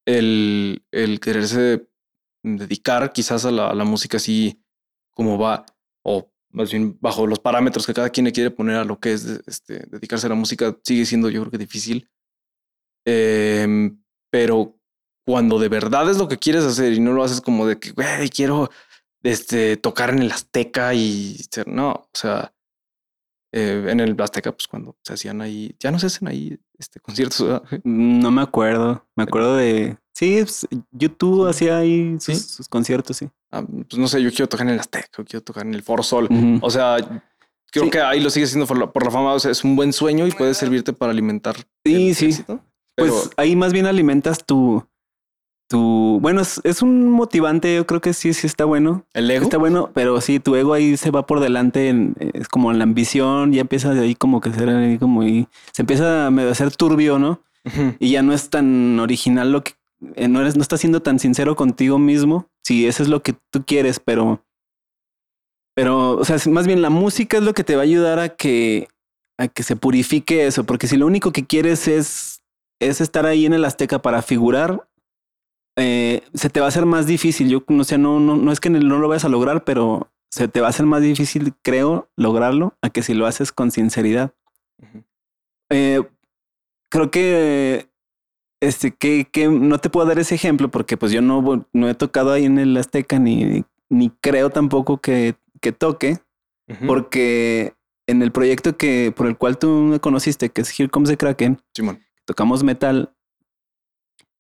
el, 0.08 0.84
el 0.92 1.20
quererse 1.20 1.88
dedicar 2.44 3.12
quizás 3.14 3.46
a 3.46 3.52
la, 3.52 3.70
a 3.70 3.76
la 3.76 3.84
música 3.84 4.18
así 4.18 4.64
como 5.12 5.38
va, 5.38 5.66
o 6.06 6.32
más 6.52 6.72
bien 6.72 6.98
bajo 7.00 7.28
los 7.28 7.40
parámetros 7.40 7.86
que 7.86 7.94
cada 7.94 8.10
quien 8.10 8.26
le 8.26 8.32
quiere 8.32 8.52
poner 8.52 8.78
a 8.78 8.84
lo 8.84 9.00
que 9.00 9.14
es 9.14 9.26
este, 9.46 9.86
dedicarse 9.88 10.28
a 10.28 10.30
la 10.30 10.36
música, 10.36 10.76
sigue 10.84 11.06
siendo 11.06 11.30
yo 11.30 11.42
creo 11.42 11.52
que 11.52 11.58
difícil. 11.58 12.10
Em, 13.06 14.02
pero 14.30 14.80
cuando 15.26 15.60
de 15.60 15.70
verdad 15.70 16.10
es 16.10 16.18
lo 16.18 16.28
que 16.28 16.38
quieres 16.38 16.64
hacer 16.64 16.94
y 16.94 17.00
no 17.00 17.14
lo 17.14 17.24
haces 17.24 17.42
como 17.42 17.68
de 17.68 17.80
que, 17.80 17.94
quiero 18.34 18.70
este, 19.24 19.78
tocar 19.78 20.10
en 20.10 20.20
el 20.20 20.32
Azteca 20.32 20.94
y 20.94 21.36
ser, 21.52 21.68
no, 21.68 21.92
o 21.92 22.10
sea, 22.14 22.54
eh, 23.52 23.86
en 23.90 24.00
el 24.00 24.20
Azteca, 24.22 24.52
pues 24.52 24.68
cuando 24.68 24.96
se 25.04 25.14
hacían 25.14 25.42
ahí, 25.42 25.76
ya 25.80 25.92
no 25.92 26.00
se 26.00 26.08
hacen 26.08 26.28
ahí 26.28 26.60
este 26.78 27.00
conciertos. 27.00 27.42
¿verdad? 27.46 27.64
No 27.84 28.32
me 28.32 28.42
acuerdo. 28.42 29.06
Me 29.16 29.24
acuerdo 29.24 29.56
de. 29.58 29.98
Sí, 30.14 30.40
pues, 30.44 30.68
YouTube 30.92 31.48
hacía 31.48 31.78
ahí 31.78 32.16
sus, 32.20 32.24
¿Sí? 32.24 32.36
sus 32.36 32.68
conciertos, 32.68 33.18
sí. 33.18 33.30
Ah, 33.52 33.64
pues 33.64 33.98
no 33.98 34.08
sé, 34.08 34.22
yo 34.22 34.30
quiero 34.32 34.48
tocar 34.50 34.68
en 34.68 34.74
el 34.74 34.80
Azteca, 34.80 35.08
yo 35.18 35.24
quiero 35.26 35.44
tocar 35.44 35.66
en 35.66 35.74
el 35.74 35.82
Foro 35.82 36.04
Sol. 36.04 36.28
O 36.62 36.70
sea, 36.70 36.98
creo 37.72 37.86
Sí. 37.86 37.90
que 37.90 38.02
ahí 38.02 38.20
lo 38.20 38.30
sigue 38.30 38.46
haciendo 38.46 38.68
por 38.68 38.78
la, 38.78 38.92
por 38.92 39.04
la 39.06 39.12
fama. 39.12 39.34
O 39.34 39.40
sea, 39.40 39.52
es 39.52 39.64
un 39.64 39.76
buen 39.76 39.94
sueño 39.94 40.28
y 40.28 40.32
puede 40.32 40.54
servirte 40.54 40.92
para 40.94 41.12
alimentar. 41.12 41.56
Sí, 41.86 42.10
el 42.10 42.16
sí. 42.16 42.26
éxito. 42.28 42.60
Pero 42.96 43.14
Pues 43.14 43.30
ahí 43.38 43.56
más 43.56 43.72
bien 43.74 43.86
alimentas 43.86 44.46
tu. 44.46 44.86
Tu 45.69 46.19
bueno, 46.19 46.41
es, 46.41 46.60
es 46.65 46.82
un 46.82 47.10
motivante. 47.12 47.73
Yo 47.75 47.86
creo 47.88 48.01
que 48.01 48.13
sí, 48.13 48.34
sí 48.34 48.47
está 48.47 48.65
bueno. 48.65 49.05
el 49.13 49.29
ego. 49.32 49.43
Está 49.43 49.58
bueno, 49.58 49.91
pero 49.93 50.19
sí, 50.19 50.39
tu 50.39 50.55
ego 50.55 50.73
ahí 50.73 50.97
se 50.97 51.12
va 51.12 51.25
por 51.25 51.39
delante. 51.39 51.88
en- 51.89 52.15
es 52.34 52.47
como 52.49 52.73
la 52.73 52.84
ambición. 52.84 53.53
Ya 53.53 53.62
empieza 53.62 53.93
de 53.93 54.01
ahí 54.01 54.15
como 54.15 54.41
que 54.41 54.51
ser 54.51 54.67
ahí 54.69 54.97
como. 54.97 55.23
Y 55.23 55.47
se 55.71 55.84
empieza 55.84 56.25
a 56.27 56.32
medio 56.32 56.49
a 56.51 56.55
ser 56.55 56.75
turbio, 56.75 57.19
¿no? 57.19 57.41
Y 57.99 58.12
ya 58.12 58.21
no 58.23 58.34
es 58.34 58.49
tan 58.49 58.99
original 58.99 59.51
lo 59.51 59.63
que 59.63 59.73
eh, 60.15 60.27
no 60.27 60.41
eres, 60.41 60.55
no 60.55 60.62
estás 60.63 60.79
siendo 60.79 61.01
tan 61.01 61.19
sincero 61.19 61.55
contigo 61.55 61.99
mismo. 61.99 62.47
Si 62.63 62.88
eso 62.88 63.03
es 63.03 63.10
lo 63.10 63.21
que 63.21 63.36
tú 63.51 63.63
quieres, 63.65 63.99
pero, 63.99 64.43
pero, 65.75 66.17
o 66.17 66.25
sea, 66.25 66.38
más 66.51 66.67
bien 66.67 66.82
la 66.82 66.89
música 66.89 67.38
es 67.38 67.43
lo 67.43 67.53
que 67.53 67.63
te 67.63 67.75
va 67.75 67.82
a 67.82 67.86
ayudar 67.86 68.19
a 68.19 68.29
que, 68.29 68.88
a 69.38 69.47
que 69.47 69.63
se 69.63 69.75
purifique 69.75 70.45
eso, 70.47 70.63
porque 70.65 70.88
si 70.88 70.97
lo 70.97 71.05
único 71.05 71.32
que 71.32 71.45
quieres 71.45 71.88
es, 71.88 72.41
es 72.79 73.01
estar 73.01 73.25
ahí 73.25 73.45
en 73.45 73.53
el 73.53 73.65
Azteca 73.65 74.01
para 74.01 74.21
figurar, 74.21 74.88
eh, 75.80 76.22
se 76.34 76.50
te 76.50 76.60
va 76.60 76.68
a 76.68 76.70
hacer 76.70 76.86
más 76.86 77.08
difícil. 77.08 77.50
Yo 77.50 77.63
no 77.70 77.84
sé, 77.84 77.98
no, 77.98 78.20
no, 78.20 78.36
no 78.36 78.52
es 78.52 78.60
que 78.60 78.70
no 78.70 79.00
lo 79.00 79.08
vayas 79.08 79.26
a 79.26 79.30
lograr, 79.30 79.63
pero 79.63 80.12
se 80.30 80.48
te 80.48 80.62
va 80.62 80.68
a 80.68 80.70
hacer 80.70 80.86
más 80.86 81.02
difícil, 81.02 81.54
creo, 81.62 82.10
lograrlo 82.15 82.78
a 82.82 82.89
que 82.89 83.02
si 83.02 83.13
lo 83.13 83.26
haces 83.26 83.52
con 83.52 83.72
sinceridad. 83.72 84.34
Eh, 85.70 86.02
creo 86.89 87.12
que 87.12 87.89
este 88.62 88.92
que, 88.92 89.26
que 89.32 89.48
no 89.48 89.78
te 89.78 89.89
puedo 89.89 90.08
dar 90.08 90.20
ese 90.20 90.36
ejemplo 90.36 90.70
porque 90.70 90.98
pues 90.98 91.12
yo 91.12 91.22
no, 91.22 91.65
no 91.72 91.89
he 91.89 91.96
tocado 91.96 92.34
ahí 92.34 92.46
en 92.46 92.60
el 92.60 92.76
Azteca 92.76 93.20
ni, 93.20 93.63
ni 93.88 94.10
creo 94.10 94.50
tampoco 94.50 94.98
que, 94.98 95.36
que 95.62 95.72
toque 95.72 96.18
porque 96.86 97.74
en 98.06 98.22
el 98.22 98.32
proyecto 98.32 98.78
que 98.78 99.13
por 99.15 99.28
el 99.28 99.38
cual 99.38 99.58
tú 99.58 99.70
me 99.70 100.00
conociste 100.00 100.50
que 100.50 100.62
es 100.62 100.80
Here 100.80 100.89
Comes 100.89 101.10
the 101.10 101.18
Kraken 101.18 101.62
Simón. 101.74 102.04
tocamos 102.26 102.63
metal 102.63 103.13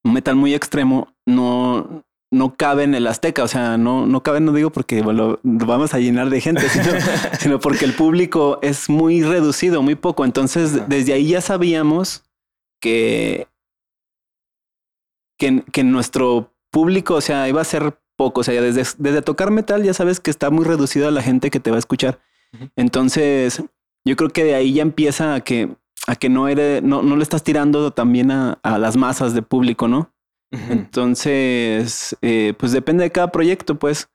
un 0.03 0.13
metal 0.13 0.35
muy 0.35 0.53
extremo 0.53 1.15
no 1.29 2.03
no 2.31 2.55
cabe 2.55 2.83
en 2.83 2.93
el 2.93 3.07
Azteca 3.07 3.43
o 3.43 3.47
sea 3.47 3.77
no 3.77 4.05
no 4.05 4.21
cabe 4.21 4.39
no 4.39 4.53
digo 4.53 4.69
porque 4.71 5.01
lo, 5.01 5.39
lo 5.41 5.65
vamos 5.65 5.93
a 5.93 5.99
llenar 5.99 6.29
de 6.29 6.41
gente 6.41 6.69
sino, 6.69 6.85
sino 7.39 7.59
porque 7.59 7.85
el 7.85 7.93
público 7.93 8.59
es 8.61 8.89
muy 8.89 9.23
reducido 9.23 9.81
muy 9.81 9.95
poco 9.95 10.25
entonces 10.25 10.75
Ajá. 10.75 10.85
desde 10.87 11.13
ahí 11.13 11.29
ya 11.29 11.41
sabíamos 11.41 12.23
que 12.81 13.47
que, 15.39 15.63
que 15.71 15.83
nuestro 15.83 16.53
público, 16.69 17.15
o 17.15 17.21
sea, 17.21 17.47
iba 17.47 17.61
a 17.61 17.65
ser 17.65 17.97
poco. 18.15 18.41
O 18.41 18.43
sea, 18.43 18.61
desde, 18.61 18.83
desde 18.97 19.21
tocar 19.23 19.49
metal 19.49 19.83
ya 19.83 19.93
sabes 19.95 20.19
que 20.19 20.29
está 20.29 20.51
muy 20.51 20.65
reducido 20.65 21.07
a 21.07 21.11
la 21.11 21.23
gente 21.23 21.49
que 21.49 21.59
te 21.59 21.71
va 21.71 21.77
a 21.77 21.79
escuchar. 21.79 22.19
Entonces, 22.75 23.63
yo 24.05 24.15
creo 24.15 24.29
que 24.29 24.43
de 24.43 24.55
ahí 24.55 24.73
ya 24.73 24.81
empieza 24.81 25.35
a 25.35 25.41
que, 25.41 25.75
a 26.07 26.15
que 26.15 26.29
no, 26.29 26.47
eres, 26.47 26.83
no, 26.83 27.01
no 27.01 27.15
le 27.15 27.23
estás 27.23 27.43
tirando 27.43 27.91
también 27.91 28.31
a, 28.31 28.59
a 28.63 28.77
las 28.77 28.97
masas 28.97 29.33
de 29.33 29.41
público, 29.41 29.87
¿no? 29.87 30.11
Entonces, 30.51 32.15
eh, 32.21 32.53
pues 32.57 32.71
depende 32.71 33.03
de 33.03 33.11
cada 33.11 33.31
proyecto, 33.31 33.75
pues. 33.79 34.09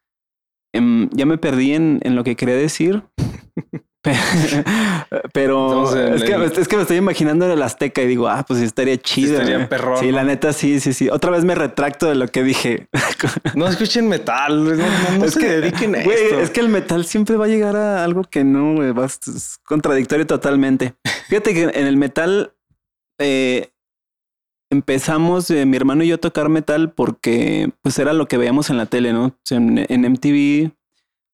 Em, 0.74 1.08
ya 1.12 1.24
me 1.26 1.38
perdí 1.38 1.72
en, 1.74 2.00
en 2.02 2.16
lo 2.16 2.24
que 2.24 2.34
quería 2.36 2.56
decir. 2.56 3.02
Pe- 4.02 4.12
Pero 5.32 5.84
es 6.14 6.22
que, 6.24 6.32
el- 6.34 6.42
es 6.42 6.68
que 6.68 6.76
me 6.76 6.82
estoy 6.82 6.96
imaginando 6.98 7.46
en 7.46 7.52
el 7.52 7.62
Azteca 7.62 8.02
y 8.02 8.06
digo, 8.06 8.28
ah, 8.28 8.44
pues 8.46 8.60
estaría 8.60 8.96
chido. 8.98 9.34
estaría 9.40 9.68
perrón, 9.68 9.98
Sí, 9.98 10.10
la 10.10 10.24
neta, 10.24 10.52
sí, 10.52 10.80
sí, 10.80 10.92
sí. 10.92 11.08
Otra 11.08 11.30
vez 11.30 11.44
me 11.44 11.54
retracto 11.54 12.06
de 12.06 12.14
lo 12.16 12.28
que 12.28 12.42
dije. 12.42 12.88
No 13.54 13.66
escuchen 13.68 14.08
metal, 14.08 14.64
no, 14.64 14.74
no, 14.74 15.18
no 15.18 15.24
es 15.24 15.34
se 15.34 15.40
que, 15.40 15.46
dediquen 15.48 15.94
a 15.96 16.02
güey, 16.02 16.16
esto. 16.24 16.40
es 16.40 16.50
que 16.50 16.60
el 16.60 16.68
metal 16.68 17.04
siempre 17.06 17.36
va 17.36 17.44
a 17.46 17.48
llegar 17.48 17.76
a 17.76 18.02
algo 18.04 18.24
que 18.24 18.42
no, 18.44 18.74
va- 18.94 19.06
es 19.06 19.58
contradictorio 19.64 20.26
totalmente. 20.26 20.94
Fíjate 21.28 21.54
que 21.54 21.62
en 21.62 21.86
el 21.86 21.96
metal 21.96 22.52
eh, 23.20 23.70
empezamos 24.74 25.50
eh, 25.50 25.64
mi 25.64 25.76
hermano 25.76 26.04
y 26.04 26.08
yo 26.08 26.16
a 26.16 26.18
tocar 26.18 26.48
metal 26.48 26.92
porque 26.92 27.72
pues 27.82 27.98
era 27.98 28.12
lo 28.12 28.28
que 28.28 28.36
veíamos 28.36 28.68
en 28.70 28.76
la 28.76 28.86
tele, 28.86 29.12
¿no? 29.12 29.26
O 29.26 29.34
sea, 29.44 29.58
en, 29.58 29.86
en 29.88 30.12
MTV 30.12 30.72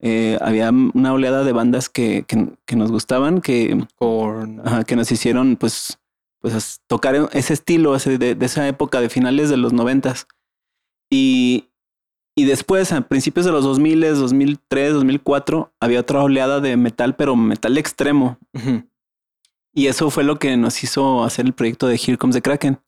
eh, 0.02 0.38
había 0.40 0.70
una 0.70 1.12
oleada 1.12 1.44
de 1.44 1.52
bandas 1.52 1.88
que, 1.88 2.24
que, 2.26 2.48
que 2.64 2.76
nos 2.76 2.90
gustaban, 2.90 3.40
que, 3.40 3.86
ajá, 4.64 4.84
que 4.84 4.96
nos 4.96 5.12
hicieron 5.12 5.56
pues, 5.56 5.98
pues 6.40 6.80
tocar 6.86 7.28
ese 7.32 7.52
estilo 7.52 7.94
ese 7.96 8.16
de, 8.16 8.34
de 8.34 8.46
esa 8.46 8.66
época 8.66 9.00
de 9.00 9.10
finales 9.10 9.50
de 9.50 9.58
los 9.58 9.72
noventas. 9.72 10.26
Y, 11.10 11.68
y 12.34 12.44
después, 12.44 12.92
a 12.92 13.02
principios 13.02 13.44
de 13.44 13.52
los 13.52 13.64
2000, 13.64 14.00
2003, 14.00 14.94
2004, 14.94 15.72
había 15.80 16.00
otra 16.00 16.22
oleada 16.22 16.60
de 16.60 16.76
metal, 16.76 17.16
pero 17.16 17.36
metal 17.36 17.76
extremo. 17.76 18.38
Ujú. 18.54 18.84
Y 19.74 19.86
eso 19.88 20.10
fue 20.10 20.24
lo 20.24 20.38
que 20.38 20.56
nos 20.56 20.82
hizo 20.82 21.24
hacer 21.24 21.46
el 21.46 21.52
proyecto 21.52 21.86
de 21.86 21.96
Here 21.96 22.16
Comes 22.16 22.34
the 22.34 22.42
Kraken. 22.42 22.80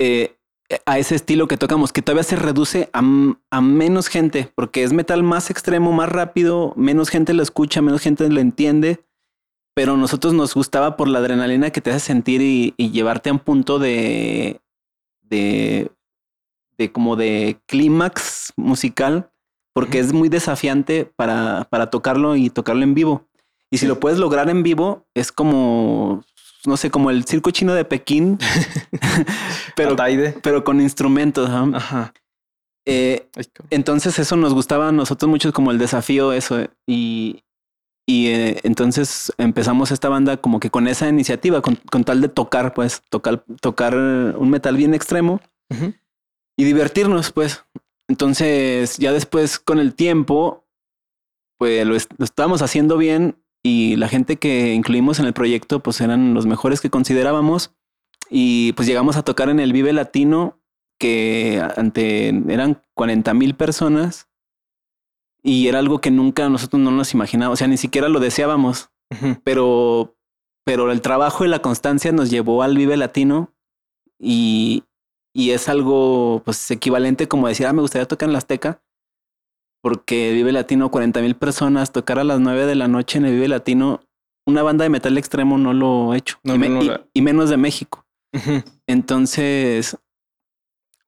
Eh, 0.00 0.34
a 0.86 0.98
ese 0.98 1.14
estilo 1.14 1.46
que 1.46 1.56
tocamos, 1.56 1.92
que 1.92 2.00
todavía 2.00 2.22
se 2.22 2.36
reduce 2.36 2.88
a, 2.92 3.02
menos 3.60 4.08
gente, 4.08 4.50
porque 4.54 4.82
es 4.82 4.92
metal 4.92 5.22
más 5.22 5.50
extremo, 5.50 5.92
más 5.92 6.08
rápido, 6.08 6.72
menos 6.76 7.10
gente 7.10 7.34
lo 7.34 7.42
escucha, 7.42 7.82
menos 7.82 8.00
gente 8.00 8.28
lo 8.28 8.40
entiende. 8.40 9.04
Pero 9.74 9.94
a 9.94 9.96
nosotros 9.96 10.32
nos 10.32 10.54
gustaba 10.54 10.96
por 10.96 11.08
la 11.08 11.18
adrenalina 11.18 11.70
que 11.70 11.80
te 11.80 11.90
hace 11.90 12.06
sentir 12.06 12.40
y, 12.40 12.74
y 12.76 12.90
llevarte 12.92 13.30
a 13.30 13.32
un 13.32 13.40
punto 13.40 13.78
de, 13.78 14.60
de, 15.22 15.90
de 16.78 16.92
como 16.92 17.16
de 17.16 17.60
clímax 17.66 18.52
musical, 18.56 19.30
porque 19.74 19.98
es 19.98 20.12
muy 20.12 20.28
desafiante 20.28 21.04
para, 21.04 21.66
para 21.70 21.90
tocarlo 21.90 22.36
y 22.36 22.48
tocarlo 22.48 22.84
en 22.84 22.94
vivo. 22.94 23.28
Y 23.70 23.78
si 23.78 23.86
lo 23.86 24.00
puedes 24.00 24.18
lograr 24.18 24.48
en 24.50 24.62
vivo, 24.62 25.06
es 25.14 25.30
como, 25.30 26.24
no 26.66 26.76
sé, 26.76 26.90
como 26.90 27.10
el 27.10 27.24
circo 27.24 27.50
chino 27.50 27.74
de 27.74 27.84
Pekín, 27.84 28.38
pero, 30.42 30.64
con 30.64 30.80
instrumentos. 30.80 31.48
¿no? 31.48 31.76
Ajá. 31.76 32.12
Eh, 32.86 33.28
entonces 33.70 34.18
eso 34.18 34.36
nos 34.36 34.54
gustaba 34.54 34.88
a 34.88 34.92
nosotros 34.92 35.28
mucho 35.28 35.52
como 35.52 35.70
el 35.70 35.78
desafío, 35.78 36.32
eso. 36.32 36.60
eh, 36.60 36.70
Y, 36.86 37.44
y 38.08 38.28
eh, 38.28 38.60
entonces 38.64 39.32
empezamos 39.38 39.90
esta 39.90 40.08
banda 40.08 40.36
como 40.38 40.58
que 40.60 40.70
con 40.70 40.88
esa 40.88 41.08
iniciativa, 41.08 41.60
con, 41.62 41.76
con 41.90 42.04
tal 42.04 42.20
de 42.20 42.28
tocar, 42.28 42.74
pues, 42.74 43.02
tocar, 43.10 43.44
tocar 43.60 43.94
un 43.96 44.50
metal 44.50 44.76
bien 44.76 44.94
extremo 44.94 45.40
y 46.58 46.64
divertirnos, 46.64 47.30
pues. 47.32 47.64
Entonces, 48.08 48.98
ya 48.98 49.12
después, 49.12 49.60
con 49.60 49.78
el 49.78 49.94
tiempo, 49.94 50.64
pues 51.58 51.86
lo, 51.86 51.94
est- 51.94 52.12
lo 52.18 52.24
estábamos 52.24 52.60
haciendo 52.62 52.96
bien 52.96 53.36
y 53.62 53.96
la 53.96 54.08
gente 54.08 54.36
que 54.36 54.74
incluimos 54.74 55.18
en 55.18 55.26
el 55.26 55.32
proyecto, 55.32 55.80
pues 55.80 56.00
eran 56.00 56.34
los 56.34 56.46
mejores 56.46 56.80
que 56.80 56.90
considerábamos. 56.90 57.74
Y 58.30 58.72
pues 58.72 58.88
llegamos 58.88 59.16
a 59.16 59.22
tocar 59.22 59.48
en 59.48 59.60
el 59.60 59.72
Vive 59.72 59.92
Latino, 59.92 60.60
que 60.98 61.62
ante 61.76 62.28
eran 62.28 62.82
40 62.94 63.34
mil 63.34 63.54
personas. 63.54 64.28
Y 65.42 65.68
era 65.68 65.78
algo 65.78 66.00
que 66.00 66.10
nunca 66.10 66.48
nosotros 66.48 66.80
no 66.80 66.90
nos 66.90 67.12
imaginábamos, 67.14 67.56
o 67.56 67.58
sea, 67.58 67.68
ni 67.68 67.76
siquiera 67.76 68.08
lo 68.08 68.20
deseábamos. 68.20 68.90
Pero, 69.42 70.16
pero 70.64 70.92
el 70.92 71.00
trabajo 71.00 71.44
y 71.44 71.48
la 71.48 71.62
constancia 71.62 72.12
nos 72.12 72.30
llevó 72.30 72.62
al 72.62 72.76
Vive 72.76 72.96
Latino 72.96 73.52
y, 74.20 74.84
y 75.34 75.50
es 75.50 75.68
algo 75.68 76.42
pues 76.44 76.70
equivalente 76.70 77.26
como 77.26 77.48
decir, 77.48 77.66
ah, 77.66 77.72
me 77.72 77.82
gustaría 77.82 78.06
tocar 78.06 78.28
en 78.28 78.34
la 78.34 78.38
Azteca, 78.38 78.80
porque 79.82 80.32
Vive 80.32 80.52
Latino, 80.52 80.90
40 80.90 81.20
mil 81.20 81.34
personas, 81.36 81.92
tocar 81.92 82.18
a 82.18 82.24
las 82.24 82.40
9 82.40 82.66
de 82.66 82.74
la 82.74 82.88
noche 82.88 83.18
en 83.18 83.24
el 83.24 83.34
Vive 83.34 83.48
Latino, 83.48 84.00
una 84.46 84.62
banda 84.62 84.82
de 84.84 84.88
metal 84.90 85.16
extremo 85.18 85.58
no 85.58 85.72
lo 85.72 86.12
he 86.14 86.18
hecho, 86.18 86.38
No, 86.42 86.54
y, 86.54 86.58
me- 86.58 86.68
no 86.68 86.76
lo 86.76 86.84
y- 86.84 86.88
ha- 86.90 87.06
y 87.14 87.22
menos 87.22 87.50
de 87.50 87.56
México. 87.56 88.04
Entonces, 88.86 89.96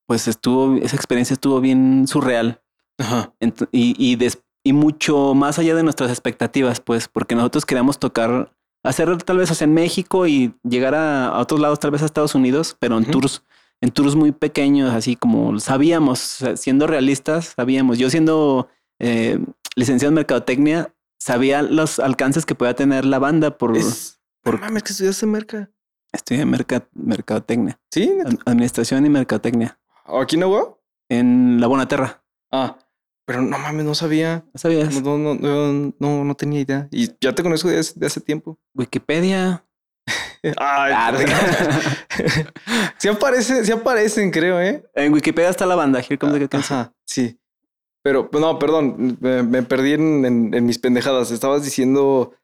pues 0.07 0.29
estuvo, 0.29 0.77
esa 0.77 0.97
experiencia 0.97 1.35
estuvo 1.35 1.61
bien 1.61 2.07
surreal. 2.07 2.61
Ajá. 2.99 3.33
Ent- 3.41 3.69
y, 3.73 3.95
y, 3.99 4.17
des- 4.17 4.43
y 4.65 4.73
mucho 4.73 5.35
más 5.35 5.59
allá 5.59 5.75
de 5.75 5.83
nuestras 5.83 6.11
expectativas, 6.11 6.81
pues, 6.81 7.09
porque 7.09 7.35
nosotros 7.35 7.67
queríamos 7.67 7.99
tocar, 7.99 8.53
hacer 8.85 9.17
tal 9.23 9.39
vez 9.39 9.61
en 9.63 9.75
México 9.75 10.27
y 10.27 10.55
llegar 10.63 10.95
a, 10.95 11.29
a 11.29 11.41
otros 11.41 11.61
lados, 11.61 11.81
tal 11.81 11.91
vez 11.91 12.03
a 12.03 12.07
Estados 12.07 12.35
Unidos, 12.35 12.77
pero 12.79 12.99
en 12.99 13.05
tours, 13.11 13.43
en 13.83 13.91
tours 13.91 14.15
muy 14.17 14.33
pequeños, 14.33 14.95
así 14.95 15.15
como 15.17 15.61
sabíamos, 15.61 16.39
siendo 16.55 16.87
realistas, 16.87 17.53
sabíamos. 17.57 17.99
Yo 17.99 18.09
siendo 18.09 18.69
eh, 18.99 19.39
licenciado 19.77 20.09
en 20.09 20.15
mercadotecnia, 20.15 20.95
sabía 21.21 21.61
los 21.63 21.99
alcances 21.99 22.47
que 22.47 22.55
podía 22.55 22.75
tener 22.75 23.05
la 23.05 23.19
banda 23.19 23.59
por 23.59 23.77
Es... 23.77 24.21
por- 24.43 24.55
Por 24.55 24.61
mames, 24.61 24.83
que 24.83 24.93
estudiaste 24.93 25.27
merca. 25.27 25.71
estudié 26.13 26.45
merca- 26.47 26.89
mercadotecnia, 26.95 27.79
Sí. 27.93 28.11
ad- 28.25 28.39
administración 28.47 29.05
y 29.07 29.11
mercadotecnia 29.11 29.79
¿O 30.07 30.21
aquí 30.21 30.37
no, 30.37 30.49
güey? 30.49 30.63
en 31.11 31.61
la 31.61 31.67
Bonaterra. 31.67 32.25
Ah. 32.51 32.79
Pero 33.25 33.41
no 33.43 33.57
mames, 33.57 33.85
no 33.85 33.95
sabía. 33.95 34.45
¿No 34.53 34.59
sabías? 34.59 35.01
No, 35.01 35.17
no, 35.17 35.35
no, 35.37 35.93
no, 35.99 36.25
no 36.25 36.35
tenía 36.35 36.61
idea. 36.61 36.89
Y 36.91 37.09
ya 37.21 37.33
te 37.35 37.43
conozco 37.45 37.69
de 37.69 37.79
hace, 37.79 37.99
de 37.99 38.07
hace 38.07 38.21
tiempo. 38.21 38.59
Wikipedia. 38.75 39.65
Ay, 40.43 40.93
Ah, 40.95 41.13
sí 42.99 43.09
aparece, 43.09 43.65
sí 43.65 43.73
aparecen, 43.73 44.31
creo, 44.31 44.61
¿eh? 44.61 44.85
en 44.95 45.13
Wikipedia 45.13 45.51
está 45.51 45.67
la 45.67 45.75
banda. 45.77 46.01
Here 46.01 46.19
comes 46.19 46.39
the 46.39 46.49
canción. 46.49 46.81
Ajá, 46.81 46.93
sí. 47.05 47.39
Pero, 48.03 48.29
no, 48.33 48.59
perdón, 48.59 49.17
me, 49.21 49.43
me 49.45 49.63
perdí 49.63 49.93
en, 49.93 50.25
en- 50.25 50.55
en 50.55 50.67
mis 50.67 50.79
pendejadas. 50.79 51.31
Estabas 51.31 51.65
diciendo. 51.65 52.35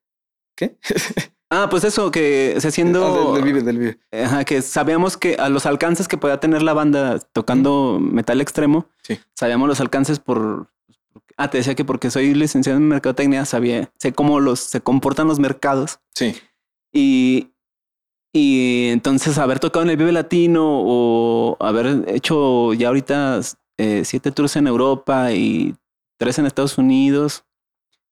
¿Qué? 0.57 0.77
Ah, 1.51 1.69
pues 1.71 1.83
eso, 1.83 2.11
que 2.11 2.57
se 2.59 2.69
haciendo. 2.69 3.07
Ah, 3.07 3.33
del, 3.33 3.35
del 3.37 3.43
Vive, 3.43 3.63
del 3.63 3.79
Vive. 3.79 3.99
Ajá, 4.23 4.45
que 4.45 4.61
sabíamos 4.61 5.17
que 5.17 5.37
a 5.37 5.49
los 5.49 5.65
alcances 5.65 6.07
que 6.07 6.19
podía 6.19 6.41
tener 6.41 6.61
la 6.61 6.75
banda 6.75 7.19
tocando 7.33 7.99
metal 7.99 8.43
extremo, 8.43 8.85
Sí. 9.03 9.19
sabíamos 9.35 9.67
los 9.67 9.81
alcances 9.81 10.19
por... 10.19 10.69
Ah, 11.39 11.49
te 11.49 11.57
decía 11.57 11.75
que 11.75 11.87
porque 11.87 12.11
soy 12.11 12.35
licenciado 12.35 12.77
en 12.77 12.87
mercadotecnia, 12.89 13.47
sabía, 13.47 13.91
sé 13.99 14.13
cómo 14.13 14.41
los, 14.41 14.61
se 14.61 14.83
comportan 14.83 15.27
los 15.27 15.39
mercados 15.39 16.01
Sí. 16.15 16.37
y, 16.93 17.49
y 18.33 18.89
entonces 18.91 19.39
haber 19.39 19.59
tocado 19.59 19.85
en 19.85 19.91
el 19.91 19.97
Vive 19.97 20.13
Latino 20.13 20.65
o 20.67 21.57
haber 21.61 22.05
hecho 22.09 22.75
ya 22.75 22.89
ahorita 22.89 23.41
eh, 23.79 24.05
siete 24.05 24.33
tours 24.33 24.57
en 24.57 24.67
Europa 24.67 25.33
y 25.33 25.75
tres 26.19 26.39
en 26.39 26.47
Estados 26.47 26.79
Unidos, 26.79 27.45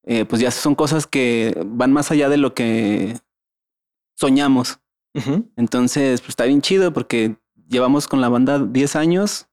eh, 0.05 0.25
pues 0.25 0.41
ya 0.41 0.51
son 0.51 0.75
cosas 0.75 1.07
que 1.07 1.61
van 1.67 1.93
más 1.93 2.11
allá 2.11 2.29
de 2.29 2.37
lo 2.37 2.55
que 2.55 3.19
soñamos. 4.17 4.79
Entonces, 5.57 6.21
pues 6.21 6.31
está 6.31 6.45
bien 6.45 6.61
chido 6.63 6.93
porque 6.93 7.37
llevamos 7.69 8.07
con 8.07 8.21
la 8.21 8.29
banda 8.29 8.59
10 8.59 8.97
años 8.97 9.49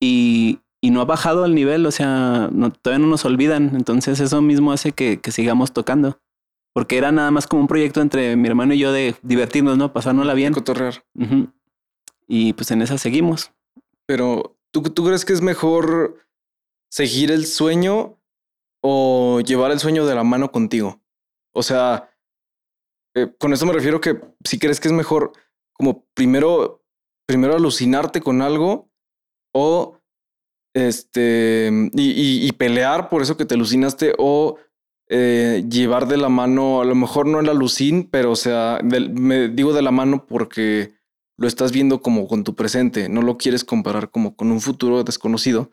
y, 0.00 0.60
y 0.80 0.90
no 0.90 1.00
ha 1.00 1.04
bajado 1.04 1.44
el 1.44 1.54
nivel, 1.54 1.84
o 1.86 1.90
sea, 1.90 2.48
no- 2.52 2.70
todavía 2.70 3.04
no 3.04 3.10
nos 3.10 3.24
olvidan. 3.24 3.74
Entonces, 3.74 4.20
eso 4.20 4.40
mismo 4.42 4.72
hace 4.72 4.92
que, 4.92 5.20
que 5.20 5.32
sigamos 5.32 5.72
tocando. 5.72 6.20
Porque 6.74 6.98
era 6.98 7.10
nada 7.12 7.30
más 7.30 7.46
como 7.46 7.62
un 7.62 7.68
proyecto 7.68 8.00
entre 8.00 8.36
mi 8.36 8.46
hermano 8.48 8.74
y 8.74 8.78
yo 8.78 8.92
de 8.92 9.16
divertirnos, 9.22 9.76
¿no? 9.78 9.92
Pasárnosla 9.92 10.34
bien. 10.34 10.52
Cotorrear. 10.52 11.04
Y 12.26 12.52
pues 12.52 12.70
en 12.70 12.82
esa 12.82 12.98
seguimos. 12.98 13.52
Pero, 14.06 14.56
¿tú, 14.70 14.82
¿tú 14.82 15.04
crees 15.04 15.24
que 15.24 15.32
es 15.32 15.40
mejor 15.40 16.24
seguir 16.90 17.30
el 17.32 17.46
sueño 17.46 18.18
o 18.82 19.40
llevar 19.40 19.70
el 19.72 19.80
sueño 19.80 20.06
de 20.06 20.14
la 20.14 20.24
mano 20.24 20.52
contigo? 20.52 21.00
O 21.54 21.62
sea, 21.62 22.10
eh, 23.16 23.34
con 23.38 23.52
esto 23.52 23.66
me 23.66 23.72
refiero 23.72 24.00
que 24.00 24.20
si 24.44 24.58
crees 24.58 24.78
que 24.78 24.88
es 24.88 24.94
mejor 24.94 25.32
como 25.72 26.04
primero, 26.14 26.84
primero 27.26 27.54
alucinarte 27.56 28.20
con 28.20 28.42
algo 28.42 28.90
o 29.54 29.98
este 30.74 31.70
y, 31.94 32.10
y- 32.10 32.46
y 32.48 32.52
pelear 32.52 33.08
por 33.08 33.22
eso 33.22 33.36
que 33.36 33.44
te 33.46 33.54
alucinaste 33.54 34.14
o 34.18 34.58
eh, 35.08 35.64
llevar 35.70 36.06
de 36.08 36.16
la 36.18 36.28
mano, 36.28 36.80
a 36.80 36.84
lo 36.84 36.94
mejor 36.94 37.26
no 37.26 37.40
el 37.40 37.48
alucin, 37.48 38.08
pero 38.10 38.32
o 38.32 38.36
sea, 38.36 38.78
del- 38.82 39.10
me 39.12 39.48
digo 39.48 39.72
de 39.72 39.82
la 39.82 39.90
mano 39.90 40.26
porque 40.26 40.92
lo 41.38 41.46
estás 41.48 41.72
viendo 41.72 42.02
como 42.02 42.26
con 42.28 42.44
tu 42.44 42.54
presente, 42.54 43.08
no 43.08 43.22
lo 43.22 43.38
quieres 43.38 43.64
comparar 43.64 44.10
como 44.10 44.36
con 44.36 44.50
un 44.50 44.60
futuro 44.60 45.04
desconocido, 45.04 45.70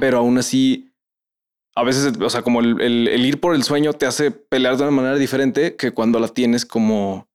pero 0.00 0.18
aún 0.18 0.38
así, 0.38 0.92
a 1.76 1.82
veces, 1.84 2.12
o 2.20 2.30
sea, 2.30 2.42
como 2.42 2.60
el, 2.60 2.80
el- 2.80 3.08
el 3.08 3.26
ir 3.26 3.40
por 3.40 3.54
el 3.54 3.62
sueño 3.62 3.92
te 3.92 4.06
hace 4.06 4.30
pelear 4.30 4.76
de 4.76 4.82
una 4.84 4.92
manera 4.92 5.16
diferente 5.16 5.76
que 5.76 5.90
cuando 5.92 6.18
la 6.18 6.28
tienes 6.28 6.64
como, 6.64 7.28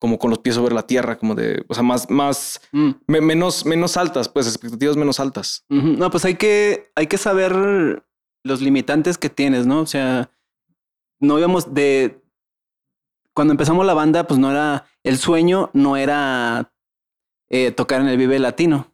como 0.00 0.18
con 0.18 0.28
los 0.30 0.40
pies 0.40 0.54
sobre 0.56 0.74
la 0.74 0.86
tierra, 0.86 1.16
como 1.18 1.34
de, 1.34 1.64
o 1.68 1.74
sea, 1.74 1.82
más, 1.82 2.10
más, 2.10 2.60
Mm. 2.72 2.90
me- 3.06 3.20
menos, 3.20 3.64
menos 3.64 3.96
altas, 3.96 4.28
pues 4.28 4.46
expectativas 4.46 4.96
menos 4.96 5.18
altas. 5.18 5.64
No, 5.70 6.10
pues 6.10 6.24
hay 6.26 6.34
que, 6.34 6.90
hay 6.94 7.06
que 7.06 7.16
saber 7.18 8.04
los 8.44 8.60
limitantes 8.60 9.16
que 9.18 9.30
tienes, 9.30 9.66
¿no? 9.66 9.80
O 9.80 9.86
sea, 9.86 10.30
no 11.24 11.38
íbamos 11.38 11.74
de... 11.74 12.20
Cuando 13.34 13.52
empezamos 13.52 13.84
la 13.84 13.94
banda, 13.94 14.26
pues 14.26 14.38
no 14.38 14.50
era... 14.50 14.86
El 15.02 15.18
sueño 15.18 15.70
no 15.72 15.96
era 15.96 16.72
eh, 17.50 17.70
tocar 17.72 18.00
en 18.00 18.08
el 18.08 18.16
Vive 18.16 18.38
Latino. 18.38 18.92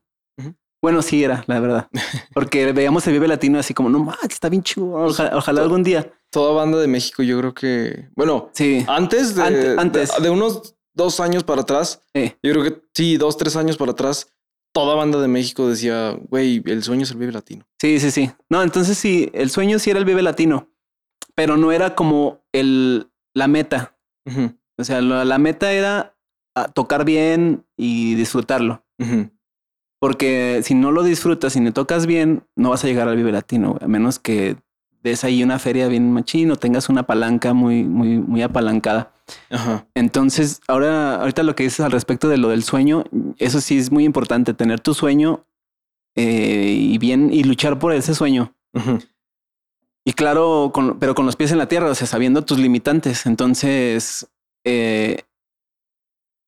Bueno, 0.83 1.03
sí 1.03 1.23
era, 1.23 1.45
la 1.47 1.61
verdad. 1.61 1.89
Porque 2.35 2.73
veíamos 2.73 3.07
el 3.07 3.13
Vive 3.13 3.29
Latino 3.29 3.59
así 3.59 3.75
como, 3.75 3.91
no, 3.91 4.13
está 4.29 4.49
bien 4.49 4.63
chido. 4.63 4.93
Ojalá, 4.95 5.37
ojalá 5.37 5.61
algún 5.61 5.83
día. 5.83 6.11
Toda 6.31 6.53
banda 6.55 6.79
de 6.79 6.87
México, 6.87 7.23
yo 7.23 7.39
creo 7.39 7.53
que, 7.53 8.09
bueno, 8.17 8.51
Sí. 8.55 8.85
antes 8.89 9.35
de, 9.35 9.43
Ante- 9.43 9.75
antes. 9.79 10.11
de, 10.17 10.23
de 10.23 10.31
unos 10.31 10.75
dos 10.95 11.21
años 11.21 11.45
para 11.45 11.63
atrás, 11.63 12.03
yo 12.15 12.53
creo 12.53 12.63
que 12.65 12.83
sí, 12.95 13.19
dos, 13.19 13.37
tres 13.37 13.57
años 13.57 13.77
para 13.77 13.93
atrás, 13.93 14.33
toda 14.73 14.95
banda 14.95 15.21
de 15.21 15.29
México 15.29 15.69
decía, 15.69 16.17
güey, 16.29 16.63
el 16.65 16.83
sueño 16.83 17.03
es 17.03 17.11
el 17.11 17.19
Vive 17.19 17.33
Latino. 17.33 17.67
Sí, 17.81 18.01
sí, 18.01 18.11
sí. 18.11 18.31
No, 18.49 18.63
entonces 18.63 18.97
sí, 18.97 19.29
el 19.35 19.51
sueño 19.51 19.79
sí 19.79 19.91
era 19.91 19.99
el 19.99 20.05
Vive 20.07 20.23
Latino, 20.23 20.70
pero 21.41 21.57
no 21.57 21.73
era 21.73 21.95
como 21.95 22.43
el, 22.53 23.09
la 23.33 23.49
meta. 23.49 23.97
O 24.77 24.85
sea, 24.85 25.01
la, 25.01 25.25
la 25.25 25.39
meta 25.39 25.73
era 25.73 26.15
ah, 26.55 26.69
tocar 26.69 27.07
bien 27.07 27.65
y 27.79 28.15
disfrutarlo. 28.15 28.85
Porque 29.99 30.61
si 30.63 30.75
no 30.75 30.93
lo 30.93 31.03
disfrutas 31.03 31.57
y 31.57 31.61
no 31.61 31.73
tocas 31.73 32.05
bien, 32.05 32.43
no 32.57 32.69
vas 32.69 32.85
a 32.85 32.89
llegar 32.89 33.09
al 33.09 33.17
Vive 33.17 33.33
Latino, 33.33 33.79
a 33.81 33.89
menos 33.89 34.19
que 34.19 34.57
des 35.03 35.25
ahí 35.25 35.43
una 35.43 35.59
feria 35.59 35.89
bien 35.89 36.13
machín 36.13 36.51
o 36.51 36.57
tengas 36.57 36.91
una 36.91 37.05
palanca 37.05 37.55
muy, 37.55 37.85
muy, 37.85 38.19
muy 38.19 38.43
apalancada. 38.43 39.15
Ajá. 39.49 39.87
Entonces, 39.95 40.61
ahora, 40.69 41.23
ahorita 41.23 41.43
lo 41.43 41.57
que 41.57 41.63
dices 41.63 41.81
al 41.81 41.93
respecto 41.93 42.29
de 42.29 42.37
lo 42.37 42.51
del 42.51 42.65
sueño, 42.65 43.05
eso 43.39 43.63
sí 43.63 43.79
es 43.79 43.91
muy 43.91 44.05
importante, 44.05 44.53
tener 44.53 44.81
tu 44.81 44.93
sueño 44.93 45.47
eh, 46.17 46.77
y 46.79 46.99
bien 46.99 47.33
y 47.33 47.45
luchar 47.45 47.79
por 47.79 47.95
ese 47.95 48.15
sueño. 48.15 48.55
Y 50.11 50.13
claro, 50.13 50.73
con- 50.75 50.99
pero 50.99 51.15
con 51.15 51.25
los 51.25 51.37
pies 51.37 51.53
en 51.53 51.59
la 51.59 51.69
tierra, 51.69 51.89
o 51.89 51.95
sea, 51.95 52.05
sabiendo 52.09 52.43
tus 52.45 52.59
limitantes. 52.59 53.27
Entonces, 53.27 54.27
eh, 54.67 55.19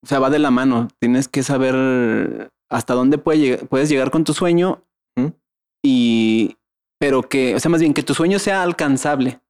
o 0.03 0.09
sea, 0.09 0.19
va 0.19 0.31
de 0.31 0.41
la 0.41 0.51
mano. 0.51 0.89
Tienes 0.99 1.29
que 1.29 1.45
saber 1.45 2.51
hasta 2.69 2.95
dónde 2.95 3.19
puede 3.19 3.39
lleg- 3.39 3.69
puedes 3.69 3.89
llegar 3.89 4.11
con 4.11 4.25
tu 4.25 4.35
sueño 4.35 4.83
y, 5.85 6.57
pero 6.99 7.23
que, 7.23 7.55
o 7.55 7.61
sea, 7.61 7.71
más 7.71 7.81
bien 7.81 7.95
que 7.95 8.03
tu 8.03 8.15
sueño 8.15 8.41
sea 8.41 8.65
alcanzable, 8.65 9.41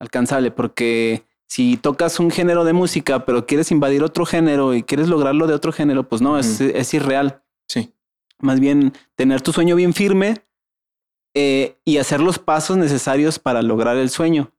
alcanzable, 0.00 0.50
porque 0.50 1.22
si 1.48 1.76
tocas 1.76 2.18
un 2.18 2.32
género 2.32 2.64
de 2.64 2.72
música, 2.72 3.24
pero 3.24 3.46
quieres 3.46 3.70
invadir 3.70 4.02
otro 4.02 4.26
género 4.26 4.74
y 4.74 4.82
quieres 4.82 5.06
lograrlo 5.08 5.46
de 5.46 5.54
otro 5.54 5.70
género, 5.72 6.08
pues 6.08 6.20
no, 6.20 6.36
es, 6.36 6.60
es 6.60 6.94
irreal 6.94 7.44
Sí. 7.68 7.92
más 8.40 8.58
bien 8.58 8.92
tener 9.14 9.40
tu 9.40 9.52
sueño 9.52 9.76
bien 9.76 9.92
firme 9.94 10.42
eh, 11.34 11.76
y 11.84 11.98
hacer 11.98 12.20
los 12.20 12.38
pasos 12.38 12.76
necesarios 12.76 13.38
para 13.38 13.62
lograr 13.62 13.96
el 13.96 14.10
sueño. 14.10 14.50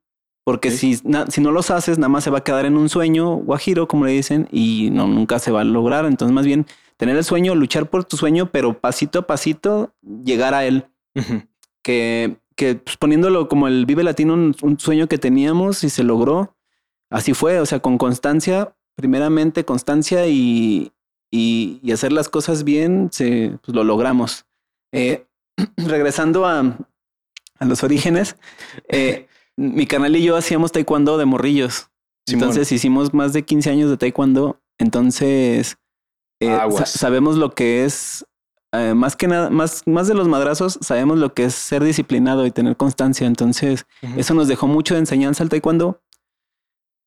Porque 0.45 0.71
si, 0.71 0.99
na- 1.05 1.28
si 1.28 1.39
no 1.39 1.51
los 1.51 1.71
haces, 1.71 1.97
nada 1.97 2.09
más 2.09 2.24
se 2.26 2.30
va 2.30 2.39
a 2.39 2.43
quedar 2.43 2.65
en 2.65 2.76
un 2.76 2.89
sueño 2.89 3.36
guajiro, 3.36 3.88
como 3.88 4.05
le 4.05 4.11
dicen, 4.11 4.49
y 4.51 4.89
no, 4.91 5.07
nunca 5.07 5.39
se 5.39 5.51
va 5.51 5.61
a 5.61 5.63
lograr. 5.63 6.05
Entonces, 6.05 6.34
más 6.36 6.45
bien 6.45 6.65
tener 6.97 7.15
el 7.15 7.24
sueño, 7.24 7.55
luchar 7.55 7.89
por 7.89 8.03
tu 8.03 8.17
sueño, 8.17 8.49
pero 8.51 8.78
pasito 8.78 9.19
a 9.19 9.28
pasito 9.28 9.93
llegar 10.26 10.53
a 10.53 10.65
él. 10.65 10.86
Que, 11.82 12.38
que 12.55 12.76
pues, 12.76 12.97
poniéndolo 12.97 13.47
como 13.47 13.67
el 13.67 13.86
Vive 13.86 14.03
Latino, 14.03 14.34
un, 14.34 14.55
un 14.61 14.80
sueño 14.80 15.07
que 15.07 15.17
teníamos 15.17 15.84
y 15.84 15.89
se 15.89 16.03
logró. 16.03 16.55
Así 17.09 17.34
fue, 17.34 17.59
o 17.59 17.65
sea, 17.65 17.80
con 17.80 17.97
constancia, 17.97 18.76
primeramente 18.95 19.63
constancia 19.65 20.28
y, 20.28 20.91
y, 21.32 21.80
y 21.84 21.91
hacer 21.91 22.11
las 22.11 22.28
cosas 22.30 22.63
bien, 22.63 23.09
se, 23.11 23.57
pues, 23.63 23.76
lo 23.76 23.84
logramos. 23.84 24.45
Eh, 24.91 25.26
regresando 25.78 26.45
a, 26.45 26.78
a 27.60 27.66
los 27.66 27.84
orígenes, 27.84 28.36
eh, 28.89 29.28
mi 29.56 29.86
canal 29.88 30.16
y 30.16 30.24
yo 30.24 30.36
hacíamos 30.36 30.72
taekwondo 30.72 31.18
de 31.18 31.26
morrillos. 31.26 31.89
Simón. 32.28 32.43
Entonces 32.49 32.72
hicimos 32.72 33.14
más 33.14 33.34
de 33.34 33.43
15 33.43 33.70
años 33.70 33.89
de 33.89 33.97
taekwondo. 33.97 34.60
Entonces 34.80 35.78
eh, 36.41 36.47
sa- 36.72 36.86
sabemos 36.86 37.36
lo 37.38 37.51
que 37.51 37.86
es, 37.86 38.26
eh, 38.74 38.93
más 38.95 39.16
que 39.16 39.28
nada, 39.28 39.49
más, 39.49 39.84
más 39.86 40.08
de 40.08 40.14
los 40.16 40.28
madrazos, 40.28 40.80
sabemos 40.82 41.20
lo 41.20 41.34
que 41.34 41.45
es 41.45 41.54
ser 41.54 41.84
disciplinado 41.84 42.45
y 42.45 42.51
tener 42.51 42.76
constancia. 42.78 43.28
Entonces 43.28 43.86
eso 44.18 44.34
nos 44.34 44.47
dejó 44.47 44.68
mucho 44.68 44.95
de 44.95 45.01
enseñanza 45.01 45.43
al 45.43 45.49
taekwondo 45.49 46.01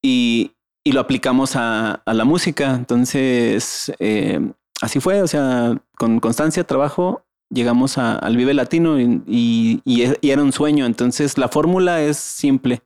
y, 0.02 0.52
y 0.84 0.92
lo 0.92 1.00
aplicamos 1.00 1.56
a, 1.56 1.94
a 2.06 2.14
la 2.14 2.24
música. 2.24 2.74
Entonces, 2.74 3.92
eh, 3.98 4.40
así 4.80 5.00
fue, 5.00 5.22
o 5.22 5.26
sea, 5.26 5.80
con 5.98 6.20
constancia, 6.20 6.62
trabajo, 6.64 7.24
llegamos 7.50 7.98
a- 7.98 8.16
al 8.16 8.36
Vive 8.36 8.54
Latino 8.54 9.00
y, 9.00 9.22
y- 9.26 9.80
y 9.84 10.02
e- 10.04 10.18
y 10.20 10.30
era 10.30 10.42
un 10.42 10.52
sueño. 10.52 10.86
Entonces, 10.86 11.36
la 11.38 11.48
fórmula 11.48 12.00
es 12.02 12.16
simple. 12.16 12.82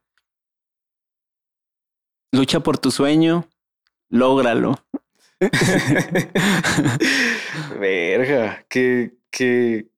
Lucha 2.33 2.61
por 2.61 2.79
tu 2.79 2.91
sueño, 2.91 3.47
lógralo. 4.09 4.77
Verga, 7.79 8.65
que, 8.69 9.15
que, 9.31 9.89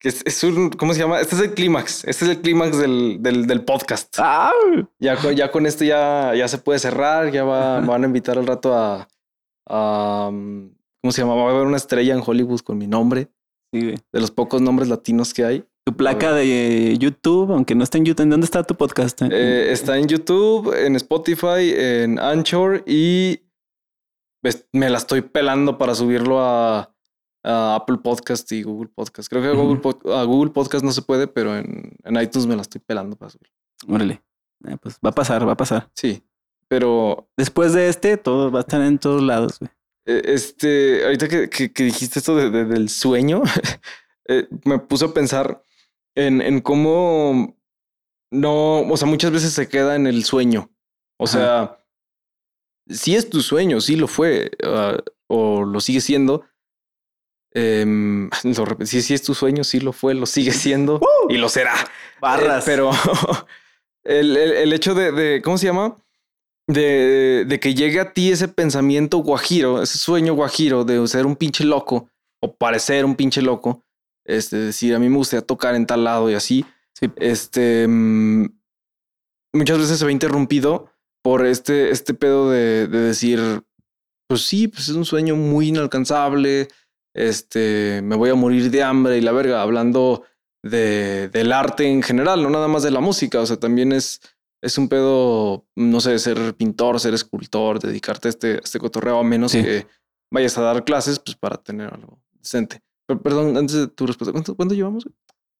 que 0.00 0.08
es, 0.08 0.22
es 0.24 0.44
un, 0.44 0.70
¿cómo 0.70 0.94
se 0.94 1.00
llama? 1.00 1.20
Este 1.20 1.34
es 1.36 1.42
el 1.42 1.54
clímax. 1.54 2.04
Este 2.04 2.24
es 2.24 2.30
el 2.30 2.40
clímax 2.40 2.78
del, 2.78 3.18
del, 3.20 3.46
del 3.46 3.64
podcast. 3.64 4.14
¡Ah! 4.18 4.52
Ya, 4.98 5.16
con- 5.16 5.34
ya 5.34 5.50
con 5.50 5.66
esto 5.66 5.84
ya, 5.84 6.34
ya 6.34 6.48
se 6.48 6.58
puede 6.58 6.78
cerrar. 6.78 7.30
Ya 7.32 7.44
va, 7.44 7.80
me 7.80 7.88
van 7.88 8.04
a 8.04 8.06
invitar 8.06 8.38
al 8.38 8.46
rato 8.46 8.74
a, 8.74 9.08
a, 9.68 10.28
um, 10.30 10.70
¿cómo 11.02 11.12
se 11.12 11.22
llama? 11.22 11.34
Va 11.34 11.48
a 11.48 11.50
haber 11.54 11.66
una 11.66 11.76
estrella 11.76 12.14
en 12.14 12.22
Hollywood 12.24 12.60
con 12.60 12.78
mi 12.78 12.86
nombre, 12.86 13.28
Sí, 13.80 13.84
güey. 13.86 13.96
de 14.12 14.20
los 14.20 14.30
pocos 14.30 14.60
nombres 14.62 14.88
latinos 14.88 15.32
que 15.34 15.44
hay. 15.44 15.64
Tu 15.84 15.96
placa 15.96 16.32
de 16.32 16.96
YouTube, 16.98 17.52
aunque 17.52 17.74
no 17.76 17.84
está 17.84 17.98
en 17.98 18.04
YouTube, 18.06 18.24
¿en 18.24 18.30
dónde 18.30 18.44
está 18.44 18.64
tu 18.64 18.74
podcast? 18.74 19.22
Eh, 19.22 19.70
está 19.70 19.96
en 19.98 20.08
YouTube, 20.08 20.72
en 20.74 20.96
Spotify, 20.96 21.72
en 21.76 22.18
Anchor 22.18 22.82
y 22.86 23.40
ves- 24.42 24.66
me 24.72 24.90
la 24.90 24.98
estoy 24.98 25.20
pelando 25.22 25.78
para 25.78 25.94
subirlo 25.94 26.40
a, 26.40 26.92
a 27.44 27.74
Apple 27.76 27.98
Podcast 28.02 28.50
y 28.50 28.62
Google 28.64 28.90
Podcast. 28.92 29.28
Creo 29.28 29.42
que 29.42 29.48
a 29.48 30.24
Google, 30.24 30.48
a 30.48 30.52
Podcast 30.52 30.84
no 30.84 30.90
se 30.90 31.02
puede, 31.02 31.28
pero 31.28 31.56
en, 31.56 31.92
en 32.02 32.20
iTunes 32.20 32.46
me 32.48 32.56
la 32.56 32.62
estoy 32.62 32.80
pelando 32.84 33.14
para 33.14 33.30
subirlo. 33.30 33.54
Órale. 33.88 34.22
Eh, 34.66 34.76
pues 34.80 34.96
va 35.04 35.10
a 35.10 35.14
pasar, 35.14 35.46
va 35.46 35.52
a 35.52 35.56
pasar. 35.56 35.88
Sí, 35.94 36.20
pero 36.66 37.28
Después 37.36 37.74
de 37.74 37.88
este, 37.88 38.16
todo 38.16 38.50
va 38.50 38.58
a 38.58 38.62
estar 38.62 38.80
en 38.82 38.98
todos 38.98 39.22
lados, 39.22 39.60
güey. 39.60 39.70
Eh, 40.06 40.22
Este, 40.26 41.04
ahorita 41.04 41.28
que, 41.28 41.50
que- 41.50 41.72
que 41.72 41.82
dijiste 41.84 42.18
esto 42.20 42.36
de- 42.36 42.50
de- 42.50 42.64
del 42.64 42.88
sueño, 42.88 43.42
eh, 44.28 44.46
me 44.64 44.78
puse 44.78 45.04
a 45.04 45.12
pensar 45.14 45.62
en, 46.14 46.40
en 46.40 46.60
cómo 46.60 47.56
no, 48.32 48.80
o 48.80 48.96
sea, 48.96 49.06
muchas 49.08 49.30
veces 49.32 49.52
se 49.52 49.68
queda 49.68 49.94
en 49.96 50.06
el 50.06 50.24
sueño. 50.24 50.70
O 51.18 51.24
Ajá. 51.24 51.32
sea, 51.32 51.84
sí 52.88 53.14
es 53.16 53.30
tu 53.30 53.40
sueño, 53.40 53.80
sí 53.80 53.96
lo 53.96 54.08
fue, 54.08 54.50
ah, 54.64 54.96
o 55.28 55.64
lo 55.64 55.80
sigue 55.80 56.00
siendo. 56.00 56.44
Em, 57.52 58.28
lo 58.44 58.86
sí, 58.86 59.02
sí 59.02 59.14
es 59.14 59.22
tu 59.22 59.34
sueño, 59.34 59.64
sí 59.64 59.80
lo 59.80 59.92
fue, 59.92 60.14
lo 60.14 60.26
sigue 60.26 60.52
siendo 60.52 61.00
y 61.28 61.36
lo 61.36 61.48
será. 61.48 61.74
Barras. 62.20 62.66
Eh, 62.66 62.70
pero 62.70 62.90
el, 64.04 64.36
el- 64.36 64.52
el 64.52 64.72
hecho 64.72 64.94
de, 64.94 65.12
de- 65.12 65.42
¿cómo 65.42 65.56
se 65.58 65.66
llama? 65.66 65.96
De, 66.68 67.44
de 67.46 67.60
que 67.60 67.74
llegue 67.74 68.00
a 68.00 68.12
ti 68.12 68.32
ese 68.32 68.48
pensamiento 68.48 69.18
guajiro, 69.18 69.82
ese 69.82 69.98
sueño 69.98 70.34
guajiro 70.34 70.84
de 70.84 71.06
ser 71.06 71.24
un 71.24 71.36
pinche 71.36 71.62
loco 71.64 72.10
o 72.42 72.56
parecer 72.56 73.04
un 73.04 73.14
pinche 73.14 73.40
loco, 73.40 73.84
este, 74.26 74.56
decir, 74.56 74.94
a 74.94 74.98
mí 74.98 75.08
me 75.08 75.16
gustaría 75.16 75.46
tocar 75.46 75.74
en 75.76 75.86
tal 75.86 76.04
lado 76.04 76.28
y 76.30 76.34
así, 76.34 76.64
Sí. 76.98 77.08
este, 77.16 77.86
mm, 77.86 78.46
muchas 79.54 79.78
veces 79.78 79.98
se 79.98 80.04
ve 80.06 80.12
interrumpido 80.12 80.90
por 81.22 81.46
este, 81.46 81.90
este 81.90 82.14
pedo 82.14 82.50
de, 82.50 82.88
de 82.88 83.00
decir, 83.00 83.62
pues 84.28 84.42
sí, 84.42 84.66
pues 84.66 84.88
es 84.88 84.96
un 84.96 85.04
sueño 85.04 85.36
muy 85.36 85.68
inalcanzable, 85.68 86.68
este, 87.14 88.00
me 88.02 88.16
voy 88.16 88.30
a 88.30 88.34
morir 88.34 88.70
de 88.70 88.82
hambre 88.82 89.18
y 89.18 89.20
la 89.20 89.32
verga, 89.32 89.62
hablando 89.62 90.24
de, 90.64 91.28
del 91.28 91.52
arte 91.52 91.86
en 91.88 92.02
general, 92.02 92.42
no 92.42 92.50
nada 92.50 92.66
más 92.68 92.82
de 92.82 92.90
la 92.90 93.00
música, 93.00 93.40
o 93.40 93.46
sea, 93.46 93.56
también 93.58 93.92
es, 93.92 94.20
es 94.62 94.78
un 94.78 94.88
pedo, 94.88 95.66
no 95.76 96.00
sé, 96.00 96.18
ser 96.18 96.54
pintor, 96.56 96.98
ser 97.00 97.14
escultor, 97.14 97.78
dedicarte 97.80 98.28
a 98.28 98.30
este, 98.30 98.52
a 98.54 98.60
este 98.64 98.78
cotorreo, 98.78 99.18
a 99.18 99.24
menos 99.24 99.52
Sí. 99.52 99.62
que 99.62 99.86
vayas 100.32 100.56
a 100.58 100.62
dar 100.62 100.84
clases, 100.84 101.18
pues 101.18 101.36
para 101.36 101.56
tener 101.56 101.92
algo 101.92 102.18
decente. 102.32 102.80
Pero, 103.06 103.22
perdón, 103.22 103.56
antes 103.56 103.76
de 103.76 103.86
tu 103.88 104.06
respuesta, 104.06 104.32
¿cuánto, 104.32 104.54
cuánto 104.56 104.74
llevamos? 104.74 105.08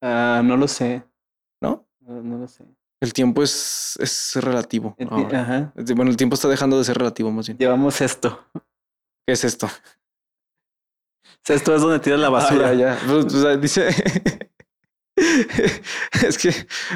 Ah, 0.02 0.42
no 0.44 0.56
lo 0.56 0.66
sé. 0.66 1.04
¿No? 1.62 1.86
No, 2.00 2.22
no 2.22 2.38
lo 2.38 2.48
sé. 2.48 2.64
El 3.00 3.12
tiempo 3.12 3.42
es, 3.42 3.96
es 4.00 4.36
relativo. 4.42 4.94
El. 4.98 5.08
Ajá. 5.08 5.72
Bueno, 5.94 6.10
el 6.10 6.16
tiempo 6.16 6.34
está 6.34 6.48
dejando 6.48 6.78
de 6.78 6.84
ser 6.84 6.96
relativo, 6.98 7.30
más 7.30 7.46
bien. 7.46 7.58
Llevamos 7.58 8.00
esto. 8.00 8.44
¿Qué 9.26 9.32
es 9.34 9.44
esto? 9.44 9.68
Esto 11.46 11.74
es 11.76 11.80
donde 11.82 12.00
tiras 12.00 12.18
la 12.18 12.28
basura. 12.30 12.70
Ah, 12.70 12.74
ya, 12.74 12.98
ya. 12.98 13.06
Pues, 13.06 13.26
o 13.26 13.40
sea, 13.42 13.56
dice. 13.56 13.88
es 16.26 16.38
que 16.38 16.52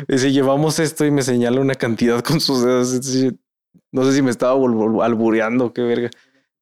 dice, 0.09 0.31
llevamos 0.31 0.79
esto 0.79 1.05
y 1.05 1.11
me 1.11 1.23
señala 1.23 1.61
una 1.61 1.75
cantidad 1.75 2.23
con 2.23 2.41
sus 2.41 2.63
dedos. 2.63 3.01
No 3.93 4.05
sé 4.05 4.13
si 4.15 4.23
me 4.23 4.31
estaba 4.31 4.53
albureando, 4.53 5.73
qué 5.73 5.83
verga. 5.83 6.11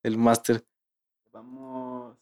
El 0.03 0.17
máster. 0.17 0.65
Vamos. 1.33 2.17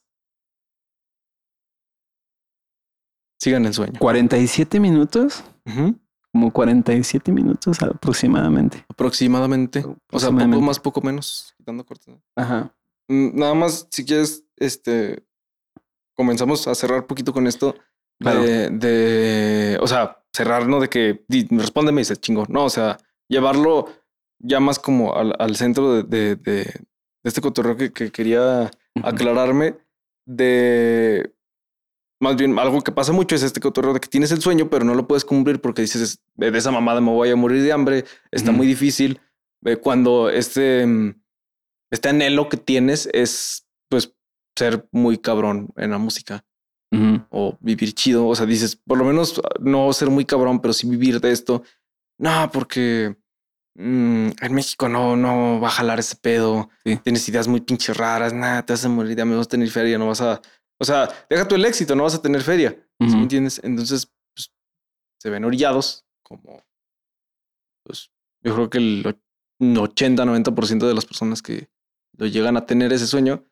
Sigan 3.38 3.66
el 3.66 3.74
sueño. 3.74 3.98
47 3.98 4.80
minutos. 4.80 5.44
Ujú. 5.66 5.98
Como 6.32 6.52
47 6.52 7.32
minutos 7.32 7.80
aproximadamente. 7.82 8.84
Aproximadamente. 8.88 9.84
O 10.10 10.18
sea, 10.18 10.30
poco 10.30 10.60
más, 10.60 10.80
poco 10.80 11.00
menos. 11.00 11.54
Quitando 11.56 11.84
cortes. 11.84 12.14
Ajá. 12.34 12.74
Mm, 13.08 13.38
Nada 13.38 13.54
más, 13.54 13.86
si 13.90 14.04
quieres, 14.04 14.44
este. 14.56 15.24
Comenzamos 16.14 16.66
a 16.66 16.74
cerrar 16.74 17.00
un 17.00 17.06
poquito 17.06 17.32
con 17.32 17.46
esto. 17.46 17.74
Claro. 18.20 18.42
De, 18.42 18.70
de- 18.70 19.78
o 19.80 19.86
sea, 19.86 20.22
cerrar, 20.32 20.66
no 20.68 20.80
de 20.80 20.88
que 20.88 21.24
di- 21.28 21.46
respóndeme 21.50 22.00
y 22.00 22.04
se 22.04 22.16
chingó. 22.16 22.44
No, 22.48 22.64
o 22.64 22.70
sea, 22.70 22.98
llevarlo 23.28 23.88
ya 24.38 24.60
más 24.60 24.78
como 24.78 25.14
al, 25.16 25.34
al 25.38 25.56
centro 25.56 25.94
de, 25.94 26.02
de- 26.02 26.36
de- 26.36 26.80
este 27.24 27.40
cotorreo 27.40 27.76
que, 27.76 27.92
que 27.92 28.10
quería 28.10 28.70
aclararme. 29.02 29.76
De 30.26 31.32
más 32.20 32.34
bien 32.36 32.58
algo 32.58 32.80
que 32.80 32.92
pasa 32.92 33.12
mucho 33.12 33.34
es 33.36 33.42
este 33.42 33.60
cotorreo 33.60 33.92
de 33.92 34.00
que 34.00 34.08
tienes 34.08 34.32
el 34.32 34.40
sueño, 34.40 34.70
pero 34.70 34.84
no 34.84 34.94
lo 34.94 35.06
puedes 35.06 35.24
cumplir 35.24 35.60
porque 35.60 35.82
dices 35.82 36.20
de 36.36 36.56
esa 36.56 36.70
mamada 36.70 37.00
me 37.02 37.10
voy 37.10 37.28
a 37.30 37.36
morir 37.36 37.62
de 37.62 37.72
hambre. 37.72 38.04
Está 38.30 38.52
muy 38.52 38.66
difícil. 38.66 39.20
Eh, 39.64 39.76
Cuando 39.76 40.30
este, 40.30 40.86
mm, 40.86 41.14
este 41.92 42.08
anhelo 42.08 42.48
que 42.48 42.56
tienes 42.56 43.08
es 43.12 43.66
pues 43.90 44.14
ser 44.56 44.88
muy 44.92 45.18
cabrón 45.18 45.68
en 45.76 45.90
la 45.90 45.98
música 45.98 46.44
O 47.30 47.58
vivir 47.60 47.92
chido. 47.92 48.26
O 48.26 48.34
sea, 48.34 48.46
dices, 48.46 48.76
por 48.76 48.96
lo 48.98 49.04
menos 49.04 49.40
ah, 49.44 49.48
no 49.60 49.92
ser 49.92 50.08
muy 50.10 50.24
cabrón, 50.24 50.60
pero 50.60 50.72
sí 50.72 50.88
vivir 50.88 51.20
de 51.20 51.30
esto. 51.32 51.62
No, 52.18 52.50
porque 52.52 53.16
mm, 53.74 54.28
en 54.40 54.54
México 54.54 54.88
no, 54.88 55.16
no 55.16 55.60
va 55.60 55.68
a 55.68 55.72
jalar 55.72 55.98
ese 55.98 56.16
pedo. 56.16 56.70
Sí. 56.84 56.96
Tienes 57.02 57.28
ideas 57.28 57.48
muy 57.48 57.60
pinches 57.60 57.96
raras. 57.96 58.32
Nada, 58.32 58.64
te 58.64 58.72
vas 58.72 58.84
a 58.84 58.88
morir, 58.88 59.16
ya 59.16 59.24
me 59.24 59.36
vas 59.36 59.46
a 59.46 59.50
tener 59.50 59.68
feria, 59.70 59.98
no 59.98 60.06
vas 60.06 60.20
a. 60.22 60.40
O 60.80 60.84
sea, 60.84 61.08
deja 61.28 61.46
tú 61.48 61.54
el 61.54 61.64
éxito, 61.64 61.94
no 61.96 62.02
vas 62.04 62.14
a 62.14 62.22
tener 62.22 62.42
feria. 62.42 62.70
¿Sí 63.00 63.06
Ujú. 63.06 63.16
me 63.16 63.22
entiendes? 63.22 63.60
Entonces, 63.64 64.10
pues, 64.34 64.50
se 65.20 65.28
ven 65.30 65.44
orillados 65.44 66.06
como. 66.22 66.62
Pues 67.84 68.10
yo 68.42 68.54
creo 68.54 68.70
que 68.70 68.78
el 68.78 69.04
och- 69.06 69.20
80-90% 69.60 70.86
de 70.86 70.94
las 70.94 71.06
personas 71.06 71.40
que 71.42 71.68
lo 72.18 72.26
llegan 72.26 72.56
a 72.56 72.66
tener 72.66 72.92
ese 72.92 73.06
sueño 73.06 73.44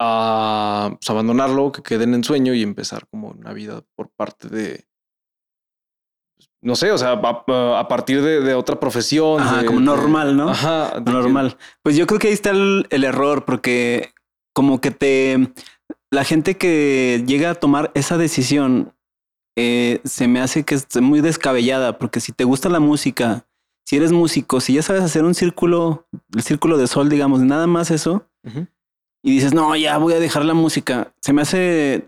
a 0.00 0.90
pues, 0.98 1.08
abandonarlo, 1.10 1.72
que 1.72 1.82
queden 1.82 2.14
en 2.14 2.24
sueño 2.24 2.54
y 2.54 2.62
empezar 2.62 3.06
como 3.08 3.28
una 3.28 3.52
vida 3.52 3.82
por 3.96 4.10
parte 4.10 4.48
de. 4.48 4.84
pues, 6.36 6.48
No 6.62 6.76
sé, 6.76 6.90
o 6.90 6.98
sea, 6.98 7.12
a, 7.12 7.78
a 7.80 7.88
partir 7.88 8.22
de, 8.22 8.40
de 8.40 8.54
otra 8.54 8.78
profesión. 8.80 9.40
Ajá, 9.40 9.60
de- 9.60 9.66
como 9.66 9.80
normal, 9.80 10.36
¿no? 10.36 10.48
Ajá, 10.50 11.00
Normal. 11.04 11.56
Pues 11.82 11.96
yo 11.96 12.06
creo 12.06 12.18
que 12.18 12.28
ahí 12.28 12.34
está 12.34 12.50
el, 12.50 12.86
el 12.90 13.04
error, 13.04 13.44
porque 13.44 14.12
como 14.54 14.80
que 14.80 14.90
te. 14.90 15.52
La 16.10 16.24
gente 16.24 16.56
que 16.56 17.24
llega 17.26 17.50
a 17.50 17.54
tomar 17.56 17.90
esa 17.94 18.16
decisión 18.16 18.94
eh, 19.56 20.00
se 20.04 20.28
me 20.28 20.40
hace 20.40 20.64
que 20.64 20.76
es 20.76 20.86
muy 21.00 21.20
descabellada, 21.20 21.98
porque 21.98 22.20
si 22.20 22.32
te 22.32 22.44
gusta 22.44 22.68
la 22.68 22.78
música, 22.80 23.46
si 23.86 23.96
eres 23.96 24.12
músico, 24.12 24.60
si 24.60 24.74
ya 24.74 24.82
sabes 24.82 25.02
hacer 25.02 25.24
un 25.24 25.34
círculo, 25.34 26.06
el 26.34 26.42
círculo 26.42 26.78
de 26.78 26.86
sol, 26.86 27.08
digamos, 27.08 27.40
nada 27.40 27.66
más 27.66 27.90
eso. 27.90 28.26
Y 29.24 29.32
dices, 29.32 29.54
no, 29.54 29.74
ya 29.74 29.98
voy 29.98 30.12
a 30.12 30.20
dejar 30.20 30.44
la 30.44 30.54
música, 30.54 31.12
se 31.20 31.32
me 31.32 31.42
hace 31.42 32.06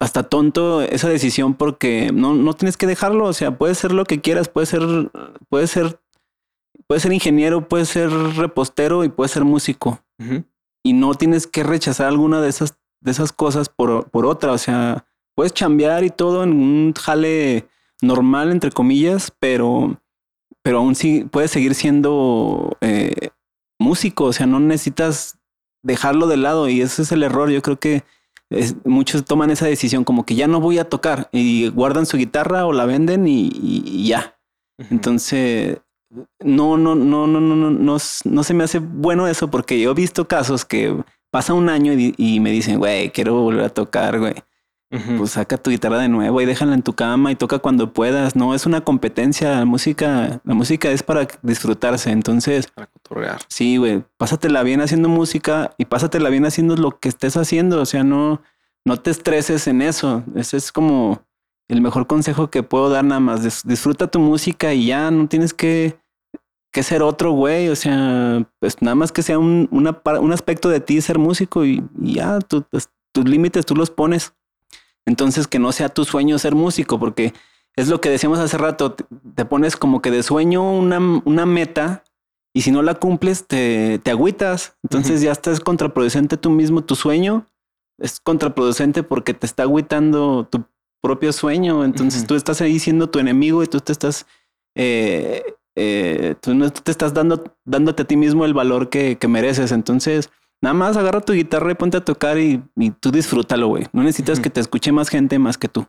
hasta 0.00 0.22
tonto 0.22 0.80
esa 0.80 1.08
decisión 1.08 1.54
porque 1.54 2.10
no, 2.14 2.34
no 2.34 2.54
tienes 2.54 2.76
que 2.76 2.86
dejarlo, 2.86 3.26
o 3.26 3.32
sea, 3.32 3.58
puedes 3.58 3.76
ser 3.76 3.92
lo 3.92 4.04
que 4.04 4.22
quieras, 4.22 4.48
puedes 4.48 4.70
ser, 4.70 4.82
puedes 5.50 5.70
ser, 5.70 6.00
puedes 6.86 7.02
ser 7.02 7.12
ingeniero, 7.12 7.68
puedes 7.68 7.88
ser 7.88 8.10
repostero 8.10 9.04
y 9.04 9.10
puedes 9.10 9.32
ser 9.32 9.44
músico 9.44 10.00
y 10.84 10.92
no 10.92 11.14
tienes 11.14 11.46
que 11.46 11.64
rechazar 11.64 12.06
alguna 12.06 12.40
de 12.40 12.50
esas, 12.50 12.78
de 13.00 13.10
esas 13.10 13.32
cosas 13.32 13.68
por, 13.68 14.10
por 14.10 14.26
otra. 14.26 14.52
O 14.52 14.58
sea, 14.58 15.06
puedes 15.34 15.54
chambear 15.54 16.04
y 16.04 16.10
todo 16.10 16.44
en 16.44 16.52
un 16.52 16.92
jale 16.92 17.66
normal, 18.02 18.52
entre 18.52 18.70
comillas, 18.70 19.32
pero, 19.40 19.98
pero 20.62 20.78
aún 20.78 20.94
sí 20.94 21.24
puedes 21.24 21.50
seguir 21.50 21.74
siendo 21.74 22.76
eh, 22.82 23.30
músico. 23.78 24.24
O 24.24 24.32
sea, 24.32 24.46
no 24.46 24.60
necesitas 24.60 25.38
dejarlo 25.84 26.26
de 26.26 26.36
lado 26.36 26.68
y 26.68 26.80
ese 26.80 27.02
es 27.02 27.12
el 27.12 27.22
error. 27.22 27.50
Yo 27.50 27.62
creo 27.62 27.78
que 27.78 28.02
es- 28.50 28.74
muchos 28.84 29.24
toman 29.24 29.50
esa 29.50 29.66
decisión 29.66 30.02
como 30.02 30.26
que 30.26 30.34
ya 30.34 30.48
no 30.48 30.60
voy 30.60 30.78
a 30.78 30.88
tocar 30.88 31.28
y 31.30 31.68
guardan 31.68 32.06
su 32.06 32.16
guitarra 32.16 32.66
o 32.66 32.72
la 32.72 32.84
venden 32.86 33.28
y, 33.28 33.46
y- 33.46 33.82
y 33.86 34.08
ya. 34.08 34.36
Entonces, 34.90 35.78
no, 36.40 36.76
no, 36.76 36.94
no, 36.94 37.26
no, 37.26 37.40
no, 37.40 37.56
no, 37.56 37.70
no, 37.70 37.96
no 38.24 38.42
se 38.44 38.54
me 38.54 38.64
hace 38.64 38.78
bueno 38.80 39.26
eso 39.28 39.50
porque 39.50 39.80
yo 39.80 39.92
he 39.92 39.94
visto 39.94 40.26
casos 40.26 40.64
que 40.64 40.96
pasa 41.30 41.54
un 41.54 41.68
año 41.68 41.92
y, 41.92 42.14
y 42.16 42.40
me 42.40 42.50
dicen, 42.50 42.78
güey, 42.78 43.10
quiero 43.10 43.34
volver 43.40 43.64
a 43.64 43.68
tocar, 43.68 44.18
güey. 44.18 44.34
Pues 45.18 45.32
saca 45.32 45.56
tu 45.56 45.70
guitarra 45.70 45.98
de 45.98 46.08
nuevo 46.08 46.40
y 46.40 46.44
déjala 46.46 46.74
en 46.74 46.82
tu 46.82 46.92
cama 46.92 47.32
y 47.32 47.36
toca 47.36 47.58
cuando 47.58 47.92
puedas. 47.92 48.36
No 48.36 48.54
es 48.54 48.66
una 48.66 48.82
competencia. 48.82 49.50
La 49.58 49.64
música, 49.64 50.40
la 50.44 50.54
música 50.54 50.90
es 50.90 51.02
para 51.02 51.26
disfrutarse. 51.42 52.10
Entonces, 52.10 52.68
para 52.68 52.86
cotorrear. 52.86 53.40
sí, 53.48 53.76
güey, 53.76 54.04
pásatela 54.16 54.62
bien 54.62 54.80
haciendo 54.80 55.08
música 55.08 55.72
y 55.78 55.84
pásatela 55.86 56.28
bien 56.30 56.44
haciendo 56.46 56.76
lo 56.76 56.98
que 56.98 57.08
estés 57.08 57.36
haciendo. 57.36 57.80
O 57.80 57.86
sea, 57.86 58.04
no, 58.04 58.40
no 58.84 58.96
te 59.00 59.10
estreses 59.10 59.66
en 59.66 59.82
eso. 59.82 60.22
Ese 60.36 60.56
es 60.56 60.70
como 60.72 61.22
el 61.68 61.80
mejor 61.80 62.06
consejo 62.06 62.50
que 62.50 62.62
puedo 62.62 62.88
dar 62.90 63.04
nada 63.04 63.20
más. 63.20 63.42
Dis- 63.44 63.64
disfruta 63.64 64.06
tu 64.06 64.20
música 64.20 64.74
y 64.74 64.86
ya 64.86 65.10
no 65.10 65.26
tienes 65.28 65.54
que, 65.54 65.96
que 66.72 66.82
ser 66.82 67.02
otro 67.02 67.32
güey. 67.32 67.68
O 67.68 67.76
sea, 67.76 68.46
pues 68.60 68.80
nada 68.82 68.94
más 68.94 69.10
que 69.12 69.22
sea 69.22 69.38
un, 69.38 69.68
una 69.70 70.00
un 70.20 70.32
aspecto 70.32 70.68
de 70.68 70.80
ti 70.80 71.00
ser 71.00 71.18
músico 71.18 71.64
y, 71.64 71.82
y 72.00 72.14
ya 72.14 72.38
tú- 72.40 72.64
pues, 72.70 72.90
tus 73.12 73.24
límites 73.28 73.64
tú 73.66 73.74
los 73.74 73.90
pones. 73.90 74.34
Entonces 75.06 75.46
que 75.46 75.58
no 75.58 75.72
sea 75.72 75.88
tu 75.88 76.04
sueño 76.04 76.38
ser 76.38 76.54
músico, 76.54 76.98
porque 76.98 77.34
es 77.76 77.88
lo 77.88 78.00
que 78.00 78.10
decíamos 78.10 78.38
hace 78.38 78.56
rato, 78.58 78.94
te, 78.94 79.44
pones 79.44 79.76
como 79.76 80.00
que 80.00 80.10
de 80.10 80.22
sueño 80.22 80.70
una, 80.70 80.98
una 81.24 81.46
meta 81.46 82.04
y 82.54 82.62
si 82.62 82.70
no 82.70 82.82
la 82.82 82.94
cumples 82.94 83.46
te, 83.46 83.98
te 83.98 84.10
agüitas. 84.10 84.76
Entonces 84.82 85.20
ya 85.20 85.32
estás 85.32 85.60
contraproducente 85.60 86.36
tú 86.36 86.50
mismo, 86.50 86.82
tu 86.82 86.94
sueño 86.94 87.46
es 87.98 88.20
contraproducente 88.20 89.02
porque 89.02 89.34
te 89.34 89.46
está 89.46 89.64
agüitando 89.64 90.48
tu 90.50 90.64
propio 91.02 91.32
sueño. 91.32 91.84
Entonces 91.84 92.26
tú 92.26 92.34
estás 92.34 92.60
ahí 92.60 92.78
siendo 92.78 93.10
tu 93.10 93.18
enemigo 93.18 93.62
y 93.62 93.66
tú 93.66 93.80
te 93.80 93.92
estás... 93.92 94.26
eh, 94.76 95.42
eh, 95.76 96.36
tú 96.40 96.54
no 96.54 96.70
te 96.70 96.90
estás 96.90 97.14
dando, 97.14 97.56
dándote 97.64 98.02
a 98.02 98.06
ti 98.06 98.16
mismo 98.16 98.44
el 98.44 98.54
valor 98.54 98.90
que, 98.90 99.16
que 99.18 99.28
mereces. 99.28 99.72
Entonces, 99.72 100.30
nada 100.64 100.72
más 100.72 100.96
agarra 100.96 101.20
tu 101.20 101.34
guitarra 101.34 101.70
y 101.70 101.74
ponte 101.74 101.98
a 101.98 102.04
tocar 102.04 102.38
y, 102.38 102.62
y 102.76 102.90
tú 102.90 103.10
disfrútalo, 103.10 103.68
güey. 103.68 103.84
No 103.92 104.02
necesitas 104.02 104.40
que 104.40 104.48
te 104.48 104.60
escuche 104.60 104.92
más 104.92 105.10
gente 105.10 105.38
más 105.38 105.58
que 105.58 105.68
tú. 105.68 105.86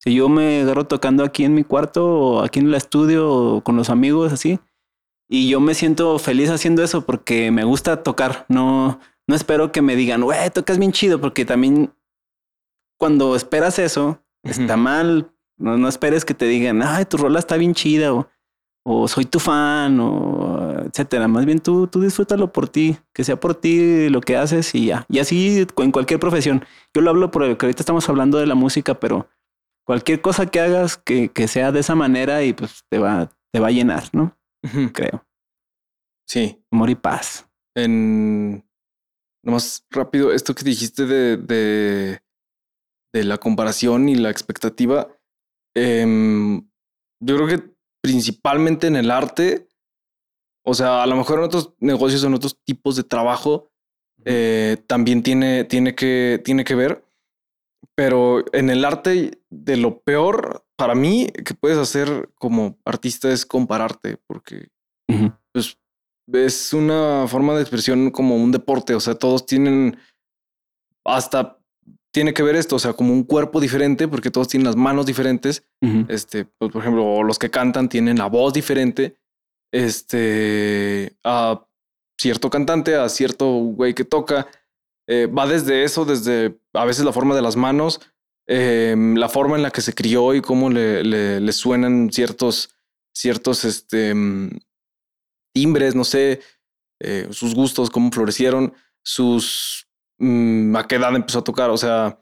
Si 0.00 0.12
yo 0.12 0.28
me 0.28 0.60
agarro 0.60 0.84
tocando 0.86 1.24
aquí 1.24 1.44
en 1.44 1.54
mi 1.54 1.64
cuarto 1.64 2.06
o 2.06 2.42
aquí 2.42 2.60
en 2.60 2.66
el 2.66 2.74
estudio 2.74 3.32
o 3.32 3.64
con 3.64 3.74
los 3.74 3.88
amigos 3.88 4.30
así, 4.30 4.60
y 5.30 5.48
yo 5.48 5.60
me 5.60 5.72
siento 5.72 6.18
feliz 6.18 6.50
haciendo 6.50 6.82
eso 6.82 7.06
porque 7.06 7.50
me 7.50 7.64
gusta 7.64 8.02
tocar. 8.02 8.44
No, 8.50 9.00
no 9.26 9.34
espero 9.34 9.72
que 9.72 9.80
me 9.80 9.96
digan, 9.96 10.20
güey, 10.20 10.50
tocas 10.50 10.78
bien 10.78 10.92
chido, 10.92 11.18
porque 11.18 11.46
también 11.46 11.94
cuando 12.98 13.34
esperas 13.34 13.78
eso, 13.78 14.22
está 14.42 14.76
mal. 14.76 15.32
No, 15.56 15.78
no 15.78 15.88
esperes 15.88 16.26
que 16.26 16.34
te 16.34 16.44
digan, 16.44 16.82
ay, 16.82 17.06
tu 17.06 17.16
rola 17.16 17.38
está 17.38 17.56
bien 17.56 17.72
chida 17.72 18.12
o, 18.12 18.28
o 18.84 19.06
soy 19.08 19.24
tu 19.24 19.38
fan 19.38 19.98
o 20.00 20.82
etcétera. 20.86 21.28
Más 21.28 21.44
bien 21.46 21.60
tú, 21.60 21.86
tú 21.86 22.00
disfrútalo 22.00 22.52
por 22.52 22.68
ti, 22.68 22.96
que 23.12 23.24
sea 23.24 23.38
por 23.38 23.54
ti 23.54 24.08
lo 24.08 24.20
que 24.20 24.36
haces 24.36 24.74
y 24.74 24.86
ya. 24.86 25.06
Y 25.08 25.18
así 25.20 25.66
en 25.76 25.92
cualquier 25.92 26.20
profesión. 26.20 26.64
Yo 26.94 27.02
lo 27.02 27.10
hablo 27.10 27.30
porque 27.30 27.56
ahorita 27.60 27.82
estamos 27.82 28.08
hablando 28.08 28.38
de 28.38 28.46
la 28.46 28.54
música, 28.54 28.98
pero 28.98 29.28
cualquier 29.86 30.20
cosa 30.20 30.46
que 30.46 30.60
hagas 30.60 30.96
que, 30.96 31.28
que 31.30 31.48
sea 31.48 31.72
de 31.72 31.80
esa 31.80 31.94
manera 31.94 32.42
y 32.44 32.52
pues 32.52 32.84
te 32.90 32.98
va, 32.98 33.30
te 33.52 33.60
va 33.60 33.68
a 33.68 33.72
llenar, 33.72 34.04
¿no? 34.12 34.36
Creo. 34.92 35.24
Sí. 36.28 36.64
Amor 36.70 36.90
y 36.90 36.94
paz. 36.94 37.48
En 37.76 38.64
nomás 39.44 39.84
rápido, 39.90 40.32
esto 40.32 40.54
que 40.54 40.64
dijiste 40.64 41.06
de, 41.06 41.36
de, 41.36 42.22
de 43.12 43.24
la 43.24 43.38
comparación 43.38 44.08
y 44.08 44.14
la 44.14 44.30
expectativa. 44.30 45.08
em, 45.74 46.68
yo 47.20 47.36
creo 47.36 47.46
que 47.46 47.71
principalmente 48.02 48.86
en 48.86 48.96
el 48.96 49.10
arte, 49.10 49.68
o 50.64 50.74
sea, 50.74 51.02
a 51.02 51.06
lo 51.06 51.16
mejor 51.16 51.38
en 51.38 51.44
otros 51.44 51.72
negocios, 51.78 52.22
en 52.24 52.34
otros 52.34 52.58
tipos 52.64 52.96
de 52.96 53.04
trabajo, 53.04 53.70
eh, 54.24 54.76
también 54.86 55.22
tiene, 55.22 55.64
tiene, 55.64 55.94
que, 55.94 56.40
tiene 56.44 56.64
que 56.64 56.74
ver. 56.74 57.04
Pero 57.94 58.44
en 58.52 58.70
el 58.70 58.84
arte, 58.84 59.42
de 59.50 59.76
lo 59.76 60.00
peor 60.00 60.64
para 60.76 60.94
mí 60.94 61.28
que 61.44 61.54
puedes 61.54 61.78
hacer 61.78 62.30
como 62.34 62.78
artista 62.84 63.30
es 63.30 63.46
compararte, 63.46 64.18
porque 64.26 64.68
pues 65.52 65.78
es 66.32 66.72
una 66.72 67.26
forma 67.28 67.54
de 67.54 67.60
expresión 67.60 68.10
como 68.10 68.36
un 68.36 68.52
deporte. 68.52 68.94
O 68.94 69.00
sea, 69.00 69.14
todos 69.14 69.46
tienen 69.46 69.98
hasta 71.04 71.61
tiene 72.12 72.34
que 72.34 72.42
ver 72.42 72.56
esto, 72.56 72.76
o 72.76 72.78
sea, 72.78 72.92
como 72.92 73.12
un 73.12 73.24
cuerpo 73.24 73.60
diferente, 73.60 74.06
porque 74.06 74.30
todos 74.30 74.48
tienen 74.48 74.66
las 74.66 74.76
manos 74.76 75.06
diferentes. 75.06 75.64
Este, 76.08 76.44
pues, 76.44 76.70
por 76.70 76.82
ejemplo, 76.82 77.22
los 77.22 77.38
que 77.38 77.50
cantan 77.50 77.88
tienen 77.88 78.18
la 78.18 78.26
voz 78.26 78.52
diferente. 78.52 79.16
Este, 79.72 81.16
a 81.24 81.66
cierto 82.20 82.50
cantante, 82.50 82.94
a 82.96 83.08
cierto 83.08 83.46
güey 83.50 83.94
que 83.94 84.04
toca. 84.04 84.46
Eh, 85.08 85.26
va 85.26 85.46
desde 85.46 85.84
eso, 85.84 86.04
desde 86.04 86.60
a 86.74 86.84
veces 86.84 87.04
la 87.04 87.12
forma 87.12 87.34
de 87.34 87.42
las 87.42 87.56
manos, 87.56 88.00
eh, 88.46 88.94
la 89.16 89.28
forma 89.30 89.56
en 89.56 89.62
la 89.62 89.70
que 89.70 89.80
se 89.80 89.94
crió 89.94 90.34
y 90.34 90.42
cómo 90.42 90.68
le, 90.68 91.02
le, 91.02 91.40
le 91.40 91.52
suenan 91.52 92.12
ciertos, 92.12 92.74
ciertos 93.14 93.64
este, 93.64 94.14
mm, 94.14 94.50
timbres, 95.54 95.94
no 95.94 96.04
sé, 96.04 96.40
eh, 97.00 97.28
sus 97.30 97.54
gustos, 97.54 97.90
cómo 97.90 98.12
florecieron, 98.12 98.74
sus 99.02 99.88
mm, 100.22 100.76
a 100.76 100.86
qué 100.86 100.96
edad 100.96 101.14
empezó 101.14 101.40
a 101.40 101.44
tocar. 101.44 101.70
O 101.70 101.76
sea, 101.76 102.18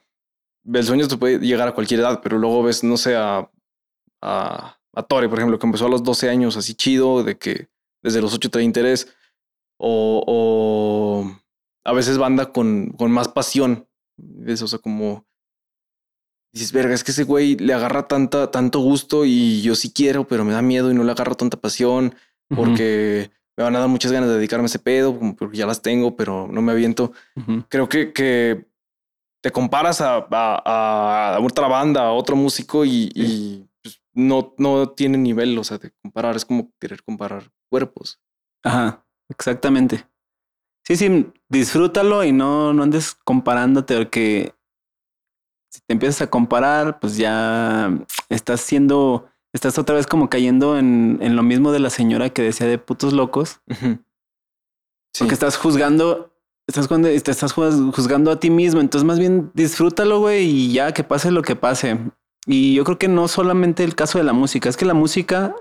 el 0.72 0.84
sueño 0.84 1.07
te 1.07 1.16
puede 1.16 1.38
llegar 1.38 1.68
a 1.68 1.74
cualquier 1.74 2.01
edad, 2.01 2.20
pero 2.22 2.38
luego 2.38 2.62
ves, 2.62 2.82
no 2.82 2.96
sé, 2.96 3.16
a, 3.16 3.51
a, 4.22 4.78
a 4.92 5.03
Tore, 5.03 5.28
por 5.28 5.38
ejemplo, 5.38 5.59
que 5.59 5.66
empezó 5.66 5.86
a 5.86 5.90
los 5.90 6.03
12 6.03 6.28
años 6.28 6.57
así 6.57 6.74
chido, 6.74 7.22
de 7.22 7.38
que 7.38 7.68
desde 8.03 8.20
los 8.20 8.34
8 8.34 8.51
trae 8.51 8.64
interés, 8.64 9.14
o, 9.78 10.24
o 10.26 11.40
a 11.84 11.92
veces 11.92 12.18
banda 12.18 12.53
con, 12.53 12.90
con 12.90 13.11
más 13.11 13.28
pasión. 13.28 13.88
¿ves? 14.16 14.62
O 14.62 14.68
sea, 14.68 14.78
como 14.78 15.26
dices, 16.53 16.72
verga, 16.72 16.94
es 16.94 17.05
que 17.05 17.12
ese 17.12 17.24
güey 17.24 17.57
le 17.57 17.72
agarra 17.72 18.09
tanta, 18.09 18.51
tanto 18.51 18.80
gusto 18.80 19.24
y 19.24 19.62
yo 19.62 19.74
sí 19.74 19.92
quiero, 19.92 20.26
pero 20.26 20.44
me 20.44 20.53
da 20.53 20.62
miedo 20.62 20.90
y 20.90 20.94
no 20.94 21.05
le 21.05 21.12
agarro 21.12 21.36
tanta 21.36 21.61
pasión 21.61 22.14
porque 22.48 23.30
me 23.61 23.65
van 23.65 23.77
a 23.77 23.81
dar 23.81 23.89
muchas 23.89 24.11
ganas 24.11 24.31
de 24.31 24.37
dedicarme 24.37 24.65
a 24.65 24.67
ese 24.67 24.79
pedo, 24.79 25.19
porque 25.37 25.59
ya 25.59 25.67
las 25.67 25.83
tengo, 25.83 26.17
pero 26.17 26.49
no 26.51 26.63
me 26.63 26.73
aviento. 26.73 27.13
Creo 27.69 27.91
que, 27.91 28.15
que 28.15 28.67
te 29.43 29.51
comparas 29.51 30.01
a, 30.01 30.27
a, 30.31 31.35
a 31.37 31.41
otra 31.41 31.69
banda, 31.69 32.05
a 32.05 32.13
otro 32.13 32.37
músico 32.37 32.87
y, 32.87 33.11
y, 33.15 33.69
pues, 33.83 34.01
no, 34.15 34.55
no 34.57 34.89
tiene 34.89 35.19
nivel, 35.19 35.59
o 35.59 35.65
sea, 35.65 35.77
de 35.77 35.93
comparar, 36.03 36.37
es 36.37 36.47
como 36.47 36.73
querer 36.81 37.03
comparar 37.03 37.51
cuerpos. 37.69 38.19
Ajá, 38.65 39.05
exactamente. 39.29 40.07
Sí, 40.87 40.97
sí, 40.97 41.31
disfrútalo 41.51 42.25
y 42.25 42.33
no, 42.33 42.73
no 42.73 42.83
andes 42.83 43.15
comparándote 43.25 43.95
porque 43.95 44.55
si 45.71 45.81
te 45.87 45.93
empiezas 45.93 46.23
a 46.23 46.31
comparar, 46.31 46.99
pues 46.99 47.19
ya 47.19 47.93
estás 48.31 48.63
siendo, 48.63 49.30
estás 49.53 49.78
otra 49.78 49.96
vez 49.96 50.07
como 50.07 50.28
cayendo 50.30 50.78
en, 50.78 51.18
en 51.20 51.36
lo 51.36 51.42
mismo 51.42 51.72
de 51.72 51.80
la 51.80 51.90
señora 51.90 52.30
que 52.30 52.42
decía 52.42 52.66
de 52.66 52.78
putos 52.78 53.12
locos. 53.12 53.61
Sí. 55.12 55.18
porque 55.18 55.34
estás 55.34 55.57
juzgando, 55.57 56.32
estás 56.68 56.86
juzgando, 56.86 57.09
te 57.09 57.30
estás 57.30 57.53
juz- 57.53 57.92
juzgando 57.94 58.30
a 58.30 58.38
ti 58.38 58.48
mismo, 58.51 58.80
entonces 58.80 59.05
más 59.05 59.18
bien 59.18 59.51
disfrútalo, 59.55 60.20
güey, 60.20 60.44
y 60.44 60.72
ya 60.72 60.92
que 60.92 61.03
pase 61.03 61.30
lo 61.32 61.42
que 61.42 61.57
pase. 61.57 61.98
Y 62.46 62.74
yo 62.74 62.84
creo 62.84 62.96
que 62.98 63.09
no 63.09 63.26
solamente 63.28 63.82
el 63.84 63.94
caso 63.96 64.18
de 64.18 64.24
la 64.24 64.32
música, 64.32 64.68
es 64.68 64.76
que 64.76 64.84
la 64.86 64.94
música 64.94 65.57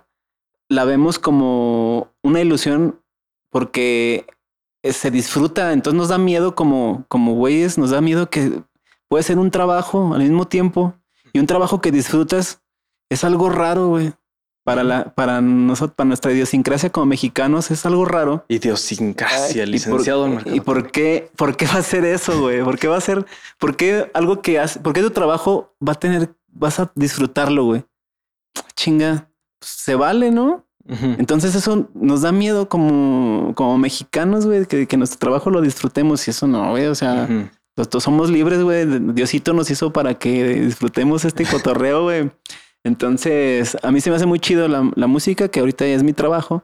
la 0.70 0.86
vemos 0.86 1.18
como 1.18 2.12
una 2.24 2.42
ilusión 2.42 3.00
porque 3.52 4.28
eh, 4.84 4.94
se 4.94 5.10
disfruta, 5.10 5.74
entonces 5.74 5.98
nos 5.98 6.10
da 6.10 6.20
miedo 6.20 6.54
como, 6.54 7.06
como 7.08 7.34
güeyes, 7.34 7.80
nos 7.80 7.90
da 7.90 8.02
miedo 8.02 8.30
que 8.30 8.62
puede 9.10 9.24
ser 9.24 9.40
un 9.40 9.50
trabajo 9.50 10.14
al 10.14 10.22
mismo 10.22 10.48
tiempo 10.48 10.94
y 11.34 11.40
un 11.40 11.48
trabajo 11.48 11.82
que 11.82 11.92
disfrutas 11.92 12.62
es 13.10 13.24
algo 13.24 13.50
raro, 13.50 13.88
güey. 13.88 14.14
Para 14.64 14.84
la, 14.84 15.16
para 15.16 15.42
nosotros, 15.42 15.96
para 15.96 16.10
nuestra 16.10 16.32
idiosincrasia 16.32 16.92
como 16.92 17.08
mexicanos 17.08 17.72
es 17.72 17.86
algo 17.86 18.06
raro. 18.06 18.46
Idiosincrasia, 18.50 19.64
Ay, 19.64 19.70
¿y 19.70 19.72
licenciado 19.72 20.30
por, 20.32 20.54
¿Y 20.54 20.60
por 20.60 20.92
qué, 20.92 21.32
por 21.36 21.58
qué 21.58 21.66
va 21.66 21.80
a 21.80 21.82
ser 21.82 22.06
eso, 22.06 22.40
güey? 22.42 22.64
¿Por 22.64 22.78
qué 22.78 22.88
va 22.88 22.98
a 22.98 23.02
ser, 23.02 23.26
por 23.58 23.76
qué 23.76 24.12
algo 24.14 24.42
que 24.42 24.60
hace, 24.60 24.80
por 24.80 24.94
qué 24.94 25.02
tu 25.02 25.10
trabajo 25.10 25.74
va 25.86 25.94
a 25.94 26.00
tener, 26.00 26.36
vas 26.50 26.80
a 26.80 26.92
disfrutarlo, 26.94 27.64
güey? 27.66 27.84
Chinga, 28.76 29.30
pues, 29.60 29.72
se 29.72 29.96
vale, 29.96 30.30
¿no? 30.32 30.66
Entonces 30.88 31.54
eso 31.54 31.88
nos 31.94 32.22
da 32.24 32.32
miedo 32.32 32.68
como, 32.68 33.54
como 33.54 33.78
mexicanos, 33.78 34.48
güey, 34.48 34.66
que, 34.66 34.88
que 34.88 34.98
nuestro 34.98 35.20
trabajo 35.20 35.52
lo 35.52 35.62
disfrutemos 35.62 36.28
y 36.28 36.32
eso 36.32 36.48
no, 36.48 36.72
güey. 36.72 36.88
O 36.88 36.96
sea, 36.96 37.28
Ujú. 37.30 37.48
nosotros 37.78 38.04
somos 38.04 38.32
libres, 38.32 38.62
güey. 38.64 38.86
Diosito 39.14 39.54
nos 39.54 39.70
hizo 39.70 39.94
para 39.94 40.16
que 40.16 40.44
disfrutemos 40.62 41.26
este 41.26 41.46
cotorreo, 41.52 42.04
güey. 42.04 42.32
Entonces, 42.90 43.78
a 43.84 43.92
mí 43.92 44.02
se 44.02 44.10
me 44.10 44.16
hace 44.18 44.26
muy 44.26 44.40
chido 44.40 44.68
la, 44.68 44.92
la 44.96 45.08
música, 45.08 45.48
que 45.48 45.60
ahorita 45.62 45.86
ya 45.86 45.94
es 45.94 46.04
mi 46.04 46.12
trabajo, 46.14 46.64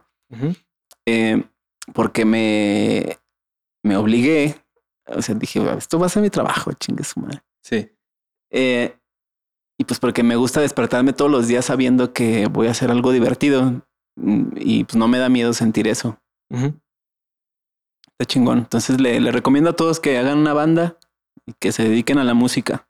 eh, 1.06 1.44
porque 1.94 2.26
me, 2.26 3.18
me 3.84 3.96
obligué. 3.96 4.56
O 5.08 5.22
sea, 5.22 5.36
dije, 5.36 5.60
"Güey, 5.60 5.78
esto 5.78 6.00
va 6.00 6.08
a 6.08 6.10
ser 6.10 6.24
mi 6.24 6.30
trabajo, 6.32 6.74
chingue 6.74 7.04
su 7.04 7.20
madre. 7.20 7.42
Sí. 7.64 7.90
Eh, 8.52 8.98
y 9.80 9.84
pues 9.86 10.00
porque 10.00 10.24
me 10.24 10.36
gusta 10.36 10.62
despertarme 10.62 11.14
todos 11.14 11.30
los 11.30 11.48
días 11.48 11.66
sabiendo 11.66 12.12
que 12.12 12.48
voy 12.48 12.68
a 12.68 12.72
hacer 12.72 12.90
algo 12.92 13.12
divertido. 13.12 13.84
Mm, 14.18 14.46
Y 14.58 14.84
pues 14.86 14.96
no 14.96 15.08
me 15.08 15.20
da 15.20 15.30
miedo 15.30 15.54
sentir 15.54 15.88
eso. 15.88 16.18
Ujú. 16.50 16.74
Está 18.18 18.26
chingón. 18.26 18.60
Entonces 18.60 19.00
le, 19.00 19.20
le 19.20 19.32
recomiendo 19.32 19.70
a 19.70 19.76
todos 19.76 20.00
que 20.00 20.18
hagan 20.18 20.38
una 20.40 20.54
banda 20.54 20.98
y 21.46 21.54
que 21.60 21.72
se 21.72 21.84
dediquen 21.84 22.18
a 22.18 22.24
la 22.24 22.34
música. 22.34 22.88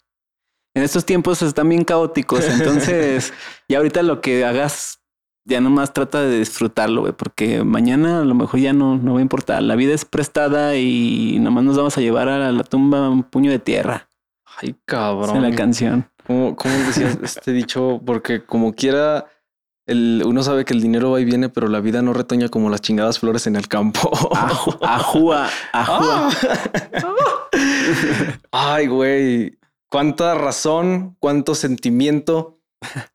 En 0.75 0.83
estos 0.83 1.05
tiempos 1.05 1.41
están 1.41 1.69
bien 1.69 1.85
caóticos. 1.85 2.45
Entonces, 2.47 3.33
ya 3.67 3.77
ahorita 3.77 4.03
lo 4.03 4.21
que 4.21 4.45
hagas, 4.45 4.99
ya 5.45 5.61
nomás 5.61 5.93
trata 5.93 6.21
de 6.21 6.39
disfrutarlo, 6.39 7.01
güey, 7.01 7.13
porque 7.13 7.63
mañana 7.63 8.19
a 8.19 8.25
lo 8.25 8.35
mejor 8.35 8.59
ya 8.59 8.73
no, 8.73 8.97
no 8.97 9.13
va 9.13 9.19
a 9.19 9.23
importar. 9.23 9.63
La 9.63 9.75
vida 9.75 9.93
es 9.93 10.03
prestada 10.03 10.75
y 10.75 11.39
nomás 11.39 11.63
nos 11.63 11.77
vamos 11.77 11.97
a 11.97 12.01
llevar 12.01 12.27
a 12.27 12.51
la 12.51 12.63
tumba 12.63 13.09
un 13.09 13.23
puño 13.23 13.49
de 13.49 13.59
tierra. 13.59 14.09
Ay, 14.61 14.75
cabrón. 14.85 15.37
es 15.37 15.49
la 15.49 15.55
canción. 15.55 16.09
¿Cómo, 16.27 16.55
cómo 16.55 16.73
decías 16.75 17.17
este 17.23 17.53
dicho? 17.53 18.01
Porque 18.05 18.43
como 18.43 18.73
quiera, 18.73 19.27
el, 19.85 20.23
uno 20.25 20.43
sabe 20.43 20.65
que 20.65 20.73
el 20.73 20.81
dinero 20.81 21.11
va 21.11 21.21
y 21.21 21.25
viene, 21.25 21.47
pero 21.47 21.69
la 21.69 21.79
vida 21.79 22.01
no 22.01 22.11
retoña 22.11 22.49
como 22.49 22.69
las 22.69 22.81
chingadas 22.81 23.19
flores 23.19 23.47
en 23.47 23.55
el 23.55 23.69
campo. 23.69 24.11
Ajúa, 24.81 25.47
ajúa. 25.71 25.71
Ay, 28.51 28.87
güey. 28.87 29.57
Cuánta 29.95 30.35
razón, 30.35 31.15
cuánto 31.21 31.55
sentimiento 31.55 32.59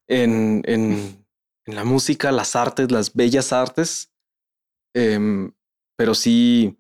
en, 0.08 0.62
en, 0.64 1.26
en 1.66 1.74
la 1.76 1.84
música, 1.84 2.32
las 2.32 2.56
artes, 2.56 2.90
las 2.90 3.12
bellas 3.12 3.52
artes. 3.52 4.10
Em, 4.96 5.52
pero 5.98 6.14
sí, 6.14 6.78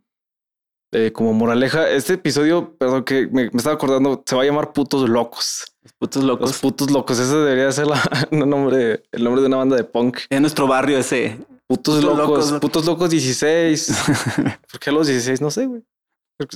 eh, 0.94 1.12
como 1.12 1.34
moraleja, 1.34 1.90
este 1.90 2.14
episodio, 2.14 2.78
perdón 2.78 3.04
que 3.04 3.26
me, 3.26 3.50
me 3.50 3.58
estaba 3.58 3.74
acordando, 3.74 4.22
se 4.26 4.34
va 4.34 4.40
a 4.40 4.46
llamar 4.46 4.72
Putos 4.72 5.06
Locos. 5.06 5.66
Los 5.82 5.92
putos 5.92 6.24
locos. 6.24 6.48
Los 6.48 6.58
Putos 6.60 6.90
Locos, 6.90 7.18
ese 7.18 7.36
debería 7.36 7.70
ser 7.70 7.86
la, 7.86 8.00
un 8.30 8.48
nombre, 8.48 9.02
el 9.12 9.22
nombre 9.22 9.42
de 9.42 9.48
una 9.48 9.58
banda 9.58 9.76
de 9.76 9.84
punk. 9.84 10.20
En 10.30 10.40
nuestro 10.40 10.66
barrio 10.66 10.96
ese. 10.96 11.36
Putos, 11.66 11.96
Putos 11.96 12.04
locos, 12.04 12.46
locos. 12.46 12.60
putos 12.60 12.86
locos 12.86 13.10
16. 13.10 13.92
¿Por 14.70 14.80
qué 14.80 14.92
los 14.92 15.08
16? 15.08 15.42
No 15.42 15.50
sé, 15.50 15.66
güey. 15.66 15.82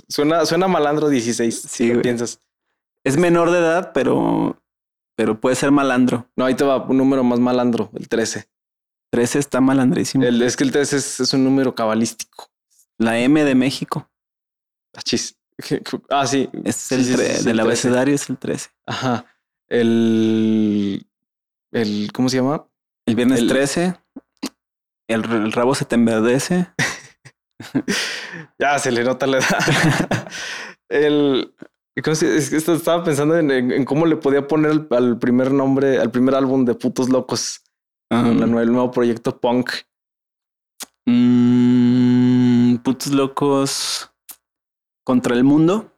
Suena, 0.09 0.47
suena 0.47 0.67
malandro 0.67 1.11
16. 1.11 1.61
Sí, 1.61 1.69
si 1.69 1.91
güey. 1.91 2.01
piensas. 2.01 2.41
Es 3.05 3.17
menor 3.17 3.51
de 3.51 3.59
edad, 3.59 3.93
pero, 3.93 4.61
pero 5.17 5.41
puede 5.41 5.57
ser 5.57 5.71
malandro. 5.71 6.29
No, 6.37 6.45
ahí 6.45 6.55
te 6.55 6.65
va 6.65 6.79
un 6.85 6.97
número 6.97 7.23
más 7.25 7.39
malandro, 7.41 7.91
el 7.95 8.09
13. 8.09 8.49
13 9.13 9.39
está 9.39 9.61
malandrísimo. 9.61 10.25
El, 10.25 10.43
es 10.43 10.57
que 10.57 10.65
el 10.65 10.73
13 10.73 10.97
es, 10.97 11.21
es 11.21 11.33
un 11.33 11.45
número 11.45 11.75
cabalístico. 11.75 12.51
La 12.99 13.19
M 13.19 13.45
de 13.45 13.55
México. 13.55 14.11
Achis. 14.97 15.37
Ah, 16.11 16.27
sí. 16.27 16.49
Es 16.65 16.91
el 16.91 17.05
sí, 17.05 17.13
sí, 17.15 17.17
tre- 17.21 17.37
sí, 17.37 17.45
del 17.45 17.61
el 17.61 17.65
13. 17.67 17.89
abecedario, 17.89 18.15
es 18.17 18.29
el 18.29 18.39
13. 18.39 18.71
Ajá. 18.87 19.25
El. 19.69 21.07
El. 21.73 22.11
¿Cómo 22.13 22.29
se 22.29 22.39
llama? 22.39 22.67
El 23.07 23.15
viernes 23.15 23.39
El- 23.39 23.49
13. 23.49 23.95
El, 25.09 25.25
el 25.25 25.53
rabo 25.53 25.75
se 25.77 25.85
te 25.85 25.95
enverdece. 25.95 26.67
Ya 28.59 28.79
se 28.81 28.91
le 28.91 29.05
nota 29.05 29.27
la 29.29 29.39
edad. 29.39 30.29
el. 30.89 31.55
¿Cómo 32.03 32.15
se- 32.17 32.37
es 32.37 32.51
que 32.51 32.57
estaba 32.57 33.05
pensando 33.05 33.37
en, 33.39 33.85
cómo 33.85 34.07
le 34.07 34.17
podía 34.17 34.47
poner 34.49 34.87
al, 34.91 35.19
primer 35.19 35.53
nombre, 35.53 35.99
al 35.99 36.11
primer 36.11 36.35
álbum 36.35 36.65
de 36.65 36.75
Putos 36.75 37.09
Locos. 37.09 37.61
La 38.11 38.29
el 38.31 38.71
nuevo 38.73 38.91
proyecto 38.91 39.39
punk. 39.41 39.71
mm, 41.07 42.77
putos 42.79 43.13
locos 43.13 44.11
contra 45.05 45.35
el 45.35 45.45
mundo. 45.45 45.91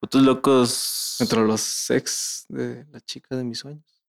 Putos 0.00 0.22
locos. 0.22 1.16
Entre 1.20 1.40
los 1.46 1.60
sex 1.60 2.46
de 2.48 2.84
la 2.90 3.00
chica 3.00 3.36
de 3.36 3.44
mis 3.44 3.58
sueños. 3.58 4.02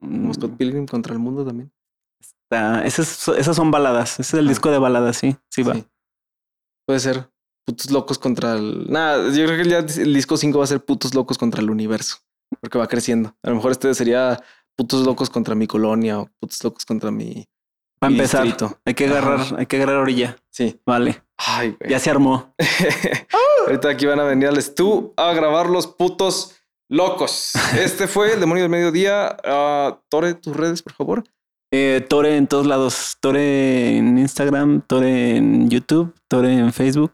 Mm, 0.00 0.32
Scott 0.32 0.56
Pilgrim 0.56 0.86
contra 0.86 1.12
el 1.12 1.18
mundo 1.18 1.44
también. 1.44 1.72
está- 2.20 2.84
esas, 2.84 3.28
esas 3.28 3.56
son 3.56 3.70
baladas. 3.70 4.12
Ese 4.20 4.22
es 4.22 4.34
el 4.34 4.46
Ah. 4.46 4.48
disco 4.50 4.70
de 4.70 4.78
baladas, 4.78 5.16
sí. 5.16 5.36
Sí, 5.50 5.62
va. 5.62 5.74
Sí. 5.74 5.86
Puede 6.86 7.00
ser. 7.00 7.30
Putos 7.64 7.90
locos 7.90 8.18
contra 8.18 8.54
el. 8.54 8.86
Nada, 8.90 9.30
yo 9.32 9.46
creo 9.46 9.62
que 9.62 9.68
ya 9.68 9.78
el 9.78 10.12
disco 10.14 10.36
5 10.36 10.58
va 10.58 10.64
a 10.64 10.68
ser 10.68 10.84
Putos 10.84 11.14
locos 11.14 11.38
contra 11.38 11.60
el 11.62 11.70
universo. 11.70 12.18
Porque 12.60 12.78
va 12.78 12.86
creciendo. 12.86 13.34
A 13.42 13.50
lo 13.50 13.56
mejor 13.56 13.72
este 13.72 13.92
sería 13.94 14.40
Putos 14.76 15.06
locos 15.06 15.30
contra 15.30 15.54
mi 15.54 15.66
colonia 15.66 16.20
o 16.20 16.30
Putos 16.40 16.62
locos 16.62 16.84
contra 16.84 17.10
mi. 17.10 17.46
Para 17.98 18.10
mi 18.10 18.16
empezar, 18.16 18.42
distrito. 18.44 18.78
hay 18.84 18.94
que 18.94 19.06
agarrar, 19.06 19.40
Ajá. 19.40 19.56
hay 19.58 19.66
que 19.66 19.76
agarrar 19.76 19.96
orilla. 19.96 20.36
Sí. 20.50 20.80
Vale. 20.84 21.22
Ay, 21.38 21.76
güey. 21.78 21.90
Ya 21.90 21.98
se 21.98 22.10
armó. 22.10 22.54
Ahorita 23.66 23.88
aquí 23.88 24.04
van 24.06 24.20
a 24.20 24.24
venir 24.24 24.48
al 24.48 24.74
tú 24.74 25.14
a 25.16 25.32
grabar 25.32 25.70
los 25.70 25.86
putos 25.86 26.56
locos. 26.90 27.52
Este 27.78 28.06
fue 28.06 28.34
el 28.34 28.40
demonio 28.40 28.64
del 28.64 28.70
mediodía. 28.70 29.36
Ah, 29.44 29.98
Tore, 30.10 30.34
tus 30.34 30.54
redes, 30.54 30.82
por 30.82 30.92
favor. 30.92 31.24
Eh, 31.72 32.04
Tore 32.08 32.36
en 32.36 32.46
todos 32.46 32.66
lados. 32.66 33.16
Tore 33.20 33.96
en 33.96 34.18
Instagram, 34.18 34.82
Tore 34.86 35.36
en 35.36 35.70
YouTube, 35.70 36.14
Tore 36.28 36.52
en 36.52 36.72
Facebook. 36.72 37.12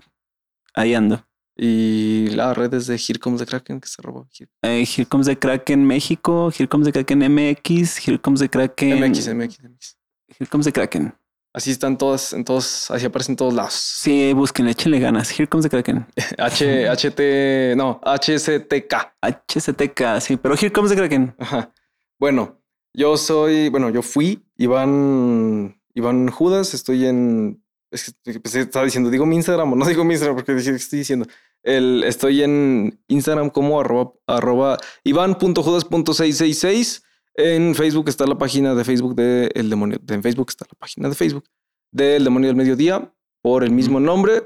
Ahí 0.74 0.94
ando. 0.94 1.24
Y 1.56 2.28
las 2.28 2.56
redes 2.56 2.86
de 2.86 2.94
Here 2.96 3.18
Comes 3.18 3.40
the 3.40 3.46
Kraken, 3.46 3.80
que 3.80 3.88
se 3.88 4.00
robó. 4.00 4.26
Here- 4.32 4.48
Eh, 4.62 4.86
Here 4.86 5.06
Comes 5.06 5.26
the 5.26 5.38
Kraken 5.38 5.84
México, 5.86 6.50
Here 6.50 6.68
Comes 6.68 6.86
the 6.86 6.92
Kraken 6.92 7.18
MX, 7.22 7.98
Here 8.08 8.18
Comes 8.18 8.40
the 8.40 8.48
Kraken. 8.48 8.98
MX, 8.98 9.28
MX, 9.34 9.60
MX. 9.62 9.96
Here 10.38 10.48
Comes 10.50 10.64
the 10.66 10.72
Kraken. 10.72 11.14
Así 11.52 11.72
están 11.72 11.98
todas, 11.98 12.32
en 12.32 12.44
todos, 12.44 12.90
así 12.92 13.04
aparecen 13.06 13.32
en 13.32 13.36
todos 13.36 13.52
lados. 13.52 13.74
Sí, 13.74 14.32
búsquenle, 14.32 14.70
échenle 14.70 15.00
ganas. 15.00 15.30
Here 15.38 15.48
Comes 15.48 15.64
the 15.64 15.68
Kraken. 15.70 16.06
H, 16.38 16.88
HT, 16.88 17.76
no, 17.76 18.00
HCTK. 18.04 18.94
HCTK, 19.20 20.20
sí, 20.20 20.36
pero 20.36 20.54
Here 20.54 20.70
Comes 20.72 20.90
the 20.92 20.96
Kraken. 20.96 21.34
Ajá. 21.38 21.72
Bueno, 22.18 22.60
yo 22.94 23.16
soy, 23.16 23.68
bueno, 23.68 23.90
yo 23.90 24.00
fui 24.02 24.44
Iván, 24.56 25.80
Iván 25.94 26.28
Judas, 26.28 26.72
estoy 26.74 27.06
en, 27.06 27.62
es 27.90 28.14
que 28.24 28.38
pues, 28.40 28.54
estaba 28.54 28.84
diciendo, 28.84 29.10
digo 29.10 29.26
mi 29.26 29.36
Instagram 29.36 29.72
o 29.72 29.76
no 29.76 29.84
digo 29.86 30.04
mi 30.04 30.14
Instagram 30.14 30.36
porque 30.36 30.54
dije, 30.54 30.70
¿qué 30.70 30.76
estoy 30.76 30.98
diciendo? 31.00 31.26
El, 31.62 32.04
estoy 32.04 32.42
en 32.42 33.00
Instagram 33.08 33.50
como 33.50 33.80
arroba, 33.80 34.12
arroba 34.26 34.78
iván.judas.666. 35.04 37.02
En 37.34 37.74
Facebook 37.74 38.08
está 38.08 38.26
la 38.26 38.36
página 38.38 38.74
de 38.74 38.84
Facebook 38.84 39.14
de 39.14 39.50
El 39.54 39.70
Demonio. 39.70 39.98
de- 40.02 40.14
En 40.14 40.22
Facebook 40.22 40.46
está 40.50 40.66
la 40.70 40.76
página 40.78 41.08
de 41.08 41.14
Facebook 41.14 41.44
del 41.92 42.24
Demonio 42.24 42.48
del 42.48 42.56
Mediodía 42.56 43.12
por 43.42 43.64
el 43.64 43.70
mismo 43.70 44.00
nombre. 44.00 44.44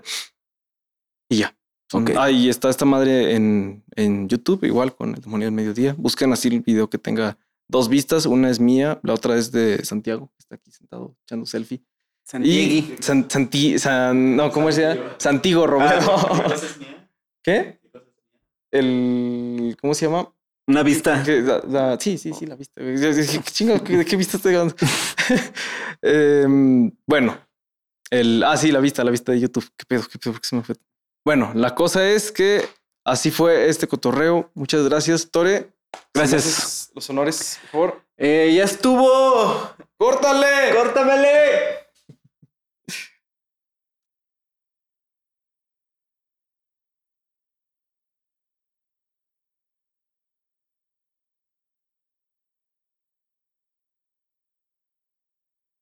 Y 1.29 1.39
ya. 1.39 1.57
Ahí 2.19 2.49
está 2.49 2.71
esta 2.71 2.85
madre 2.85 3.35
en, 3.35 3.85
en 3.97 4.29
YouTube, 4.29 4.65
igual 4.65 4.95
con 4.95 5.15
El 5.15 5.21
Demonio 5.21 5.47
del 5.47 5.55
Mediodía. 5.55 5.95
Busquen 5.99 6.33
así 6.33 6.49
el 6.49 6.61
video 6.61 6.89
que 6.91 6.99
tenga 6.99 7.39
dos 7.69 7.89
vistas. 7.89 8.27
Una 8.27 8.51
es 8.51 8.59
mía, 8.61 9.01
la 9.03 9.15
otra 9.15 9.37
es 9.37 9.51
de 9.53 9.85
Santiago, 9.85 10.29
que 10.29 10.41
está 10.41 10.55
aquí 10.57 10.71
sentado 10.71 11.17
echando 11.25 11.47
selfie. 11.47 11.83
Y 12.43 12.97
San, 13.01 13.29
Santi, 13.31 13.79
San- 13.79 14.37
no, 14.37 14.51
¿cómo 14.51 14.73
se 14.73 14.83
llama? 14.83 15.15
Santiago 15.19 15.67
Romero. 15.67 16.01
Ah, 16.17 16.29
¿qué 16.37 16.43
cosa 16.43 16.67
es 16.67 16.79
mía? 16.79 17.09
¿Qué? 17.43 17.81
El, 18.73 19.77
¿cómo 19.81 19.95
se 19.95 20.07
llama? 20.07 20.33
Una 20.67 20.83
vista. 20.83 21.23
La- 21.27 21.63
la- 21.69 22.01
sí, 22.01 22.17
sí, 22.19 22.33
sí, 22.33 22.47
la 22.47 22.57
vista. 22.57 22.81
¿qué 22.81 23.41
chingo? 23.53 23.79
¿De 23.79 24.05
qué 24.05 24.17
vista 24.17 24.37
estoy 24.39 24.55
hablando? 24.55 24.75
Em, 26.03 26.91
bueno, 27.07 27.39
el, 28.11 28.43
ah, 28.45 28.57
sí, 28.57 28.73
la 28.73 28.81
vista, 28.81 29.05
la 29.05 29.11
vista 29.11 29.33
de 29.33 29.41
YouTube. 29.41 29.69
¿Qué 29.77 29.85
pedo? 29.87 30.03
¿Qué 30.11 30.19
pedo? 30.19 30.33
¿Por 30.33 30.41
qué 30.41 30.49
se 30.49 30.57
me 30.57 30.63
fue? 30.63 30.75
Bueno, 31.25 31.53
la 31.55 31.75
cosa 31.75 32.07
es 32.09 32.33
que 32.33 32.67
así 33.05 33.31
fue 33.31 33.69
este 33.69 33.87
cotorreo. 33.87 34.51
Muchas 34.55 34.83
gracias, 34.89 35.31
Tore. 35.31 35.71
Gracias. 36.13 36.91
Los 36.95 37.09
honores, 37.11 37.59
por 37.63 37.71
favor. 37.71 38.03
Eh, 38.17 38.53
ya 38.57 38.65
estuvo. 38.65 39.71
¡Córtale! 39.97 40.75
Córtamele. 40.75 41.84